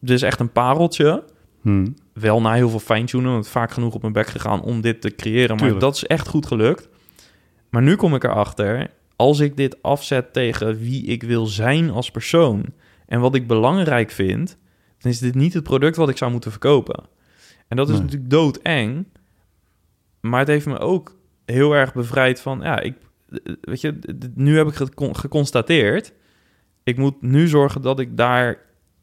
[0.00, 1.24] dit is echt een pareltje.
[1.66, 1.86] Mhm.
[2.12, 5.14] Wel na heel veel fine-tunen, want vaak genoeg op mijn bek gegaan om dit te
[5.14, 5.48] creëren.
[5.48, 5.80] Maar Tuurlijk.
[5.80, 6.88] dat is echt goed gelukt.
[7.70, 12.10] Maar nu kom ik erachter, als ik dit afzet tegen wie ik wil zijn als
[12.10, 12.64] persoon
[13.06, 14.58] en wat ik belangrijk vind,
[14.98, 17.04] dan is dit niet het product wat ik zou moeten verkopen.
[17.68, 18.02] En dat is Nee.
[18.02, 19.06] natuurlijk doodeng.
[20.20, 22.94] Maar het heeft me ook heel erg bevrijd van, ja, ik,
[23.60, 23.98] weet je,
[24.34, 26.12] nu heb ik gecon- geconstateerd.
[26.82, 28.58] Ik moet nu zorgen dat ik daar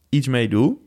[0.09, 0.78] iets mee doe.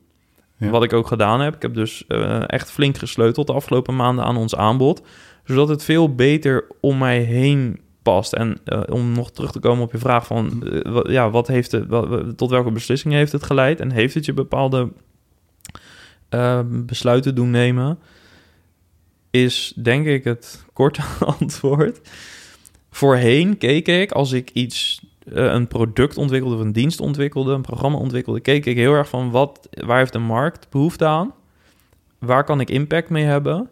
[0.58, 1.54] Wat ik ook gedaan heb.
[1.54, 5.02] Ik heb dus eh, echt flink gesleuteld de afgelopen maanden aan ons aanbod.
[5.44, 8.32] Zodat het veel beter om mij heen past.
[8.32, 10.62] En eh, om nog terug te komen op je vraag van...
[10.62, 11.88] eh, ja, wat heeft het,
[12.36, 13.80] tot welke beslissing heeft het geleid?
[13.80, 14.88] En heeft het je bepaalde
[16.66, 17.98] besluiten doen nemen?
[19.30, 21.02] Is denk ik het korte
[21.40, 22.00] antwoord.
[22.90, 25.00] Voorheen keek ik als ik iets
[25.30, 29.30] een product ontwikkelde of een dienst ontwikkelde, een programma ontwikkelde, keek ik heel erg van
[29.30, 31.32] wat, waar heeft de markt behoefte aan?
[32.18, 33.68] Waar kan ik impact mee hebben?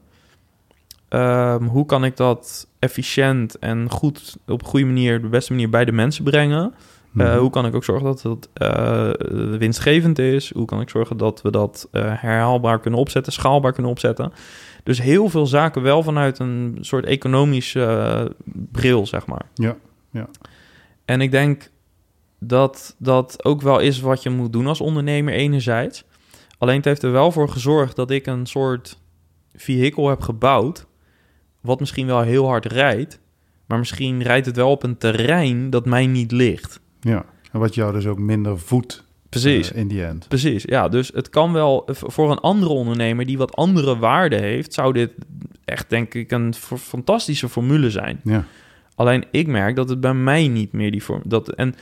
[1.08, 5.70] Ehm, hoe kan ik dat efficiënt en goed op een goede manier, de beste manier
[5.70, 6.74] bij de mensen brengen?
[7.16, 7.38] Eh, Mhm.
[7.38, 9.10] hoe kan ik ook zorgen dat het eh,
[9.58, 10.52] winstgevend is?
[10.54, 14.32] Hoe kan ik zorgen dat we dat eh, herhaalbaar kunnen opzetten, schaalbaar kunnen opzetten?
[14.82, 18.24] Dus heel veel zaken wel vanuit een soort economische eh,
[18.72, 19.42] bril, zeg maar.
[19.54, 19.76] Ja,
[20.10, 20.26] ja.
[21.04, 21.70] En ik denk
[22.38, 26.04] dat dat ook wel is wat je moet doen als ondernemer enerzijds.
[26.58, 28.98] Alleen het heeft er wel voor gezorgd dat ik een soort
[29.54, 30.86] vehikel heb gebouwd...
[31.60, 33.20] wat misschien wel heel hard rijdt...
[33.66, 36.80] maar misschien rijdt het wel op een terrein dat mij niet ligt.
[37.00, 37.24] ja.
[37.52, 39.72] En wat jou dus ook minder voedt Precies.
[39.72, 40.28] eh, in die end.
[40.28, 40.88] Precies, ja.
[40.88, 45.12] Dus het kan wel voor een andere ondernemer die wat andere waarden heeft, zou dit
[45.64, 48.20] echt, denk ik, een fantastische formule zijn.
[48.24, 48.44] Ja,
[48.94, 51.22] Alleen ik merk dat het bij mij niet meer die vorm.
[51.24, 51.74] Dat, en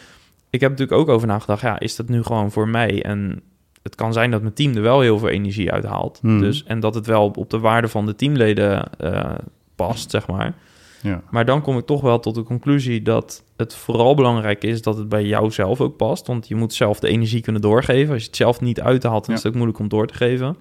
[0.51, 3.03] ik heb natuurlijk ook over nagedacht, ja, is dat nu gewoon voor mij?
[3.05, 3.41] En
[3.83, 6.19] het kan zijn dat mijn team er wel heel veel energie uit haalt.
[6.23, 6.41] Hmm.
[6.41, 9.35] Dus, en dat het wel op de waarde van de teamleden eh,
[9.77, 10.55] past, zeg maar.
[11.03, 14.83] ja, Maar dan kom ik toch wel tot de conclusie dat het vooral belangrijk is
[14.83, 16.27] dat het bij jou zelf ook past.
[16.27, 18.13] Want je moet zelf de energie kunnen doorgeven.
[18.13, 19.37] Als je het zelf niet uithaalt, dan Ja.
[19.37, 20.57] is het ook moeilijk om door te geven.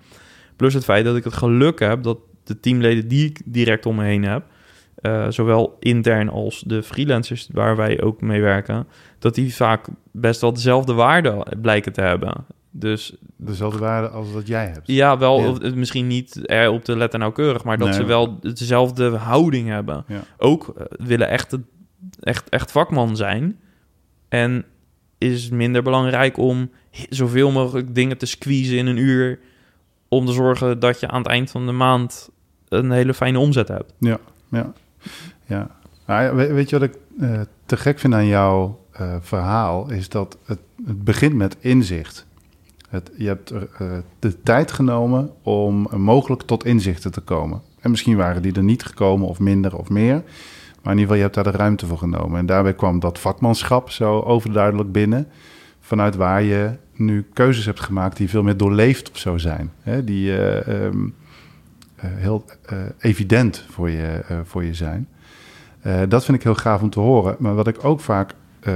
[0.56, 3.96] Plus het feit dat ik het geluk heb dat de teamleden die ik direct om
[3.96, 4.44] me heen heb,
[5.02, 8.88] eh, zowel intern als de freelancers waar wij ook mee werken,
[9.20, 12.46] dat die vaak best wel dezelfde waarde blijken te hebben.
[12.72, 14.88] Dus dezelfde waarde als dat jij hebt.
[14.88, 15.50] ja, wel Ja.
[15.50, 19.68] of- misschien niet er op de letter nauwkeurig, maar dat Nee, ze wel dezelfde houding
[19.68, 20.04] hebben.
[20.08, 20.22] Ja.
[20.38, 21.58] Ook eh, willen echt,
[22.20, 23.60] echt, echt vakman zijn.
[24.30, 24.66] En
[25.18, 26.72] is minder belangrijk om
[27.10, 29.40] zoveel mogelijk dingen te squeezen in een uur.
[30.08, 32.30] Om te zorgen dat je aan het eind van de maand
[32.70, 33.94] een hele fijne omzet hebt.
[34.00, 34.20] Ja,
[34.52, 34.74] ja.
[35.46, 35.68] Ja.
[36.08, 39.90] Ja, we- weet je wat ik eh, te gek vind aan jouw eh, verhaal?
[39.92, 42.26] Is dat het, het begint met inzicht.
[42.90, 43.88] Het, je hebt er, eh,
[44.20, 47.62] de tijd genomen om mogelijk tot inzichten te komen.
[47.80, 50.24] En misschien waren die er niet gekomen of minder of meer.
[50.84, 52.40] Maar in ieder geval, je hebt daar de ruimte voor genomen.
[52.40, 55.28] En daarbij kwam dat vakmanschap zo overduidelijk binnen.
[55.80, 59.72] Vanuit waar je nu keuzes hebt gemaakt die veel meer doorleefd of zo zijn.
[59.82, 60.04] Hè?
[60.04, 61.10] Die eh, ehm, eh,
[62.08, 65.08] heel eh, evident voor je, eh, voor je zijn.
[65.82, 67.36] Eh, dat vind ik heel gaaf om te horen.
[67.40, 68.74] Maar wat ik ook vaak eh,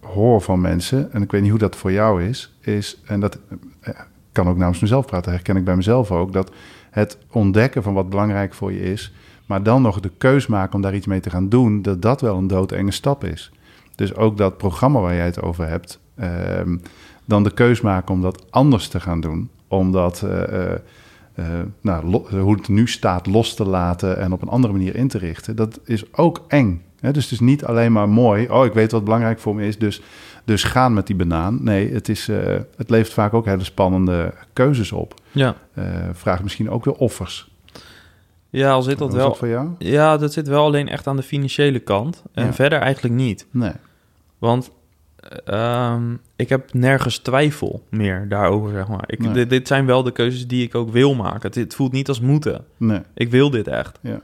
[0.00, 3.38] hoor van mensen, en ik weet niet hoe dat voor jou is, is, en dat
[3.80, 3.94] eh,
[4.32, 6.50] kan ook namens mezelf praten, herken ik bij mezelf ook, dat
[6.90, 9.12] het ontdekken van wat belangrijk voor je is,
[9.46, 12.20] maar dan nog de keus maken om daar iets mee te gaan doen, dat dat
[12.20, 13.52] wel een doodenge stap is.
[13.94, 16.76] Dus ook dat programma waar jij het over hebt, ehm,
[17.24, 20.72] dan de keus maken om dat anders te gaan doen, omdat eh,
[21.34, 24.72] eh, eh, nou, lo- hoe het nu staat los te laten en op een andere
[24.72, 26.82] manier in te richten, dat is ook eng.
[27.00, 27.12] Hè?
[27.12, 29.78] Dus het is niet alleen maar mooi, oh ik weet wat belangrijk voor me is,
[29.78, 30.02] dus,
[30.44, 31.58] dus gaan met die banaan.
[31.62, 35.14] Nee, het, is, eh, het levert vaak ook hele spannende keuzes op.
[35.32, 37.50] Ja, Eh vraagt misschien ook weer offers.
[38.50, 39.28] ja al zit dat wel.
[39.28, 39.68] dat voor jou?
[39.78, 42.22] Ja, dat zit wel alleen echt aan de financiële kant.
[42.32, 42.52] En Ja.
[42.52, 43.46] verder eigenlijk niet.
[43.50, 43.72] Nee.
[44.38, 44.70] Want
[45.44, 46.02] ehm,
[46.36, 49.04] ik heb nergens twijfel meer daarover, zeg maar.
[49.06, 49.32] Ik, Nee.
[49.32, 51.40] dit, dit zijn wel de keuzes die ik ook wil maken.
[51.42, 52.64] Het, het voelt niet als moeten.
[52.76, 53.00] Nee.
[53.14, 53.98] Ik wil dit echt.
[54.02, 54.20] Ja.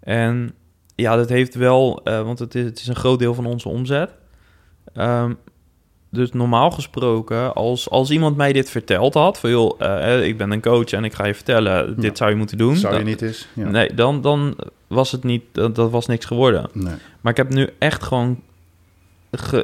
[0.00, 0.52] En
[0.94, 2.00] ja, dat heeft wel...
[2.04, 4.10] eh, want het is, het is een groot deel van onze omzet.
[4.94, 5.32] Ehm,
[6.10, 9.38] dus normaal gesproken, als, als iemand mij dit verteld had...
[9.40, 11.94] van joh, eh, ik ben een coach en ik ga je vertellen...
[11.94, 12.14] dit Ja.
[12.14, 12.76] zou je moeten doen.
[12.76, 13.48] Zou je dan- niet eens?
[13.52, 13.68] Ja.
[13.70, 15.42] Nee, dan, dan was het niet...
[15.52, 16.68] Dat, dat was niks geworden.
[16.72, 16.94] Nee.
[17.20, 18.40] Maar ik heb nu echt gewoon ge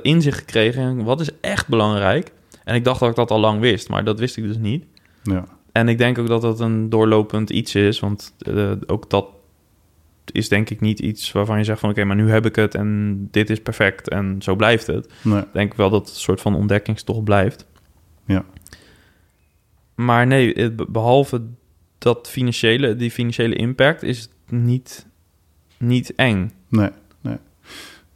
[0.03, 2.33] inzicht gekregen in wat is echt belangrijk.
[2.65, 4.85] En ik dacht dat ik dat al lang wist, maar dat wist ik dus niet.
[5.23, 5.45] Ja.
[5.73, 9.27] En ik denk ook dat dat een doorlopend iets is, want eh, ook dat
[10.33, 12.75] is denk ik niet iets waarvan je zegt van oké, maar nu heb ik het
[12.75, 15.13] en dit is perfect en zo blijft het.
[15.23, 15.41] Nee.
[15.41, 17.67] Ik denk wel dat het een soort van ontdekkingstocht blijft.
[18.27, 18.45] Ja.
[19.95, 21.43] Maar nee, behalve
[21.99, 25.07] dat financiële, die financiële impact is niet,
[25.79, 26.53] niet eng.
[26.69, 26.91] Nee,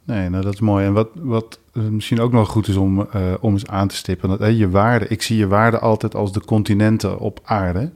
[0.03, 0.29] nee.
[0.29, 0.85] Nou dat is mooi.
[0.85, 3.95] En wat, wat eh, misschien ook nog goed is om, eh, om eens aan te
[3.95, 4.29] stippen.
[4.29, 7.91] Dat, hè, je waarde, ik zie je waarde altijd als de continenten op aarde.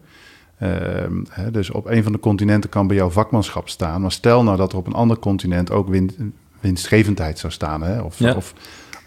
[0.60, 4.02] Ehm, hè, dus op een van de continenten kan bij jou vakmanschap staan.
[4.02, 7.84] Maar stel nou dat er op een ander continent ook win, winstgevendheid zou staan.
[7.84, 8.34] Hè, of Ja.
[8.36, 8.54] of,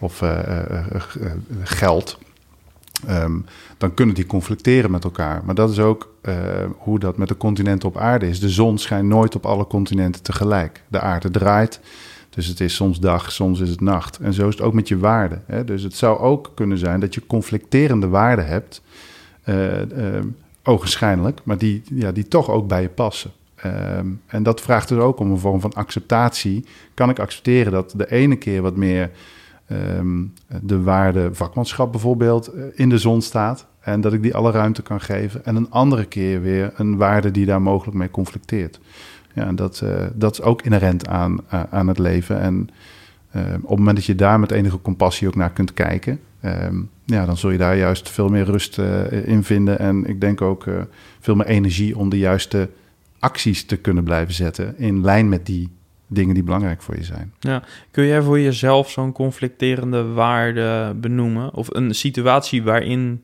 [0.00, 0.58] of eh,
[1.62, 2.18] geld.
[3.06, 3.36] Ehm,
[3.78, 5.42] dan kunnen die conflicteren met elkaar.
[5.44, 6.14] Maar dat is ook
[6.76, 8.40] hoe dat met de continenten op aarde is.
[8.40, 10.82] De zon schijnt nooit op alle continenten tegelijk.
[10.88, 11.80] De aarde draait.
[12.30, 14.18] Dus het is soms dag, soms is het nacht.
[14.18, 15.42] En zo is het ook met je waarden.
[15.64, 18.82] Dus het zou ook kunnen zijn dat je conflicterende waarden hebt.
[19.44, 20.20] eh,
[20.62, 23.30] ogenschijnlijk, maar die, ja, die toch ook bij je passen.
[23.54, 26.64] Ehm, en dat vraagt dus ook om een vorm van acceptatie.
[26.94, 29.10] Kan ik accepteren dat de ene keer wat meer
[29.66, 30.24] ehm,
[30.62, 33.66] de waarde vakmanschap bijvoorbeeld eh, in de zon staat.
[33.80, 35.44] En dat ik die alle ruimte kan geven.
[35.44, 38.80] En een andere keer weer een waarde die daar mogelijk mee conflicteert.
[39.38, 42.40] Ja, en dat, eh, dat is ook inherent aan, a- aan het leven.
[42.40, 42.68] En
[43.30, 46.76] eh, op het moment dat je daar met enige compassie ook naar kunt kijken, ehm,
[47.04, 49.78] ja, dan zul je daar juist veel meer rust eh, in vinden.
[49.78, 50.74] En ik denk ook eh,
[51.20, 52.68] veel meer energie om de juiste
[53.18, 55.68] acties te kunnen blijven zetten in lijn met die
[56.06, 57.32] dingen die belangrijk voor je zijn.
[57.40, 57.62] Ja.
[57.90, 61.54] Kun jij voor jezelf zo'n conflicterende waarde benoemen?
[61.54, 63.22] Of een situatie waarin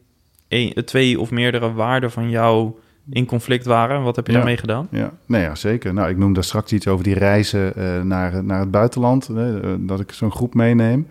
[0.49, 2.73] een, twee of meerdere waarden van jou
[3.11, 4.03] in conflict waren?
[4.03, 4.39] Wat heb je Ja.
[4.39, 4.89] daarmee gedaan?
[4.91, 5.95] Ja, nee, ja, zeker.
[5.95, 9.45] Nou, ik noemde daar straks iets over die reizen eh, naar, naar het buitenland, eh,
[9.79, 11.07] dat ik zo'n groep meeneem.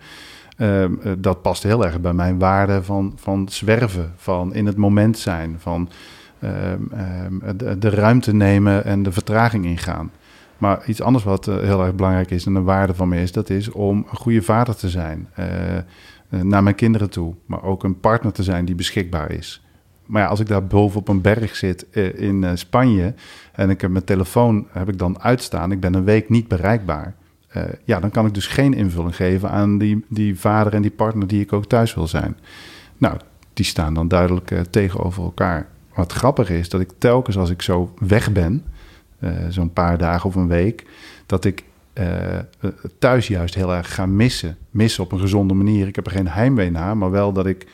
[0.56, 4.76] Ehm, eh, dat past heel erg bij mijn waarde van, van zwerven, van in het
[4.76, 5.88] moment zijn, van
[6.38, 10.10] ehm, ehm, de, de ruimte nemen en de vertraging ingaan.
[10.58, 13.50] Maar iets anders wat heel erg belangrijk is en een waarde van me is, dat
[13.50, 15.28] is om een goede vader te zijn
[16.28, 19.63] naar mijn kinderen toe, maar ook een partner te zijn die beschikbaar is.
[20.06, 23.14] Maar ja, als ik daar boven op een berg zit eh, in eh, Spanje
[23.52, 27.14] en ik heb mijn telefoon heb ik dan uitstaan, ik ben een week niet bereikbaar.
[27.48, 30.90] eh, ja, dan kan ik dus geen invulling geven aan die, die vader en die
[30.90, 32.36] partner die ik ook thuis wil zijn.
[32.98, 33.16] Nou,
[33.52, 35.68] die staan dan duidelijk tegenover elkaar.
[35.94, 38.64] Wat grappig is, dat ik telkens als ik zo weg ben,
[39.48, 40.86] zo'n paar dagen of een week,
[41.26, 41.64] dat ik
[41.94, 42.38] eh,
[42.98, 44.56] thuis juist heel erg ga missen.
[44.70, 45.86] Missen op een gezonde manier.
[45.86, 47.66] Ik heb er geen heimwee naar, maar wel dat ik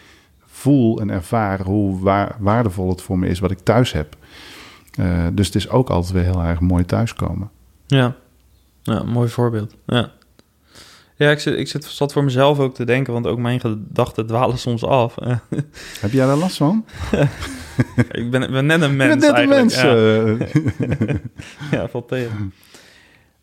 [0.61, 4.17] voel en ervaar hoe waar- waardevol het voor me is wat ik thuis heb.
[4.99, 7.51] Eh, dus het is ook altijd weer heel erg mooi thuiskomen.
[7.87, 8.15] Ja,
[8.83, 9.75] ja mooi voorbeeld.
[9.87, 10.11] Ja,
[11.17, 14.27] ja ik, zit, ik zit, zat voor mezelf ook te denken, want ook mijn gedachten
[14.27, 15.15] dwalen soms af.
[16.01, 16.85] Heb jij daar last van?
[18.11, 19.61] ik ben, ben net een mens net een eigenlijk.
[19.61, 19.81] mens.
[19.81, 19.97] Ja.
[21.07, 21.15] eh.
[21.81, 22.53] Ja, valt tegen.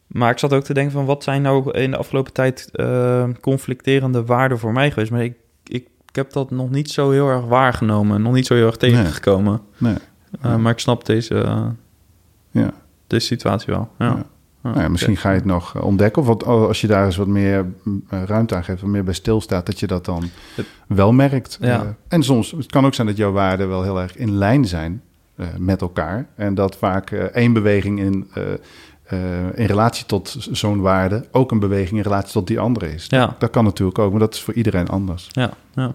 [0.07, 3.29] Maar ik zat ook te denken van wat zijn nou in de afgelopen tijd eh,
[3.41, 5.11] conflicterende waarden voor mij geweest.
[5.11, 5.33] Maar ik,
[6.09, 9.61] ik, heb dat nog niet zo heel erg waargenomen, nog niet zo heel erg tegengekomen.
[9.77, 9.95] nee.
[10.41, 11.65] Eh, maar ik snap deze, eh,
[12.51, 12.73] Ja.
[13.07, 13.89] deze situatie wel.
[13.97, 14.05] Ja.
[14.05, 14.25] Ja.
[14.61, 16.21] Nou ja, misschien ga je het nog eh, ontdekken.
[16.21, 19.13] Of wat, als je daar eens wat meer mm, ruimte aan geeft, wat meer bij
[19.13, 20.23] stilstaat, dat je dat dan
[20.87, 21.57] wel merkt.
[21.61, 21.95] Ja.
[22.07, 25.01] En soms, het kan ook zijn dat jouw waarden wel heel erg in lijn zijn
[25.57, 26.27] met elkaar.
[26.35, 28.27] En dat vaak één beweging in,
[29.07, 33.05] eh, in relatie tot zo'n waarde ook een beweging in relatie tot die andere is.
[33.07, 33.35] Ja.
[33.39, 35.27] Dat kan natuurlijk ook, maar dat is voor iedereen anders.
[35.31, 35.93] Ja, ja.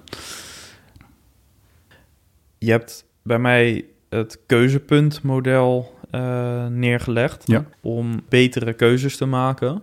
[2.59, 7.65] Je hebt bij mij het keuzepuntmodel eh, neergelegd Ja.
[7.81, 9.83] om betere keuzes te maken.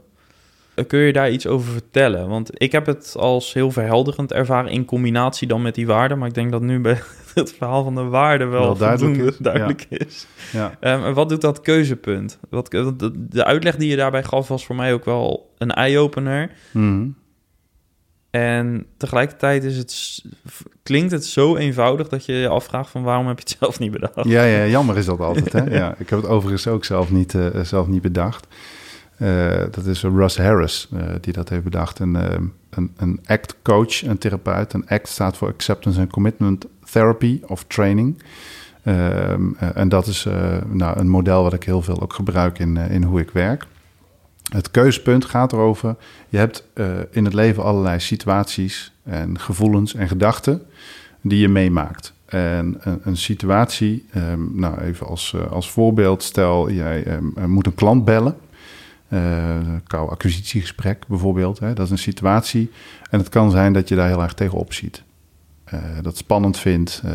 [0.73, 2.27] Eh, Kun je daar iets over vertellen?
[2.27, 6.17] Want ik heb het als heel verhelderend ervaren in combinatie dan met die waarden.
[6.17, 7.01] Maar ik denk dat nu bij
[7.39, 10.27] het verhaal van de waarden wel, Wel duidelijk is, duidelijk is.
[10.51, 10.77] Ja.
[10.79, 12.39] Ehm, en wat doet dat keuzepunt?
[12.49, 16.51] Wat, de, de uitleg die je daarbij gaf was voor mij ook wel een eye-opener.
[16.71, 17.07] Mhm.
[18.29, 20.23] En tegelijkertijd is het,
[20.83, 23.91] klinkt het zo eenvoudig dat je je afvraagt van waarom heb je het zelf niet
[23.91, 24.23] bedacht?
[24.23, 25.53] Ja, ja, jammer is dat altijd.
[25.53, 25.63] Hè?
[25.77, 28.47] Ja, ik heb het overigens ook zelf niet, eh, zelf niet bedacht.
[29.19, 31.99] Eh, dat is Russ Harris eh, die dat heeft bedacht.
[31.99, 32.37] Een, eh,
[32.69, 34.73] een, een ACT coach, een therapeut.
[34.73, 38.21] Een ACT staat voor Acceptance and Commitment Therapy of Training.
[38.83, 42.59] Ehm, eh, en dat is eh, nou, een model wat ik heel veel ook gebruik
[42.59, 43.65] in, eh, in hoe ik werk.
[44.51, 45.95] Het keuzepunt gaat erover,
[46.29, 46.67] je hebt
[47.11, 50.61] in het leven allerlei situaties en gevoelens en gedachten
[51.21, 52.13] die je meemaakt.
[52.25, 57.75] En een, een situatie, ehm, nou even als, als voorbeeld, stel jij ehm, moet een
[57.75, 58.35] klant bellen.
[59.07, 59.57] Eh
[59.87, 62.71] kou acquisitiegesprek bijvoorbeeld, hè, dat is een situatie.
[63.09, 65.03] En het kan zijn dat je daar heel erg tegenop ziet.
[65.71, 67.11] Eh, dat spannend vindt, eh,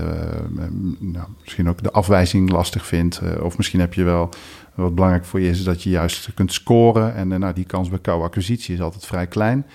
[0.98, 3.18] nou, misschien ook de afwijzing lastig vindt.
[3.18, 4.28] eh, of misschien heb je wel,
[4.74, 7.14] wat belangrijk voor je is, dat je juist kunt scoren.
[7.14, 9.66] En nou, die kans bij koude acquisitie is altijd vrij klein.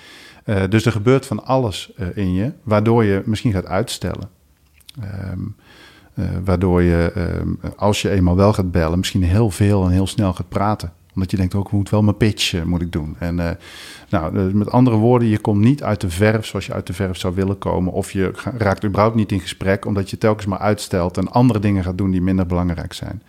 [0.69, 4.29] Dus er gebeurt van alles in je, waardoor je misschien gaat uitstellen.
[5.01, 5.39] Ehm,
[6.13, 10.07] eh, waardoor je, ehm, als je eenmaal wel gaat bellen, misschien heel veel en heel
[10.07, 10.93] snel gaat praten.
[11.19, 13.15] Omdat je denkt ook, ik moet wel mijn pitch eh, moet ik doen.
[13.19, 13.55] En eh,
[14.09, 16.93] nou, dus met andere woorden, je komt niet uit de verf zoals je uit de
[16.93, 17.93] verf zou willen komen.
[17.93, 21.83] Of je raakt überhaupt niet in gesprek, omdat je telkens maar uitstelt en andere dingen
[21.83, 23.21] gaat doen die minder belangrijk zijn.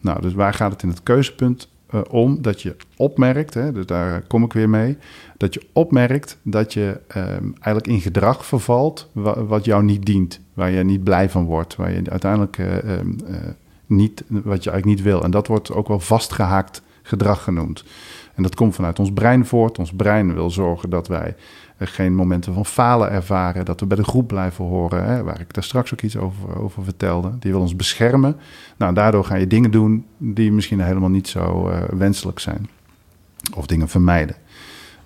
[0.00, 2.42] Nou, dus waar gaat het in het keuzepunt eh, om?
[2.42, 4.96] Dat je opmerkt, hè, dus daar kom ik weer mee,
[5.36, 10.40] dat je opmerkt dat je ehm, eigenlijk in gedrag vervalt wa- wat jou niet dient,
[10.54, 13.36] waar je niet blij van wordt, waar je uiteindelijk eh, ehm, eh,
[13.86, 15.22] niet, wat je eigenlijk niet wil.
[15.22, 17.84] En dat wordt ook wel vastgehaakt gedrag genoemd.
[18.34, 19.78] En dat komt vanuit ons brein voort.
[19.78, 21.34] Ons brein wil zorgen dat wij
[21.86, 25.54] geen momenten van falen ervaren, dat we bij de groep blijven horen, hè, waar ik
[25.54, 27.38] daar straks ook iets over, over vertelde.
[27.38, 28.36] Die wil ons beschermen.
[28.76, 32.68] Nou, daardoor ga je dingen doen die misschien helemaal niet zo eh, wenselijk zijn.
[33.54, 34.36] Of dingen vermijden.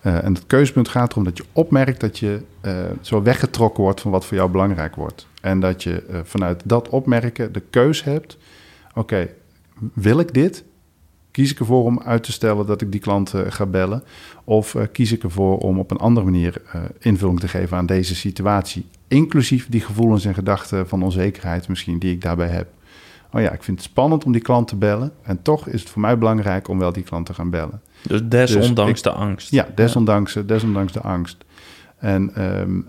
[0.00, 4.00] Eh, en het keuzepunt gaat erom dat je opmerkt dat je eh, zo weggetrokken wordt
[4.00, 5.26] van wat voor jou belangrijk wordt.
[5.40, 8.38] En dat je vanuit dat opmerken de keus hebt.
[8.94, 9.28] Oké,
[9.92, 10.64] wil ik dit?
[11.36, 14.02] Kies ik ervoor om uit te stellen dat ik die klant eh, ga bellen?
[14.44, 17.86] Of eh, kies ik ervoor om op een andere manier eh, invulling te geven aan
[17.86, 18.86] deze situatie?
[19.08, 22.68] Inclusief die gevoelens en gedachten van onzekerheid misschien die ik daarbij heb.
[23.32, 25.12] oh ja, ik vind het spannend om die klant te bellen.
[25.22, 27.80] En toch is het voor mij belangrijk om wel die klant te gaan bellen.
[28.02, 29.50] Dus desondanks Dus ik- de angst.
[29.50, 31.44] Ja, desondanks, desondanks de angst.
[31.96, 32.80] En ehm,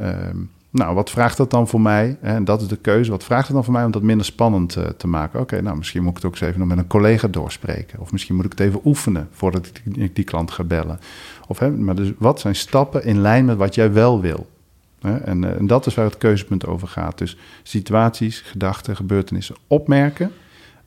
[0.77, 2.17] nou, wat vraagt dat dan voor mij?
[2.21, 3.11] En dat is de keuze.
[3.11, 5.39] Wat vraagt het dan voor mij om dat minder spannend eh, te maken?
[5.39, 7.99] Oké, nou, misschien moet ik het ook eens even nog met een collega doorspreken.
[7.99, 10.99] Of misschien moet ik het even oefenen voordat ik die, klant ga bellen.
[11.47, 14.47] Of, hè, maar dus wat zijn stappen in lijn met wat jij wel wil?
[15.01, 17.17] Eh, en dat is waar het keuzepunt over gaat.
[17.17, 20.31] Dus situaties, gedachten, gebeurtenissen opmerken.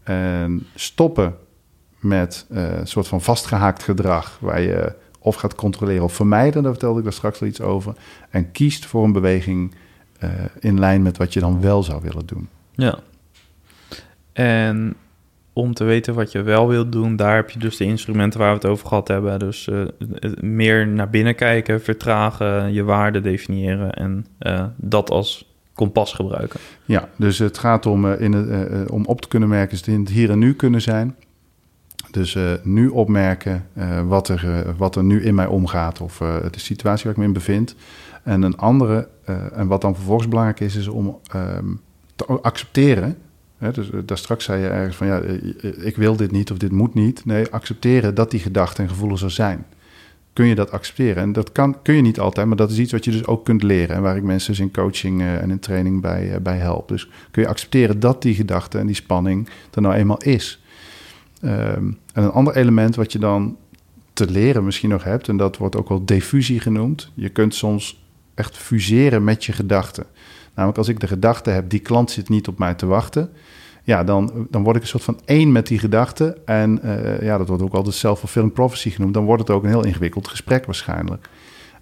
[0.02, 1.36] En stoppen
[1.98, 4.38] met eh, een soort van vastgehaakt gedrag...
[4.40, 6.62] waar je of gaat controleren of vermijden.
[6.62, 7.94] Daar vertelde ik daar straks al iets over.
[8.30, 9.74] En kiest voor een beweging
[10.20, 12.48] eh, in lijn met wat je dan wel zou willen doen.
[12.74, 12.98] Ja.
[14.32, 14.94] En
[15.52, 18.48] om te weten wat je wel wilt doen, daar heb je dus de instrumenten waar
[18.48, 19.38] we het over gehad hebben.
[19.38, 19.82] Dus eh,
[20.40, 26.60] meer naar binnen kijken, vertragen, je waarde definiëren en eh, dat als kompas gebruiken.
[26.84, 30.00] Ja, dus het gaat om, in het, om op te kunnen merken, is het in
[30.00, 31.16] het hier en nu kunnen zijn.
[32.10, 33.66] Dus nu opmerken
[34.06, 36.16] wat, er, wat er nu in mij omgaat of
[36.50, 37.76] de situatie waar ik me in bevind.
[38.22, 41.74] En een andere, eh, en wat dan vervolgens belangrijk is, is om ehm,
[42.16, 43.16] te accepteren.
[43.58, 46.50] Hè, dus eh, daar straks zei je ergens van ja, eh, ik wil dit niet
[46.50, 47.24] of dit moet niet.
[47.24, 49.66] Nee, accepteren dat die gedachten en gevoelens er zijn.
[50.32, 51.22] Kun je dat accepteren?
[51.22, 53.44] En dat kan, kun je niet altijd, maar dat is iets wat je dus ook
[53.44, 53.96] kunt leren.
[53.96, 56.88] En waar ik mensen dus in coaching en in training bij, bij help.
[56.88, 60.62] Dus kun je accepteren dat die gedachte en die spanning er nou eenmaal is.
[61.40, 63.56] Ehm, en een ander element wat je dan
[64.12, 67.10] te leren misschien nog hebt, en dat wordt ook wel diffusie genoemd.
[67.14, 68.02] Je kunt soms
[68.34, 70.04] echt fuseren met je gedachten.
[70.54, 73.30] Namelijk als ik de gedachte heb, die klant zit niet op mij te wachten.
[73.84, 76.38] Ja, dan, dan word ik een soort van één met die gedachte.
[76.44, 79.14] En eh, ja, dat wordt ook altijd self-fulfilling prophecy genoemd.
[79.14, 81.28] Dan wordt het ook een heel ingewikkeld gesprek waarschijnlijk.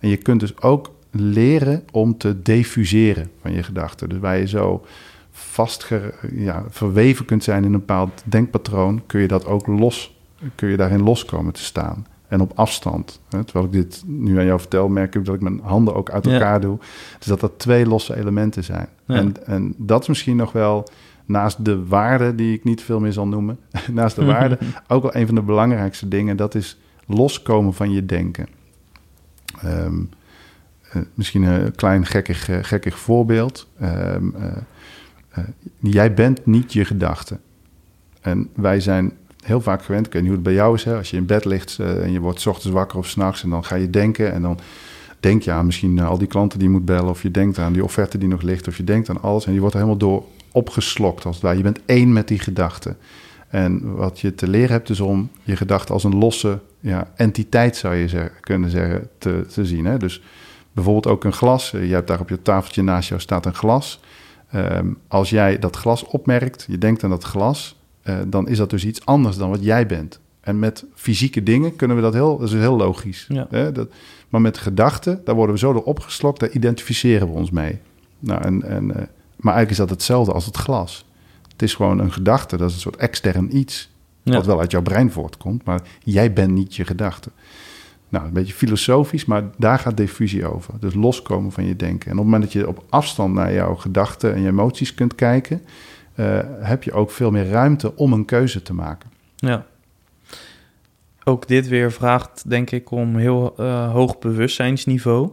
[0.00, 4.08] En je kunt dus ook leren om te defuseren van je gedachten.
[4.08, 4.84] Dus waar je zo
[5.30, 5.88] vast
[6.32, 10.16] ja, verweven kunt zijn in een bepaald denkpatroon, kun je dat ook los,
[10.54, 12.06] kun je daarin los komen te staan.
[12.28, 13.20] En op afstand.
[13.28, 16.10] Hè, terwijl ik dit nu aan jou vertel, merk ik dat ik mijn handen ook
[16.10, 16.32] uit Ja.
[16.32, 16.78] elkaar doe.
[17.18, 18.88] Dus dat dat twee losse elementen zijn.
[19.04, 19.14] Ja.
[19.14, 20.88] En, en dat is misschien nog wel,
[21.24, 23.58] naast de waarde die ik niet veel meer zal noemen,
[23.92, 26.36] naast de waarde, ook wel een van de belangrijkste dingen.
[26.36, 28.46] Dat is loskomen van je denken.
[29.62, 30.00] Ehm,
[30.92, 33.68] eh, misschien een klein gekkig, eh, gekkig voorbeeld.
[33.78, 35.42] Ehm, eh,
[35.80, 37.38] jij bent niet je gedachte.
[38.20, 39.12] En wij zijn
[39.48, 41.26] heel vaak gewend, ik weet niet hoe het bij jou is, hè, als je in
[41.26, 44.32] bed ligt eh, en je wordt ochtends wakker of s'nachts en dan ga je denken
[44.32, 44.58] en dan
[45.20, 47.58] denk je aan misschien eh, al die klanten die je moet bellen of je denkt
[47.58, 49.80] aan die offerte die nog ligt of je denkt aan alles en je wordt er
[49.80, 51.56] helemaal door opgeslokt als het.
[51.56, 52.96] Je bent één met die gedachte.
[53.48, 57.76] En wat je te leren hebt is om je gedachte als een losse ja, entiteit
[57.76, 59.84] zou je kunnen zeggen te, te zien.
[59.84, 59.96] Hè?
[59.96, 60.22] Dus
[60.72, 61.72] bijvoorbeeld ook een glas.
[61.72, 64.00] Eh, Je hebt daar op je tafeltje naast jou staat een glas.
[64.50, 67.77] Ehm, als jij dat glas opmerkt, je denkt aan dat glas,
[68.08, 70.20] eh, dan is dat dus iets anders dan wat jij bent.
[70.40, 73.26] En met fysieke dingen kunnen we dat heel, dat is heel logisch.
[73.28, 73.46] Ja.
[73.50, 73.72] Hè?
[73.72, 73.88] Dat,
[74.28, 77.78] maar met gedachten, daar worden we zo door opgeslokt, daar identificeren we ons mee.
[78.18, 79.06] Nou, en, en, eh,
[79.36, 81.06] maar eigenlijk is dat hetzelfde als het glas.
[81.52, 83.90] Het is gewoon een gedachte, dat is een soort extern iets.
[84.22, 84.32] Ja.
[84.32, 87.30] Wat wel uit jouw brein voortkomt, maar jij bent niet je gedachte.
[88.08, 90.74] Nou, een beetje filosofisch, maar daar gaat diffusie over.
[90.80, 92.10] Dus loskomen van je denken.
[92.10, 95.14] En op het moment dat je op afstand naar jouw gedachten en je emoties kunt
[95.14, 95.62] kijken,
[96.18, 99.10] eh, heb je ook veel meer ruimte om een keuze te maken.
[99.36, 99.66] Ja.
[101.24, 105.30] Ook dit weer vraagt, denk ik, om heel eh, hoog bewustzijnsniveau.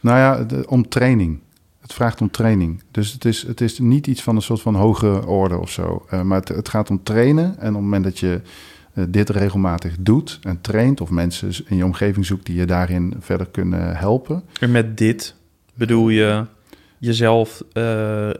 [0.00, 1.40] Nou ja, de- om training.
[1.80, 2.82] Het vraagt om training.
[2.90, 6.04] Dus het is, het is niet iets van een soort van hoge orde of zo.
[6.08, 7.44] Eh, maar het, het gaat om trainen.
[7.44, 8.40] En op het moment dat je
[9.08, 11.00] dit regelmatig doet en traint...
[11.00, 14.42] of mensen in je omgeving zoekt die je daarin verder kunnen helpen...
[14.60, 15.34] En met dit
[15.74, 16.44] bedoel je
[16.98, 17.62] jezelf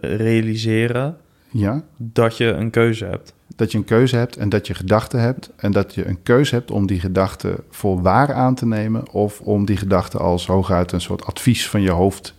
[0.00, 1.16] realiseren
[1.50, 3.34] ja, dat je een keuze hebt.
[3.56, 5.50] dat je een keuze hebt en dat je gedachten hebt...
[5.56, 9.10] en dat je een keuze hebt om die gedachten voor waar aan te nemen...
[9.12, 12.34] of om die gedachten als hooguit een soort advies van je hoofd...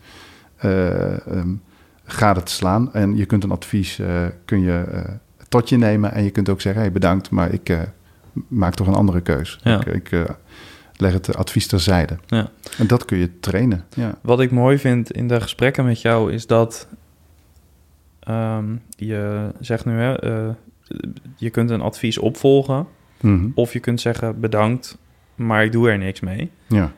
[0.58, 1.50] eh ehm,
[2.04, 2.94] gade te slaan.
[2.94, 5.04] En je kunt een advies eh, kun je, eh,
[5.48, 6.82] tot je nemen en je kunt ook zeggen...
[6.82, 7.78] Hey, bedankt, maar ik
[8.48, 9.60] maak toch een andere keus.
[9.64, 9.86] Ja.
[9.86, 10.26] Ik, ik
[10.96, 12.18] leg het advies terzijde.
[12.28, 12.50] Ja.
[12.78, 14.18] En dat kun je trainen, ja.
[14.22, 16.88] Wat ik mooi vind in de gesprekken met jou is dat
[18.32, 20.50] ehm, je zegt nu, hè, eh,
[21.36, 22.88] je kunt een advies opvolgen
[23.22, 23.48] Mhm.
[23.56, 24.98] of je kunt zeggen bedankt,
[25.36, 26.52] maar ik doe er niks mee.
[26.68, 26.92] ja.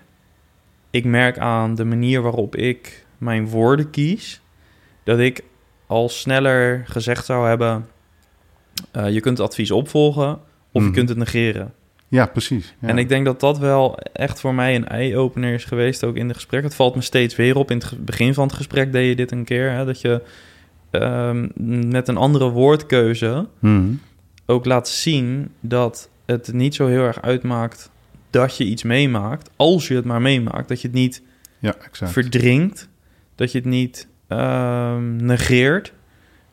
[0.89, 4.41] Ik merk aan de manier waarop ik mijn woorden kies,
[5.03, 5.43] dat ik
[5.87, 7.87] al sneller gezegd zou hebben,
[8.91, 10.31] eh, je kunt het advies opvolgen
[10.71, 10.85] of Mhm.
[10.85, 11.73] je kunt het negeren.
[12.07, 12.75] Ja, precies.
[12.79, 12.87] Ja.
[12.87, 16.27] En ik denk dat dat wel echt voor mij een eye-opener is geweest, ook in
[16.27, 16.63] de gesprek.
[16.63, 17.71] Het valt me steeds weer op.
[17.71, 20.21] In het begin van het gesprek deed je dit een keer, hè, dat je
[20.93, 21.47] ehm,
[21.89, 23.93] met een andere woordkeuze Mhm.
[24.45, 27.91] ook laat zien dat het niet zo heel erg uitmaakt
[28.29, 30.67] dat je iets meemaakt, als je het maar meemaakt.
[30.67, 31.21] Dat je het niet
[31.59, 32.11] Ja, exact.
[32.11, 32.89] verdrinkt,
[33.35, 35.93] dat je het niet ehm, negeert,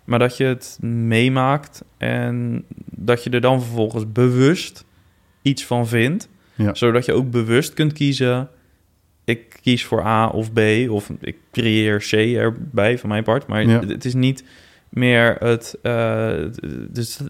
[0.04, 4.84] maar dat je het meemaakt en dat je er dan vervolgens bewust
[5.42, 6.74] iets van vindt, Ja.
[6.74, 8.48] zodat je ook bewust kunt kiezen.
[9.62, 10.58] Kies voor A of B,
[10.88, 13.46] of ik creëer C erbij van mijn part.
[13.46, 13.80] Maar Ja.
[13.86, 14.44] het is niet
[14.88, 16.32] meer het eh,
[16.88, 17.20] dus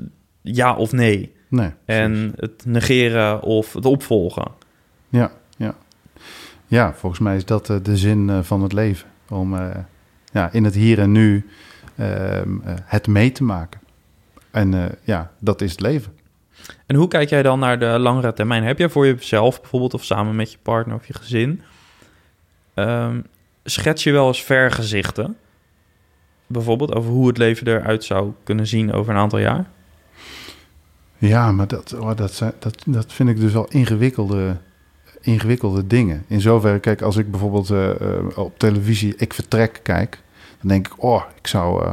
[0.43, 1.33] ja of nee.
[1.49, 1.71] Nee.
[1.85, 2.03] precies.
[2.03, 4.47] En het negeren of het opvolgen.
[5.09, 5.75] Ja, ja.
[6.67, 9.09] ja, volgens mij is dat eh, de zin eh, van het leven.
[9.29, 9.57] Om
[10.33, 11.47] ja, in het hier en nu
[11.97, 13.81] ehm, eh, het mee te maken.
[14.51, 16.13] En ja, dat is het leven.
[16.87, 18.63] En hoe kijk jij dan naar de langere termijn?
[18.63, 21.61] Heb jij voor jezelf bijvoorbeeld of samen met je partner of je gezin...
[22.87, 23.21] ehm,
[23.65, 25.37] schets je wel eens vergezichten?
[26.47, 29.67] Bijvoorbeeld over hoe het leven eruit zou kunnen zien over een aantal jaar?
[31.19, 34.57] Ja, maar dat, oh, dat, dat, dat vind ik dus wel ingewikkelde,
[35.21, 36.25] ingewikkelde dingen.
[36.27, 40.23] In zoverre, kijk, als ik bijvoorbeeld eh, eh, op televisie Ik Vertrek kijk...
[40.61, 41.93] dan denk ik, oh, ik zou eh,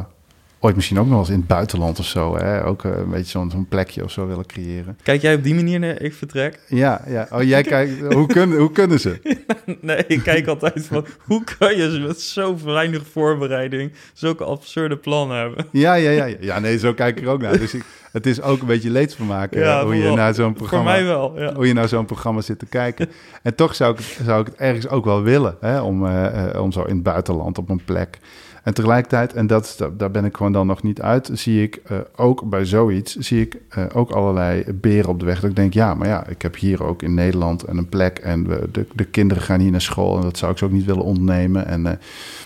[0.59, 2.37] ooit misschien ook nog eens in het buitenland of zo...
[2.37, 4.97] Hè, ook eh, een beetje zo'n zo'n plekje of zo willen creëren.
[5.03, 6.59] Kijk jij op die manier naar Ik Vertrek?
[6.67, 7.27] Ja, ja.
[7.31, 9.19] Oh, jij kijkt, hoe, kunnen hoe kunnen ze?
[9.81, 11.05] Nee, ik kijk altijd van...
[11.19, 13.91] hoe kan je met zo weinig voorbereiding...
[14.13, 15.65] zulke absurde plannen hebben?
[15.71, 16.25] Ja, ja, ja.
[16.25, 16.37] ja.
[16.39, 17.57] Ja, nee, zo kijk ik er ook naar.
[17.57, 20.55] Dus ik, het is ook een beetje leedvermaak eh, Ja, hoe je naar zo'n Voor
[20.55, 20.91] programma...
[20.91, 21.53] mij wel, ja.
[21.53, 23.09] Hoe je naar zo'n programma zit te kijken.
[23.43, 25.57] En toch zou ik, zou ik het ergens ook wel willen.
[25.61, 25.81] Hè?
[25.81, 28.19] Om, eh, om zo in het buitenland op een plek.
[28.67, 31.29] En tegelijkertijd, en dat, is- daar, ben ik gewoon dan nog niet uit...
[31.33, 33.15] zie ik eh, ook bij zoiets...
[33.15, 35.39] zie ik eh, ook allerlei beren op de weg.
[35.39, 38.17] Dat ik denk, ja, maar ja, ik heb hier ook in Nederland een plek...
[38.17, 40.15] en we, de, de kinderen gaan hier naar school...
[40.15, 41.65] en dat zou ik ze ook niet willen ontnemen.
[41.65, 41.93] En, eh,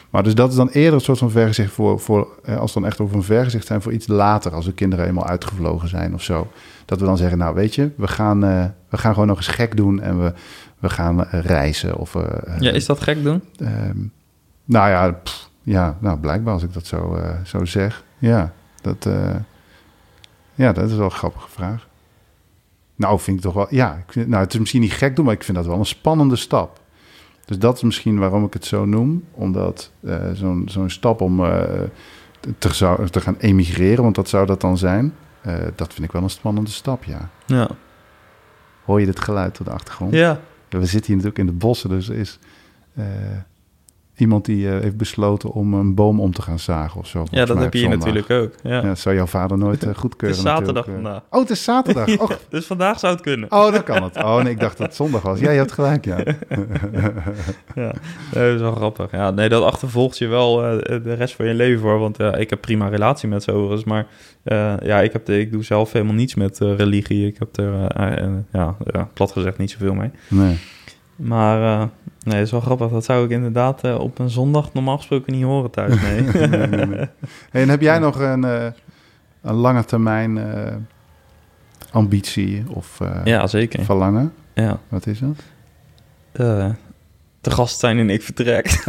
[0.10, 2.00] maar dus dat is dan eerder een soort van vergezicht voor...
[2.00, 2.28] voor
[2.58, 4.54] als we dan echt over een vergezicht zijn voor iets later...
[4.54, 6.52] als de kinderen eenmaal uitgevlogen zijn of zo.
[6.86, 8.40] Dat we dan zeggen, nou weet je, we gaan,
[8.90, 10.02] we gaan gewoon nog eens gek doen...
[10.02, 10.34] en we,
[10.80, 12.14] we gaan reizen of...
[12.60, 13.42] Ja, is dat gek doen?
[13.58, 13.98] Ehm,
[14.66, 18.04] nou ja, pff, ja, nou blijkbaar als ik dat zo, eh, zo zeg.
[18.18, 19.36] Ja dat, eh,
[20.56, 21.88] ja, dat is wel een grappige vraag.
[22.96, 23.68] Nou, vind ik toch wel...
[23.70, 25.86] Ja, ik nou, het is misschien niet gek doen, maar ik vind dat wel een
[25.86, 26.80] spannende stap.
[27.46, 29.24] Dus dat is misschien waarom ik het zo noem.
[29.32, 31.38] Omdat eh, zo'n zo'n stap om
[32.60, 35.14] te, te gaan emigreren, want dat zou dat dan zijn...
[35.76, 37.30] dat vind ik wel een spannende stap, ja.
[37.46, 37.70] Ja.
[38.86, 40.14] Hoor je dit geluid op de achtergrond?
[40.14, 40.40] Ja.
[40.70, 42.40] We zitten hier natuurlijk in de bossen, dus is
[44.22, 47.24] iemand die eh, heeft besloten om een boom om te gaan zagen of zo.
[47.32, 48.00] Ja, dat heb je op hier zondag.
[48.00, 48.54] natuurlijk ook.
[48.64, 48.76] Ja.
[48.76, 50.38] Ja, dat zou jouw vader nooit eh, Het goedkeuren.
[50.38, 50.94] is zaterdag eh.
[50.94, 51.22] vandaag.
[51.30, 52.08] Oh, het is zaterdag.
[52.22, 53.52] Oh, Dus vandaag zou het kunnen.
[53.52, 54.18] oh, dan kan het.
[54.18, 55.40] Oh, nee, ik dacht dat het zondag was.
[55.40, 56.18] Ja, je hebt gelijk, ja.
[57.76, 57.94] Ja,
[58.34, 59.12] nee, dat is wel grappig.
[59.12, 62.00] Ja, nee, dat achtervolgt je wel eh, de rest van je leven voor.
[62.00, 63.84] Want eh, ik heb prima relatie met z'n overigens.
[63.84, 64.08] Maar
[64.44, 67.28] eh, ja, ik, heb de, ik doe zelf helemaal niets met eh, religie.
[67.28, 70.10] Ik heb er, eh, eh, ja, ja, plat gezegd, niet zoveel mee.
[70.28, 70.58] Nee.
[71.22, 71.88] Maar eh,
[72.24, 72.90] nee, dat is wel grappig.
[72.90, 76.02] Dat zou ik inderdaad eh, op een zondag normaal gesproken niet horen thuis.
[76.02, 76.22] Nee.
[76.22, 77.08] Nee, nee, nee.
[77.52, 78.66] Hey, en heb jij nog een, eh,
[79.42, 80.40] een lange termijn
[81.92, 83.84] ambitie of ja, zeker.
[83.84, 84.34] verlangen?
[84.54, 84.80] Ja.
[84.88, 85.44] Wat is dat?
[87.42, 88.66] te gast zijn en ik vertrek.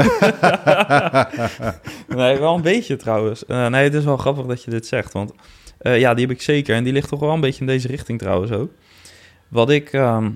[2.17, 3.45] nee, wel een beetje trouwens.
[3.47, 5.13] Nee, het is wel grappig dat je dit zegt.
[5.13, 5.33] Want
[5.79, 6.75] ja, die heb ik zeker.
[6.75, 8.71] En die ligt toch wel een beetje in deze richting trouwens ook.
[9.49, 9.93] Wat ik...
[9.93, 10.31] ehm,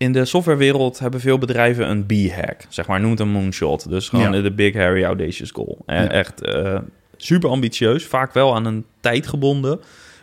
[0.00, 2.66] in de softwarewereld hebben veel bedrijven een B-hack.
[2.68, 3.88] Zeg maar, noem het een moonshot.
[3.88, 4.40] Dus gewoon Ja.
[4.42, 5.78] de big, hairy, audacious goal.
[5.86, 6.08] En Ja.
[6.10, 6.78] echt eh,
[7.16, 8.04] super ambitieus.
[8.04, 9.80] Vaak wel aan een tijd gebonden.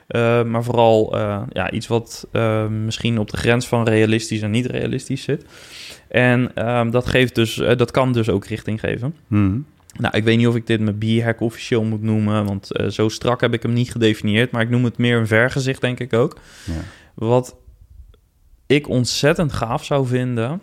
[0.07, 4.51] Eh, maar vooral eh, ja, iets wat eh, misschien op de grens van realistisch en
[4.51, 5.45] niet realistisch zit.
[6.07, 9.15] En ehm, dat, geeft dus, eh, dat kan dus ook richting geven.
[9.27, 9.57] Mhm.
[9.99, 13.09] Nou, ik weet niet of ik dit mijn B-hack officieel moet noemen, want eh, zo
[13.09, 14.51] strak heb ik hem niet gedefinieerd.
[14.51, 16.37] Maar ik noem het meer een vergezicht, denk ik ook.
[16.65, 16.73] Ja.
[17.13, 17.55] Wat
[18.67, 20.61] ik ontzettend gaaf zou vinden,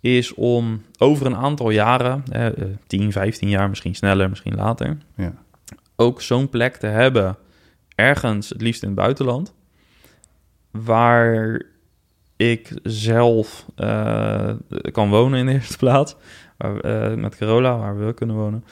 [0.00, 2.52] is om over een aantal jaren, eh, eh,
[2.86, 5.32] 10, 15 jaar, misschien sneller, misschien later, Ja.
[5.96, 7.36] ook zo'n plek te hebben,
[7.94, 9.54] ergens, het liefst in het buitenland,
[10.70, 11.62] waar
[12.36, 14.50] ik zelf eh,
[14.92, 16.16] kan wonen in de eerste plaats,
[16.56, 18.64] waar, eh, met Carola, waar we kunnen wonen.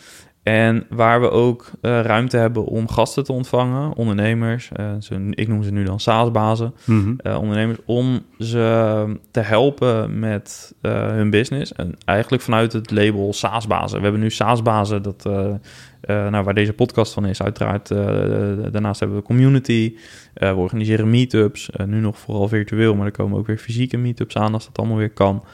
[0.47, 4.71] En waar we ook eh, ruimte hebben om gasten te ontvangen, ondernemers.
[4.73, 4.93] eh,
[5.31, 7.15] ik noem ze nu dan SaaS-bazen Mhm.
[7.17, 11.73] eh, ondernemers om ze te helpen met hun business.
[11.73, 13.97] En eigenlijk vanuit het label SaaS-bazen.
[13.97, 15.25] We hebben nu SaaS-bazen, dat,
[16.07, 17.89] nou, waar deze podcast van is, uiteraard.
[18.73, 19.95] daarnaast hebben we community.
[20.35, 21.71] We organiseren meetups.
[21.87, 24.97] nu nog vooral virtueel, maar er komen ook weer fysieke meetups aan als dat allemaal
[24.97, 25.45] weer kan.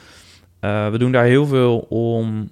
[0.61, 2.51] We doen daar heel veel om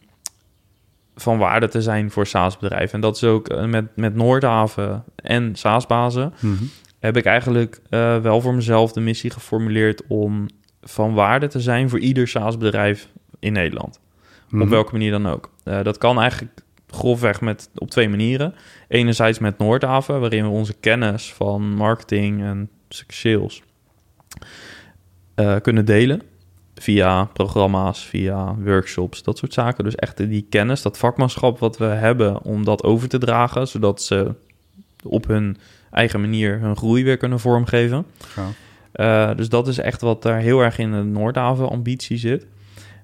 [1.20, 2.94] van waarde te zijn voor SaaS-bedrijven.
[2.94, 6.64] En dat is ook eh, met, met Noordhaven en SaaS-bazen Mhm.
[6.98, 10.46] heb ik eigenlijk eh, wel voor mezelf de missie geformuleerd om
[10.82, 14.00] van waarde te zijn voor ieder SaaS-bedrijf in Nederland.
[14.48, 14.62] Mhm.
[14.62, 15.50] Op welke manier dan ook.
[15.64, 16.52] Eh, dat kan eigenlijk
[16.86, 18.54] grofweg met, op twee manieren.
[18.88, 23.62] Enerzijds met Noordhaven, waarin we onze kennis van marketing en sales
[25.62, 26.22] kunnen delen.
[26.80, 29.84] Via programma's, via workshops, dat soort zaken.
[29.84, 34.02] Dus echt die kennis, dat vakmanschap wat we hebben om dat over te dragen, zodat
[34.02, 34.34] ze
[35.02, 35.56] op hun
[35.90, 38.06] eigen manier hun groei weer kunnen vormgeven.
[38.92, 42.46] Eh, dus dat is echt wat daar heel erg in de Noordhaven-ambitie zit.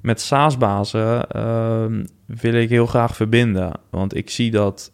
[0.02, 3.72] Met SaaS-bazen ehm, wil ik heel graag verbinden.
[3.90, 4.92] Want ik zie dat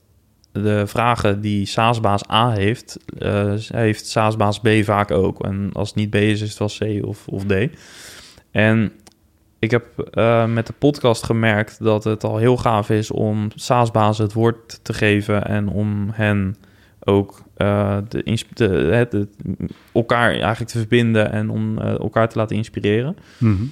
[0.53, 5.45] de vragen die SaaS-baas A heeft, eh, heeft SaaS-baas B vaak ook.
[5.45, 7.53] En als het niet B is, is het wel C of, of D.
[8.53, 8.93] En
[9.59, 14.25] ik heb eh, met de podcast gemerkt dat het al heel gaaf is om SaaS-bazen
[14.25, 16.57] het woord te geven en om hen
[17.05, 19.37] ook eh, de, de, het, het-
[19.93, 23.17] elkaar eigenlijk te verbinden en om eh, elkaar te laten inspireren.
[23.39, 23.63] Mhm.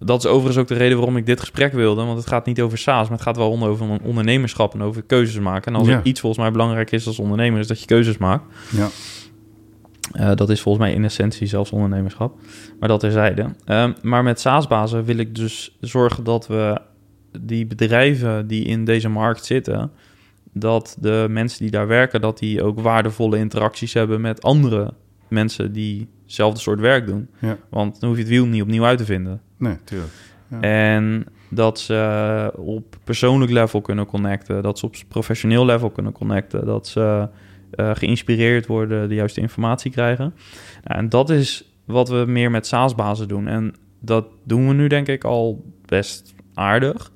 [0.00, 2.04] Dat is overigens ook de reden waarom ik dit gesprek wilde.
[2.04, 5.02] Want het gaat niet over SaaS, maar het gaat wel onder- over ondernemerschap en over
[5.02, 5.72] keuzes maken.
[5.72, 5.94] En als Ja.
[5.96, 8.44] er iets volgens mij belangrijk is als ondernemer, is dat je keuzes maakt.
[8.70, 8.88] Ja.
[10.12, 12.38] Eh, dat is volgens mij in essentie zelfs ondernemerschap.
[12.80, 13.46] Maar dat terzijde.
[13.64, 16.80] Ehm maar met SaaS-bazen wil ik dus zorgen dat we
[17.40, 19.90] die bedrijven die in deze markt zitten,
[20.52, 24.94] dat de mensen die daar werken, dat die ook waardevolle interacties hebben met andere
[25.28, 27.28] mensen die hetzelfde soort werk doen.
[27.38, 27.56] Ja.
[27.70, 29.40] Want dan hoef je het wiel niet opnieuw uit te vinden.
[29.56, 30.12] Nee, tuurlijk.
[30.48, 30.60] Ja.
[30.60, 36.66] En dat ze op persoonlijk level kunnen connecten, dat ze op professioneel level kunnen connecten,
[36.66, 37.28] dat ze
[37.70, 40.34] eh, geïnspireerd worden, de juiste informatie krijgen.
[40.84, 43.48] Nou, en dat is wat we meer met SaaS-bazen doen.
[43.48, 47.12] En dat doen we nu denk ik al best aardig.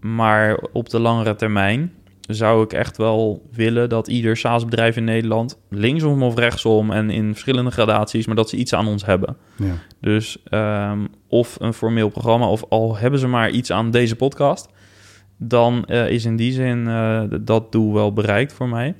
[0.00, 1.92] Maar op de langere termijn
[2.28, 7.30] zou ik echt wel willen dat ieder SaaS-bedrijf in Nederland, linksom of rechtsom en in
[7.30, 9.36] verschillende gradaties, maar dat ze iets aan ons hebben.
[9.56, 9.74] Ja.
[10.00, 14.68] Dus ehm, of een formeel programma, of al hebben ze maar iets aan deze podcast,
[15.36, 18.94] dan eh, is in die zin eh, dat doel wel bereikt voor mij.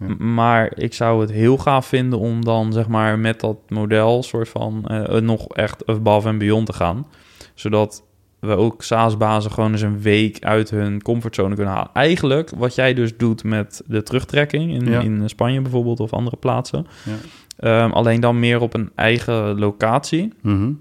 [0.00, 0.14] Ja.
[0.24, 4.48] Maar ik zou het heel gaaf vinden om dan zeg maar met dat model soort
[4.48, 7.06] van eh, nog echt above en beyond te gaan,
[7.54, 8.04] zodat
[8.38, 11.90] we ook SaaS-bazen gewoon eens een week uit hun comfortzone kunnen halen.
[11.92, 15.00] Eigenlijk wat jij dus doet met de terugtrekking in, Ja.
[15.00, 16.86] in Spanje bijvoorbeeld of andere plaatsen.
[17.04, 17.14] Ja.
[17.56, 20.32] Ehm, alleen dan meer op een eigen locatie.
[20.42, 20.72] Mhm.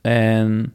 [0.00, 0.74] En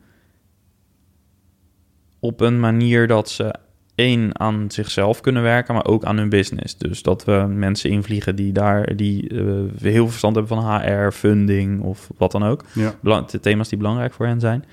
[2.19, 3.53] op een manier dat ze
[3.95, 6.77] één aan zichzelf kunnen werken, maar ook aan hun business.
[6.77, 9.37] Dus dat we mensen invliegen die daar die eh,
[9.81, 12.63] heel veel verstand hebben van HR, funding of wat dan ook.
[12.73, 12.93] Ja.
[13.01, 14.63] Belang- de thema's die belangrijk voor hen zijn.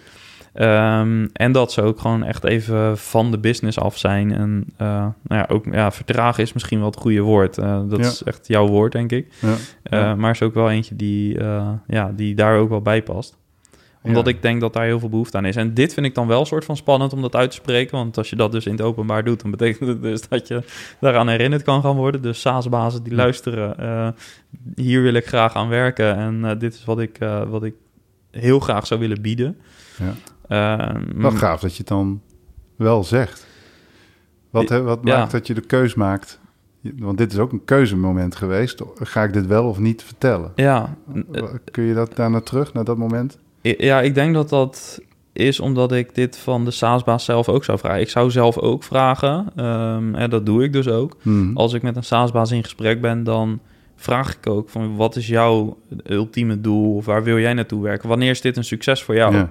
[0.52, 4.32] Ehm, en dat ze ook gewoon echt even van de business af zijn.
[4.34, 4.86] En eh,
[5.22, 7.58] nou ja, ook ja, vertragen is misschien wel het goede woord.
[7.58, 8.06] Eh, dat Ja.
[8.06, 9.26] is echt jouw woord, denk ik.
[9.82, 10.14] Ja.
[10.14, 11.38] Maar is ook wel eentje die,
[11.86, 13.36] ja, die daar ook wel bij past.
[14.02, 14.30] Omdat Ja.
[14.30, 15.56] ik denk dat daar heel veel behoefte aan is.
[15.56, 17.96] En dit vind ik dan wel een soort van spannend om dat uit te spreken.
[17.96, 20.62] Want als je dat dus in het openbaar doet, dan betekent het dus dat je
[21.00, 22.22] daaraan herinnerd kan gaan worden.
[22.22, 23.18] Dus SaaS-bazen die Ja.
[23.18, 24.08] luisteren, eh,
[24.74, 26.16] hier wil ik graag aan werken.
[26.16, 27.74] En eh, dit is wat ik, eh, wat ik
[28.30, 29.58] heel graag zou willen bieden.
[29.98, 30.14] Ja.
[30.48, 32.20] Ehm, Wel gaaf dat je het dan
[32.76, 33.46] wel zegt.
[34.50, 36.40] Wat, wat maakt dat je de keus maakt?
[36.96, 38.82] Want dit is ook een keuzemoment geweest.
[38.94, 40.52] Ga ik dit wel of niet vertellen?
[40.54, 40.96] Ja,
[41.70, 43.38] Kun je dat daar naar terug, naar dat moment?
[43.62, 45.00] Ja, ik denk dat dat
[45.32, 48.00] is omdat ik dit van de SaaS-baas zelf ook zou vragen.
[48.00, 51.16] Ik zou zelf ook vragen, ehm, en dat doe ik dus ook.
[51.22, 51.56] Mhm.
[51.56, 53.60] Als ik met een SaaS-baas in gesprek ben, dan
[53.96, 58.08] vraag ik ook van wat is jouw ultieme doel of waar wil jij naartoe werken?
[58.08, 59.34] Wanneer is dit een succes voor jou?
[59.34, 59.50] Ja.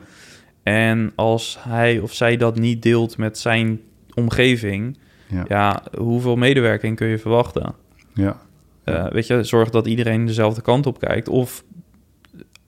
[0.64, 3.82] En als hij of zij dat niet deelt met zijn
[4.14, 4.98] omgeving,
[5.28, 5.46] Ja.
[5.48, 7.74] ja, hoeveel medewerking kun je verwachten?
[8.14, 8.42] Ja.
[8.84, 11.30] Eh, weet je, zorg dat iedereen dezelfde kant op kijkt.
[11.30, 11.64] Of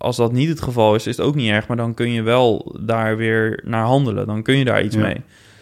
[0.03, 1.67] als dat niet het geval is, is het ook niet erg.
[1.67, 4.27] Maar dan kun je wel daar weer naar handelen.
[4.27, 5.01] Dan kun je daar iets Ja.
[5.01, 5.21] mee.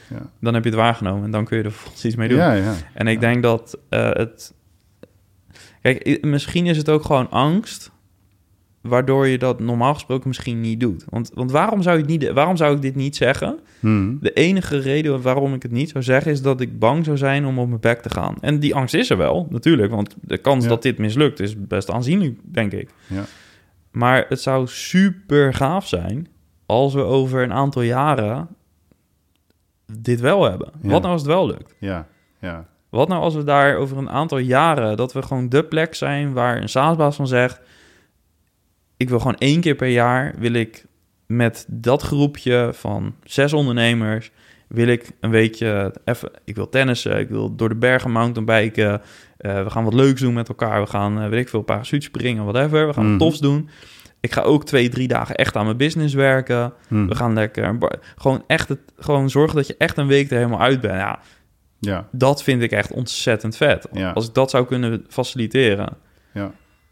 [0.09, 0.29] Ja.
[0.39, 2.37] Dan heb je het waargenomen en dan kun je er vervolgens iets mee doen.
[2.37, 2.73] Ja, ja.
[2.93, 4.53] En ik denk dat eh, het...
[5.81, 7.91] Kijk, misschien is het ook gewoon angst...
[8.81, 11.05] waardoor je dat normaal gesproken misschien niet doet.
[11.09, 13.59] Want, want waarom, zou je het niet, waarom zou ik dit niet zeggen?
[13.79, 14.13] Mhm.
[14.21, 16.31] De enige reden waarom ik het niet zou zeggen...
[16.31, 18.35] is dat ik bang zou zijn om op mijn bek te gaan.
[18.41, 19.91] En die angst is er wel, natuurlijk.
[19.91, 22.89] Want de kans dat dit mislukt is best aanzienlijk, denk ik.
[23.07, 23.23] Ja.
[23.91, 26.27] Maar het zou super gaaf zijn...
[26.65, 28.47] als we over een aantal jaren
[29.99, 30.71] dit wel hebben.
[30.81, 30.89] Ja.
[30.89, 31.75] Wat nou als het wel lukt?
[31.79, 32.07] Ja.
[32.39, 32.65] Ja.
[32.89, 34.97] Wat nou als we daar over een aantal jaren...
[34.97, 37.61] dat we gewoon de plek zijn waar een SaaS-baas van zegt...
[38.97, 40.33] ik wil gewoon één keer per jaar...
[40.37, 40.85] wil ik
[41.25, 44.31] met dat groepje van zes ondernemers...
[44.71, 46.31] wil ik een weekje even...
[46.45, 49.01] Ik wil tennissen, ik wil door de bergen mountainbiken.
[49.37, 50.81] eh we gaan wat leuks doen met elkaar.
[50.81, 52.87] We gaan, eh, weet ik veel, parachute springen, whatever.
[52.87, 53.11] We gaan Mhm.
[53.17, 53.69] wat tofs doen.
[54.19, 56.73] Ik ga ook twee, drie dagen echt aan mijn business werken.
[56.87, 57.07] Hm.
[57.07, 57.77] We gaan lekker...
[58.15, 60.93] Gewoon echt het, gewoon zorgen dat je echt een week er helemaal uit bent.
[60.93, 61.19] Ja,
[61.79, 63.87] Ja, dat vind ik echt ontzettend vet.
[63.91, 64.11] Ja.
[64.11, 65.97] Als ik dat zou kunnen faciliteren.
[66.33, 66.51] ja.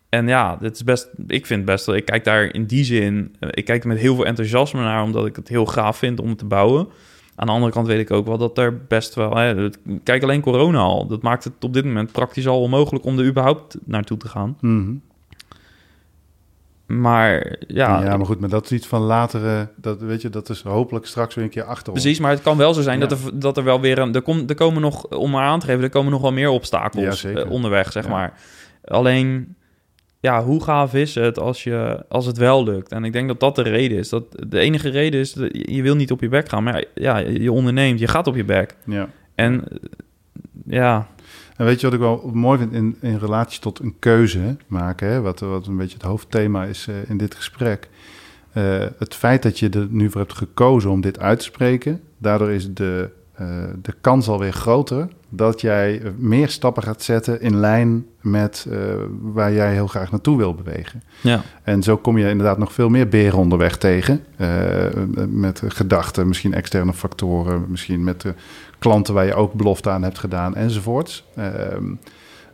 [0.09, 3.35] En ja, dit is best, ik vind best wel, ik kijk daar in die zin,
[3.39, 6.19] eh, ik kijk er met heel veel enthousiasme naar, omdat ik het heel gaaf vind
[6.19, 6.87] om het te bouwen.
[7.41, 9.69] Aan de andere kant weet ik ook wel dat er best wel, hè,
[10.03, 13.25] kijk alleen corona al, dat maakt het op dit moment praktisch al onmogelijk om er
[13.25, 14.57] überhaupt naartoe te gaan.
[14.61, 14.93] Mhm.
[16.85, 19.69] Maar ja, ja, maar goed, maar dat is iets van latere...
[19.75, 22.01] Dat, weet je, dat is hopelijk straks weer een keer achter ons.
[22.01, 23.05] precies, maar het kan wel zo zijn Ja.
[23.07, 25.59] dat, er, dat er wel weer een, er, komt er komen nog, om maar aan
[25.59, 28.09] te geven, er komen nog wel meer obstakels eh, onderweg, zeg Ja.
[28.09, 28.33] maar.
[28.85, 29.55] Alleen,
[30.19, 32.91] ja, hoe gaaf is het als, je, als het wel lukt?
[32.91, 34.09] En ik denk dat dat de reden is.
[34.09, 36.63] Dat de enige reden is, dat je wil niet op je bek gaan.
[36.63, 38.75] Maar ja, je onderneemt, je gaat op je bek.
[38.85, 39.09] Ja.
[39.35, 39.63] En
[40.65, 41.07] ja,
[41.57, 45.07] En weet je wat ik wel mooi vind in, in relatie tot een keuze maken,
[45.07, 45.21] hè?
[45.21, 47.89] Wat, wat een beetje het hoofdthema is eh, in dit gesprek.
[48.51, 52.01] Eh, het feit dat je er nu voor hebt gekozen om dit uit te spreken,
[52.17, 53.09] daardoor is de,
[53.81, 58.77] de kans alweer groter dat jij meer stappen gaat zetten in lijn met eh,
[59.21, 61.03] waar jij heel graag naartoe wil bewegen.
[61.21, 64.23] ja, En zo kom je inderdaad nog veel meer beren onderweg tegen.
[64.37, 64.85] eh,
[65.27, 68.33] met gedachten, misschien externe factoren, misschien met de
[68.79, 71.25] klanten waar je ook belofte aan hebt gedaan enzovoorts.
[71.35, 71.93] Ehm,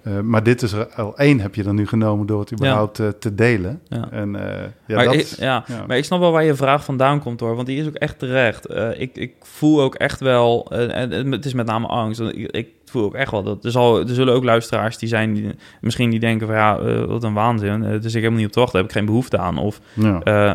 [0.06, 3.00] eh, maar dit is er al één heb je dan nu genomen door het überhaupt
[3.00, 3.82] eh, te delen.
[3.88, 4.12] ja.
[4.12, 7.20] En eh, ja, maar, dat, ik, ja, maar ik snap wel waar je vraag vandaan
[7.20, 7.56] komt hoor.
[7.56, 8.70] Want die is ook echt terecht.
[8.98, 10.72] Ik, ik voel ook echt wel.
[10.72, 12.20] en het is met name angst.
[12.36, 13.66] ik voel ook echt wel dat.
[13.66, 15.34] Er, zal, er zullen ook luisteraars die zijn.
[15.34, 15.50] Die,
[15.82, 17.84] misschien die denken van ja, eh, wat een waanzin.
[17.84, 18.78] Eh, dus ik helemaal niet op te wachten.
[18.80, 19.58] Heb ik geen behoefte aan.
[19.58, 20.22] Of ja.
[20.24, 20.54] eh,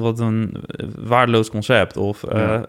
[0.00, 0.54] wat een
[0.98, 1.96] waardeloos concept.
[1.96, 2.66] Of Ja.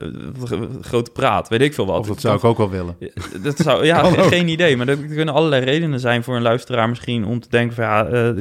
[0.82, 1.48] grote praat.
[1.50, 2.00] Weet ik veel wat.
[2.00, 2.98] of dat zou ik ook wel willen.
[3.44, 4.14] Dat zou, ja, ook.
[4.24, 4.78] geen idee.
[4.78, 8.34] Maar er kunnen allerlei redenen zijn voor een luisteraar misschien om te denken van ja,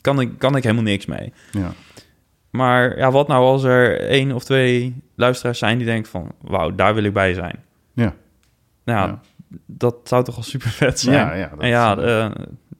[0.00, 1.32] kan, ik, kan ik helemaal niks mee.
[1.50, 1.72] Ja.
[2.50, 6.74] Maar ja, wat nou als er één of twee luisteraars zijn die denken van wauw,
[6.74, 7.56] daar wil ik bij zijn.
[7.92, 8.14] Ja.
[8.84, 9.20] Nou ja,
[9.66, 11.16] dat zou toch al super vet zijn.
[11.16, 12.30] Ja, ja, dat en ja, eh,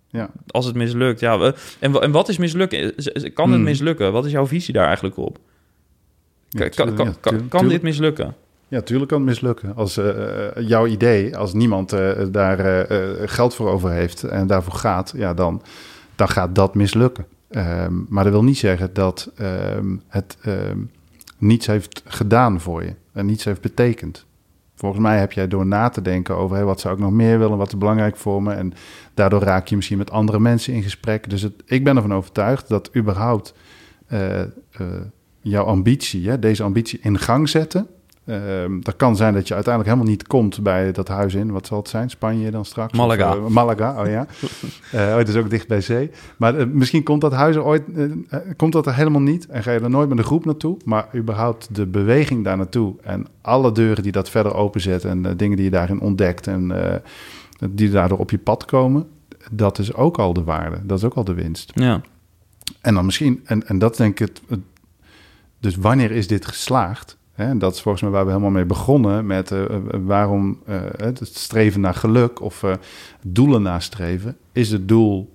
[0.08, 0.30] ja.
[0.46, 1.52] als het mislukt, ja.
[1.78, 2.92] En, en wat is mislukken?
[2.96, 3.62] Z- Kan het Hmm.
[3.62, 4.12] mislukken?
[4.12, 5.38] Wat is jouw visie daar eigenlijk op?
[6.48, 8.34] Ja, Kan, kan, kan, dit mislukken?
[8.68, 9.74] Ja, tuurlijk kan het mislukken.
[9.76, 14.22] Als eh, eh, jouw idee, als niemand eh, daar eh, eh, geld voor over heeft
[14.22, 15.62] en daarvoor gaat, ja, dan,
[16.14, 17.26] dan gaat dat mislukken.
[17.50, 20.78] Ehm, maar dat wil niet zeggen dat ehm, het ehm,
[21.38, 24.26] niets heeft gedaan voor je en niets heeft betekend.
[24.80, 27.58] Volgens mij heb jij door na te denken over wat zou ik nog meer willen,
[27.58, 28.52] wat is belangrijk voor me.
[28.52, 28.72] En
[29.14, 31.30] daardoor raak je misschien met andere mensen in gesprek.
[31.30, 33.54] Dus ik ben ervan overtuigd dat überhaupt
[34.06, 34.48] eh, eh,
[35.40, 37.86] jouw ambitie, hè, deze ambitie in gang zetten.
[38.30, 41.50] Ehm dat kan zijn dat je uiteindelijk helemaal niet komt bij dat huis in.
[41.50, 42.10] Wat zal het zijn?
[42.10, 42.92] Spanje dan straks?
[42.96, 43.30] Malaga.
[43.36, 44.26] Of, eh, Malaga, oh ja.
[44.94, 46.10] Oh, het is ook dicht bij zee.
[46.36, 47.82] Maar eh, misschien komt dat huis er ooit
[48.56, 49.46] komt dat er helemaal niet.
[49.46, 50.76] En ga je er nooit met een groep naartoe.
[50.84, 52.94] Maar überhaupt de beweging daar naartoe.
[53.02, 55.10] En alle deuren die dat verder openzetten.
[55.24, 56.46] En dingen die je daarin ontdekt.
[56.46, 56.72] En
[57.70, 59.08] die daardoor op je pad komen.
[59.50, 60.78] Dat is ook al de waarde.
[60.82, 61.72] Dat is ook al de winst.
[61.74, 62.00] Ja,
[62.80, 64.60] En dan misschien, en, en dat denk ik, het, het-
[65.60, 67.16] dus wanneer is dit geslaagd?
[67.40, 70.80] En dat is volgens mij waar we helemaal mee begonnen met eh, eh, waarom eh,
[70.96, 72.64] het streven naar geluk of
[73.22, 74.36] doelen nastreven.
[74.52, 75.32] Is het doel,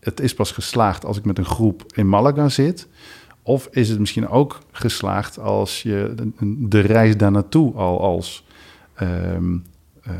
[0.00, 2.88] het is pas geslaagd als ik met een groep in Malaga zit?
[3.42, 8.44] Of is het misschien ook geslaagd als je de, reis daar naartoe al als
[8.94, 9.56] ehm,
[10.02, 10.12] eh,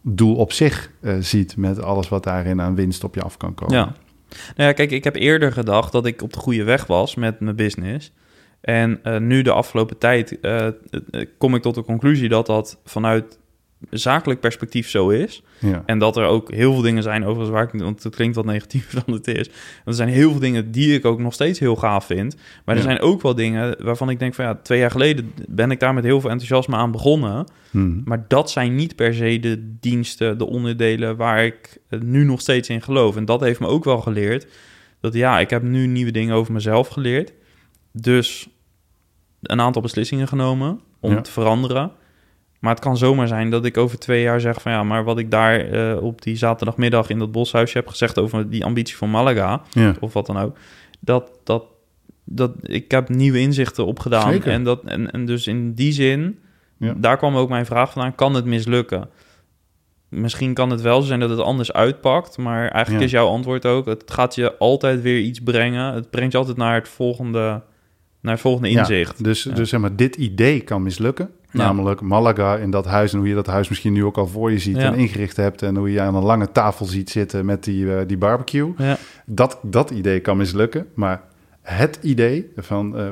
[0.00, 0.90] doel op zich
[1.20, 3.76] ziet met alles wat daarin aan winst op je af kan komen?
[3.76, 3.94] Ja.
[4.28, 7.40] Nou ja, kijk, ik heb eerder gedacht dat ik op de goede weg was met
[7.40, 8.12] mijn business.
[8.64, 10.66] En eh, nu de afgelopen tijd eh,
[11.38, 13.38] kom ik tot de conclusie dat dat vanuit
[13.90, 15.42] zakelijk perspectief zo is.
[15.60, 15.82] Ja.
[15.86, 18.44] En dat er ook heel veel dingen zijn, overigens waar ik, want het klinkt wat
[18.44, 19.46] negatiever dan het is.
[19.48, 22.36] Want er zijn heel veel dingen die ik ook nog steeds heel gaaf vind.
[22.64, 22.88] Maar er Ja.
[22.88, 25.94] zijn ook wel dingen waarvan ik denk van ja, twee jaar geleden ben ik daar
[25.94, 27.46] met heel veel enthousiasme aan begonnen.
[27.70, 28.00] Mhm.
[28.04, 32.40] Maar dat zijn niet per se de diensten, de onderdelen waar ik eh, nu nog
[32.40, 33.16] steeds in geloof.
[33.16, 34.46] En dat heeft me ook wel geleerd.
[35.00, 37.32] Dat ja, ik heb nu nieuwe dingen over mezelf geleerd.
[37.92, 38.48] Dus
[39.50, 41.20] een aantal beslissingen genomen om Ja.
[41.20, 41.90] te veranderen.
[42.60, 45.18] Maar het kan zomaar zijn dat ik over twee jaar zeg van ja, maar wat
[45.18, 49.10] ik daar eh, op die zaterdagmiddag in dat boshuisje heb gezegd over die ambitie van
[49.10, 49.94] Malaga, Ja.
[50.00, 50.56] of wat dan ook,
[51.00, 51.64] dat, dat,
[52.24, 54.32] dat ik heb nieuwe inzichten opgedaan.
[54.32, 54.52] Zeker.
[54.52, 56.38] En, dat, en, en dus in die zin,
[56.78, 56.94] Ja.
[56.96, 59.08] daar kwam ook mijn vraag vandaan, kan het mislukken?
[60.08, 63.04] Misschien kan het wel zijn dat het anders uitpakt, maar eigenlijk Ja.
[63.04, 65.94] is jouw antwoord ook, het gaat je altijd weer iets brengen.
[65.94, 67.62] Het brengt je altijd naar het volgende
[68.24, 69.24] naar volgende Ja, inzicht.
[69.24, 69.54] dus, Ja.
[69.54, 71.30] dus zeg maar, dit idee kan mislukken.
[71.50, 71.60] Ja.
[71.64, 74.50] Namelijk Malaga in dat huis en hoe je dat huis misschien nu ook al voor
[74.52, 75.62] je ziet en ingericht hebt.
[75.62, 78.72] En hoe je aan een lange tafel ziet zitten met die, eh, die barbecue.
[78.78, 78.96] Ja,
[79.26, 80.86] Dat, dat idee kan mislukken.
[80.94, 81.22] Maar
[81.62, 83.06] het idee van eh,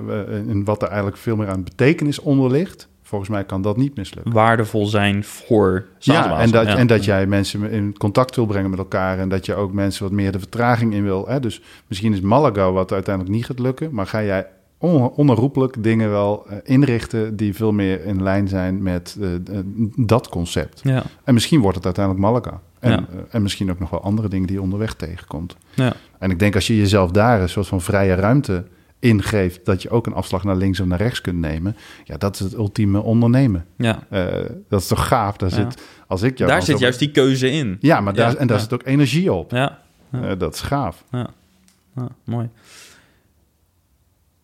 [0.49, 3.97] en wat er eigenlijk veel meer aan betekenis onder ligt, volgens mij kan dat niet
[3.97, 4.33] mislukken.
[4.33, 6.77] waardevol zijn voor Ja, en dat, Ja.
[6.77, 10.03] en dat jij mensen in contact wil brengen met elkaar en dat je ook mensen
[10.03, 11.27] wat meer de vertraging in wil.
[11.29, 11.41] Hè?
[11.41, 14.47] Dus misschien is Malaga wat uiteindelijk niet gaat lukken, maar ga jij
[14.91, 19.41] onherroepelijk dingen wel eh, inrichten die veel meer in lijn zijn met eh, eh,
[19.97, 20.81] dat concept.
[20.83, 22.61] Ja, En misschien wordt het uiteindelijk Malaga.
[22.79, 23.05] En, Ja.
[23.31, 25.57] en misschien ook nog wel andere dingen die je onderweg tegenkomt.
[25.75, 28.65] ja, En ik denk als je jezelf daar een soort van vrije ruimte
[28.99, 31.77] ingeeft, dat je ook een afslag naar links of naar rechts kunt nemen.
[32.05, 33.65] Ja, dat is het ultieme ondernemen.
[33.77, 34.03] ja.
[34.09, 34.27] Eh,
[34.69, 35.37] dat is toch gaaf?
[35.37, 35.55] Daar Ja.
[35.55, 37.77] zit, als ik jou Daar zit juist die keuze in.
[37.81, 38.63] Ja, maar daar, Ja, en daar ja.
[38.63, 39.51] zit ook energie op.
[39.51, 39.79] Ja,
[40.13, 40.35] ja.
[40.35, 41.05] Dat is gaaf.
[41.11, 41.29] ja,
[42.25, 42.49] mooi.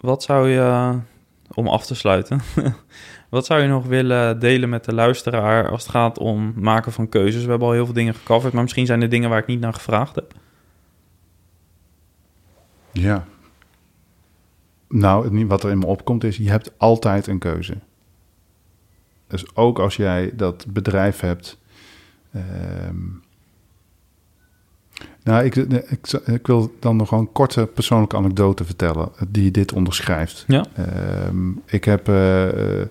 [0.00, 0.98] Wat zou je,
[1.54, 2.40] om af te sluiten,
[3.30, 7.08] wat zou je nog willen delen met de luisteraar als het gaat om maken van
[7.08, 7.44] keuzes?
[7.44, 9.60] We hebben al heel veel dingen gecoverd, maar misschien zijn er dingen waar ik niet
[9.60, 10.34] naar gevraagd heb.
[12.92, 13.26] Ja.
[14.88, 17.78] Nou, wat er in me opkomt is, je hebt altijd een keuze.
[19.26, 21.58] Dus ook als jij dat bedrijf hebt.
[22.32, 22.96] ehm,
[25.28, 30.44] nou, ik, ik, ik wil dan nog een korte persoonlijke anekdote vertellen die dit onderschrijft.
[30.46, 30.64] Ja.
[30.74, 32.08] Ehm, ik heb.
[32.08, 32.86] eh, eh,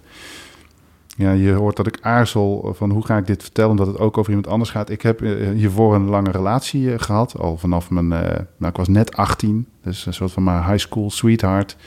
[1.20, 4.18] ja, je hoort dat ik aarzel van hoe ga ik dit vertellen, omdat het ook
[4.18, 4.90] over iemand anders gaat.
[4.90, 8.12] Ik heb eh, hiervoor een lange relatie eh, gehad, al vanaf mijn.
[8.14, 8.20] eh,
[8.58, 11.78] nou, ik was net 18, dus een soort van mijn high school sweetheart.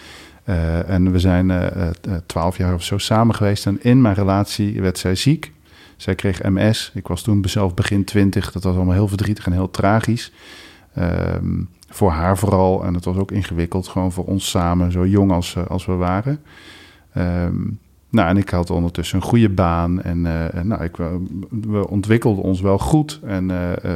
[0.45, 1.93] Eh, en we zijn eh, eh,
[2.27, 3.67] twaalf jaar of zo samen geweest.
[3.67, 5.53] En in mijn relatie werd zij ziek.
[6.01, 6.91] Zij kreeg MS.
[6.95, 8.53] Ik was toen zelf begin twintig.
[8.53, 10.33] Dat was allemaal heel verdrietig en heel tragisch.
[10.95, 12.85] Ehm, voor haar vooral.
[12.85, 15.93] En het was ook ingewikkeld, gewoon voor ons samen, zo jong als, eh, als we
[15.93, 16.41] waren.
[17.13, 17.57] Ehm,
[18.11, 20.03] nou, en ik had ondertussen een goede baan.
[20.03, 21.07] En eh, nou, ik, eh,
[21.51, 23.21] we ontwikkelden ons wel goed.
[23.25, 23.93] En eh,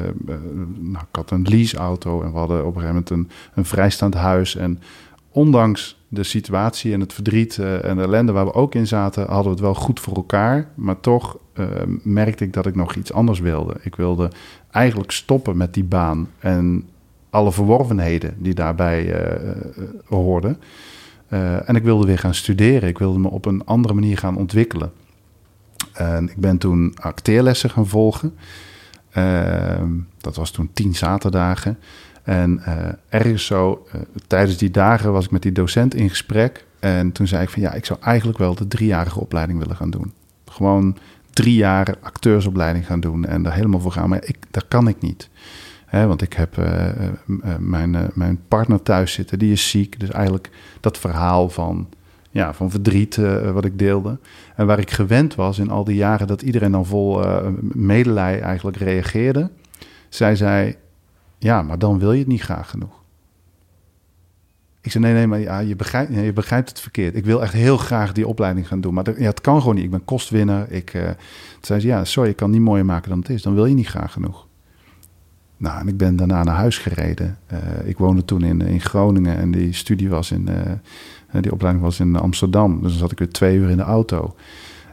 [0.78, 2.22] nou, ik had een leaseauto.
[2.22, 4.56] En we hadden op een gegeven moment een, een vrijstaand huis.
[4.56, 4.80] En
[5.30, 9.44] ondanks de situatie en het verdriet en de ellende waar we ook in zaten, hadden
[9.44, 10.68] we het wel goed voor elkaar.
[10.74, 11.66] Maar toch eh,
[12.02, 13.76] merkte ik dat ik nog iets anders wilde.
[13.82, 14.30] Ik wilde
[14.70, 16.88] eigenlijk stoppen met die baan en
[17.30, 20.58] alle verworvenheden die daarbij eh, eh, hoorden.
[21.64, 22.88] En ik wilde weer gaan studeren.
[22.88, 24.92] Ik wilde me op een andere manier gaan ontwikkelen.
[25.92, 28.34] En ik ben toen acteerlessen gaan volgen.
[29.10, 31.78] Ehm, dat was toen tien zaterdagen.
[32.22, 32.62] En
[33.08, 33.86] ergens zo,
[34.26, 36.64] tijdens die dagen was ik met die docent in gesprek.
[36.78, 39.90] En toen zei ik van ja, ik zou eigenlijk wel de driejarige opleiding willen gaan
[39.90, 40.12] doen.
[40.46, 40.96] Gewoon
[41.34, 44.08] drie jaar acteursopleiding gaan doen en daar helemaal voor gaan.
[44.08, 45.28] Maar ik, dat kan ik niet.
[45.90, 50.00] Want ik heb eh, eh, m- mijn, eh, mijn partner thuis zitten, die is ziek.
[50.00, 50.50] Dus eigenlijk
[50.80, 51.88] dat verhaal van,
[52.30, 54.18] ja, van verdriet eh, wat ik deelde.
[54.56, 58.40] En waar ik gewend was in al die jaren dat iedereen dan vol eh medelij
[58.40, 59.50] eigenlijk reageerde.
[60.08, 60.74] Zij zei,
[61.38, 63.02] ja, maar dan wil je het niet graag genoeg.
[64.84, 67.16] Ik zei, nee, nee, maar ja, je, begrijpt, je begrijpt het verkeerd.
[67.16, 68.94] Ik wil echt heel graag die opleiding gaan doen.
[68.94, 69.84] Maar dat, ja, het kan gewoon niet.
[69.84, 70.70] Ik ben kostwinner.
[70.70, 71.14] Ik, eh, toen
[71.60, 73.42] zei ze, ja, sorry, ik kan niet mooier maken dan het is.
[73.42, 74.46] Dan wil je niet graag genoeg.
[75.56, 77.38] Nou, en ik ben daarna naar huis gereden.
[77.46, 81.84] Eh, ik woonde toen in, in Groningen en die studie was in, eh, die opleiding
[81.84, 82.80] was in Amsterdam.
[82.82, 84.34] Dus dan zat ik weer twee uur in de auto.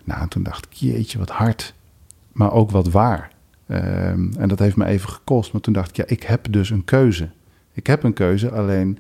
[0.04, 1.74] Nou, en toen dacht ik, jeetje, wat hard.
[2.32, 3.32] Maar ook wat waar.
[3.68, 5.52] Ehm, en dat heeft me even gekost.
[5.52, 7.30] Maar toen dacht ik, ja, ik heb dus een keuze.
[7.74, 8.98] Ik heb een keuze, alleen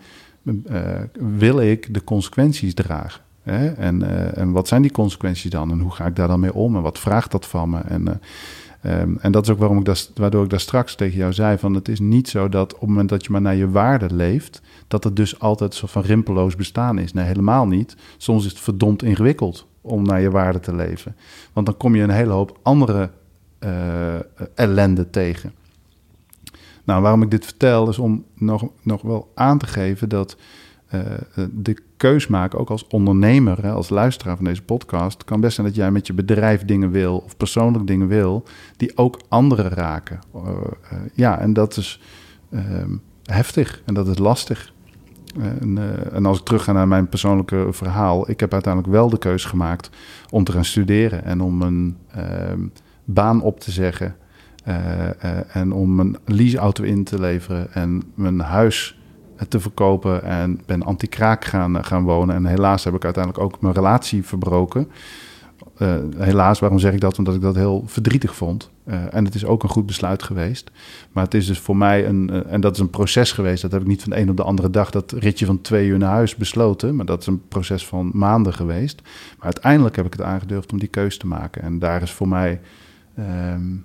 [1.13, 3.21] wil ik de consequenties dragen.
[3.43, 3.67] Hè?
[3.67, 5.71] En, eh, en wat zijn die consequenties dan?
[5.71, 6.75] En hoe ga ik daar dan mee om?
[6.75, 7.79] En wat vraagt dat van me?
[7.79, 11.17] En, eh, ehm, en dat is ook waarom ik dat, waardoor ik daar straks tegen
[11.17, 13.55] jou zei: van het is niet zo dat op het moment dat je maar naar
[13.55, 17.13] je waarde leeft, dat het dus altijd soort van rimpeloos bestaan is.
[17.13, 17.95] Nee, helemaal niet.
[18.17, 21.15] Soms is het verdomd ingewikkeld om naar je waarde te leven.
[21.53, 23.09] Want dan kom je een hele hoop andere
[23.59, 24.15] eh,
[24.55, 25.53] ellende tegen.
[26.83, 30.37] Nou, waarom ik dit vertel, is om nog, nog wel aan te geven dat
[30.95, 31.01] uh,
[31.51, 35.75] de keus maken, ook als ondernemer, als luisteraar van deze podcast, kan best zijn dat
[35.75, 38.43] jij met je bedrijf dingen wil of persoonlijk dingen wil,
[38.77, 40.19] die ook anderen raken.
[40.35, 42.01] Uh, uh, ja, en dat is
[42.51, 44.73] ehm, heftig en dat is lastig.
[45.39, 45.77] En,
[46.11, 49.45] en, als ik terug ga naar mijn persoonlijke verhaal, ik heb uiteindelijk wel de keus
[49.45, 49.89] gemaakt
[50.29, 51.97] om te gaan studeren en om een
[53.05, 54.15] baan op te zeggen.
[54.67, 58.99] Uh, uh, en om een leaseauto in te leveren en mijn huis
[59.47, 60.23] te verkopen.
[60.23, 62.35] En ben anti-kraak gaan, gaan wonen.
[62.35, 64.87] En helaas heb ik uiteindelijk ook mijn relatie verbroken.
[66.17, 67.17] Helaas, waarom zeg ik dat?
[67.17, 68.71] Omdat ik dat heel verdrietig vond.
[68.83, 70.71] Eh, en het is ook een goed besluit geweest.
[71.11, 73.61] Maar het is dus voor mij een, eh, en dat is een proces geweest.
[73.61, 75.87] Dat heb ik niet van de een op de andere dag dat ritje van twee
[75.87, 76.95] uur naar huis besloten.
[76.95, 79.01] Maar dat is een proces van maanden geweest.
[79.37, 81.61] Maar uiteindelijk heb ik het aangedurfd om die keuze te maken.
[81.61, 82.61] En daar is voor mij
[83.15, 83.75] ehm,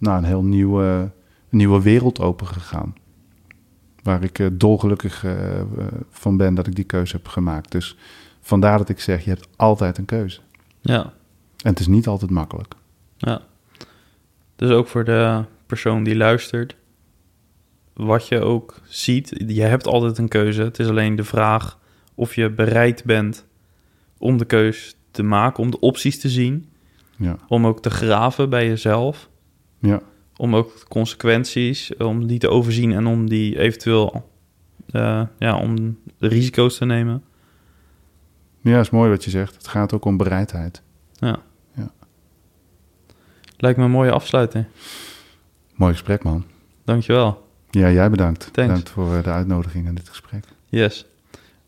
[0.00, 1.10] nou, een heel nieuwe,
[1.48, 2.94] nieuwe wereld open gegaan.
[4.02, 5.24] Waar ik uh, dolgelukkig
[6.10, 7.72] van ben dat ik die keuze heb gemaakt.
[7.72, 7.96] Dus
[8.40, 10.40] vandaar dat ik zeg, je hebt altijd een keuze.
[10.80, 11.02] Ja.
[11.56, 12.74] En het is niet altijd makkelijk.
[13.16, 13.42] Ja.
[14.56, 16.76] Dus ook voor de persoon die luistert,
[17.92, 20.62] wat je ook ziet, je hebt altijd een keuze.
[20.62, 21.78] Het is alleen de vraag
[22.14, 23.46] of je bereid bent
[24.18, 26.68] om de keuze te maken, om de opties te zien.
[27.16, 27.36] Ja.
[27.48, 29.29] Om ook te graven bij jezelf.
[29.80, 30.00] Ja.
[30.36, 34.30] Om ook consequenties, om die te overzien en om die eventueel,
[34.90, 37.22] uh, ja, om de risico's te nemen.
[38.60, 39.54] Ja, is mooi wat je zegt.
[39.54, 40.82] Het gaat ook om bereidheid.
[41.12, 41.38] Ja.
[41.74, 41.90] ja.
[43.56, 44.64] Lijkt me een mooie afsluiting.
[45.74, 46.44] Mooi gesprek, man.
[46.84, 47.48] Dankjewel.
[47.70, 48.40] Ja, jij bedankt.
[48.40, 48.56] Thanks.
[48.56, 50.44] Bedankt voor eh, de uitnodiging en dit gesprek.
[50.68, 51.06] Yes.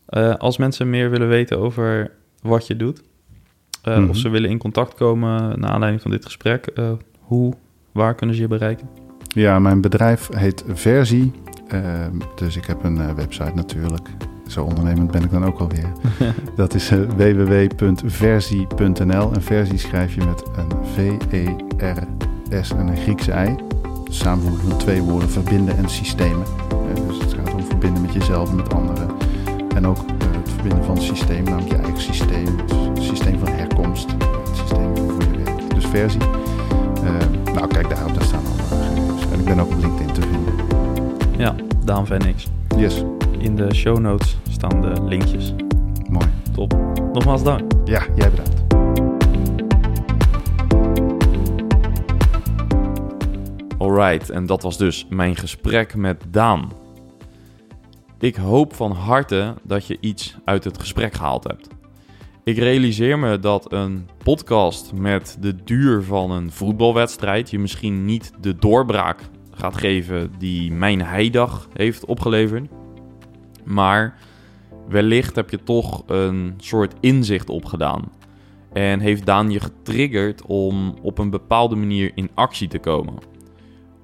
[0.09, 2.11] Uh, als mensen meer willen weten over
[2.41, 4.09] wat je doet, uh, mm -hmm.
[4.09, 6.73] of ze willen in contact komen naar aanleiding van dit gesprek,
[7.19, 7.53] hoe,
[7.93, 8.89] waar kunnen ze je bereiken?
[9.27, 11.31] Ja, mijn bedrijf heet Versie.
[11.67, 14.09] Ehm, dus ik heb een website natuurlijk.
[14.47, 15.91] Zo ondernemend ben ik dan ook alweer.
[16.55, 19.33] dat is uh, www.versie.nl.
[19.33, 23.55] En versie schrijf je met een V-E-R-S en een Griekse I.
[24.09, 26.45] Samenvoeging van twee woorden, verbinden en systemen.
[26.71, 29.09] Uh, dus het gaat om verbinden met jezelf en met anderen.
[29.75, 32.47] En ook uh, het verbinden van het systeem, namelijk je eigen systeem.
[32.93, 35.75] Het systeem van herkomst, het systeem voor je werk.
[35.75, 36.21] Dus versie.
[37.53, 39.25] Nou, kijk daarop, daar staan alle gegevens.
[39.31, 40.53] En ik ben ook op LinkedIn te vinden.
[41.37, 41.55] Ja,
[41.85, 42.47] Daan Venix.
[42.77, 43.03] Yes.
[43.37, 45.53] In de show notes staan de linkjes.
[46.09, 46.25] Mooi.
[46.53, 46.77] Top.
[47.13, 47.71] Nogmaals dank.
[47.85, 48.61] Ja, jij bedankt.
[53.77, 56.71] Alright, en dat was dus mijn gesprek met Daan.
[58.19, 61.67] Ik hoop van harte dat je iets uit het gesprek gehaald hebt.
[62.45, 68.31] Ik realiseer me dat een podcast met de duur van een voetbalwedstrijd je misschien niet
[68.41, 69.21] de doorbraak
[69.51, 72.69] gaat geven die mijn heidag heeft opgeleverd.
[73.63, 74.17] Maar
[74.87, 78.11] wellicht heb je toch een soort inzicht opgedaan.
[78.73, 83.13] En heeft Daan je getriggerd om op een bepaalde manier in actie te komen.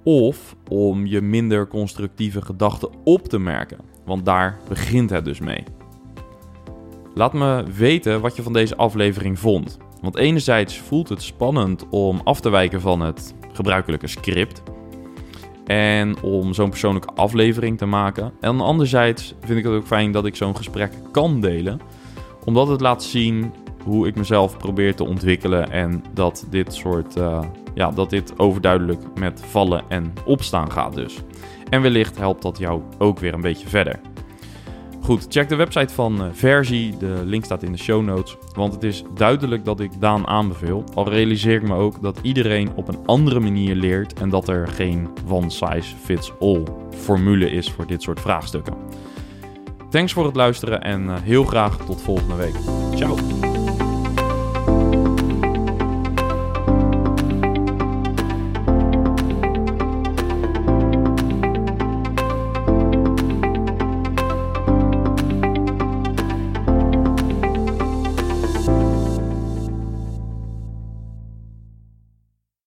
[0.03, 3.79] Of om je minder constructieve gedachten op te merken.
[4.05, 5.63] Want daar begint het dus mee.
[7.13, 9.77] Laat me weten wat je van deze aflevering vond.
[10.01, 14.63] Want enerzijds voelt het spannend om af te wijken van het gebruikelijke script.
[15.65, 18.33] En om zo'n persoonlijke aflevering te maken.
[18.41, 21.79] En anderzijds vind ik het ook fijn dat ik zo'n gesprek kan delen.
[22.45, 23.53] Omdat het laat zien
[23.83, 25.71] hoe ik mezelf probeer te ontwikkelen.
[25.71, 27.17] En dat dit soort.
[27.17, 27.39] Uh,
[27.73, 31.21] ja, dat dit overduidelijk met vallen en opstaan gaat dus.
[31.69, 33.99] En wellicht helpt dat jou ook weer een beetje verder.
[35.09, 36.97] Goed, check de website van uh, Versie.
[36.97, 38.37] De link staat in de show notes.
[38.53, 40.83] Want het is duidelijk dat ik Daan aanbeveel.
[40.93, 44.13] Al realiseer ik me ook dat iedereen op een andere manier leert.
[44.13, 48.73] En dat er geen one size fits all formule is voor dit soort vraagstukken.
[49.89, 52.55] Thanks voor het luisteren en uh, heel graag tot volgende week.
[52.95, 53.48] Ciao.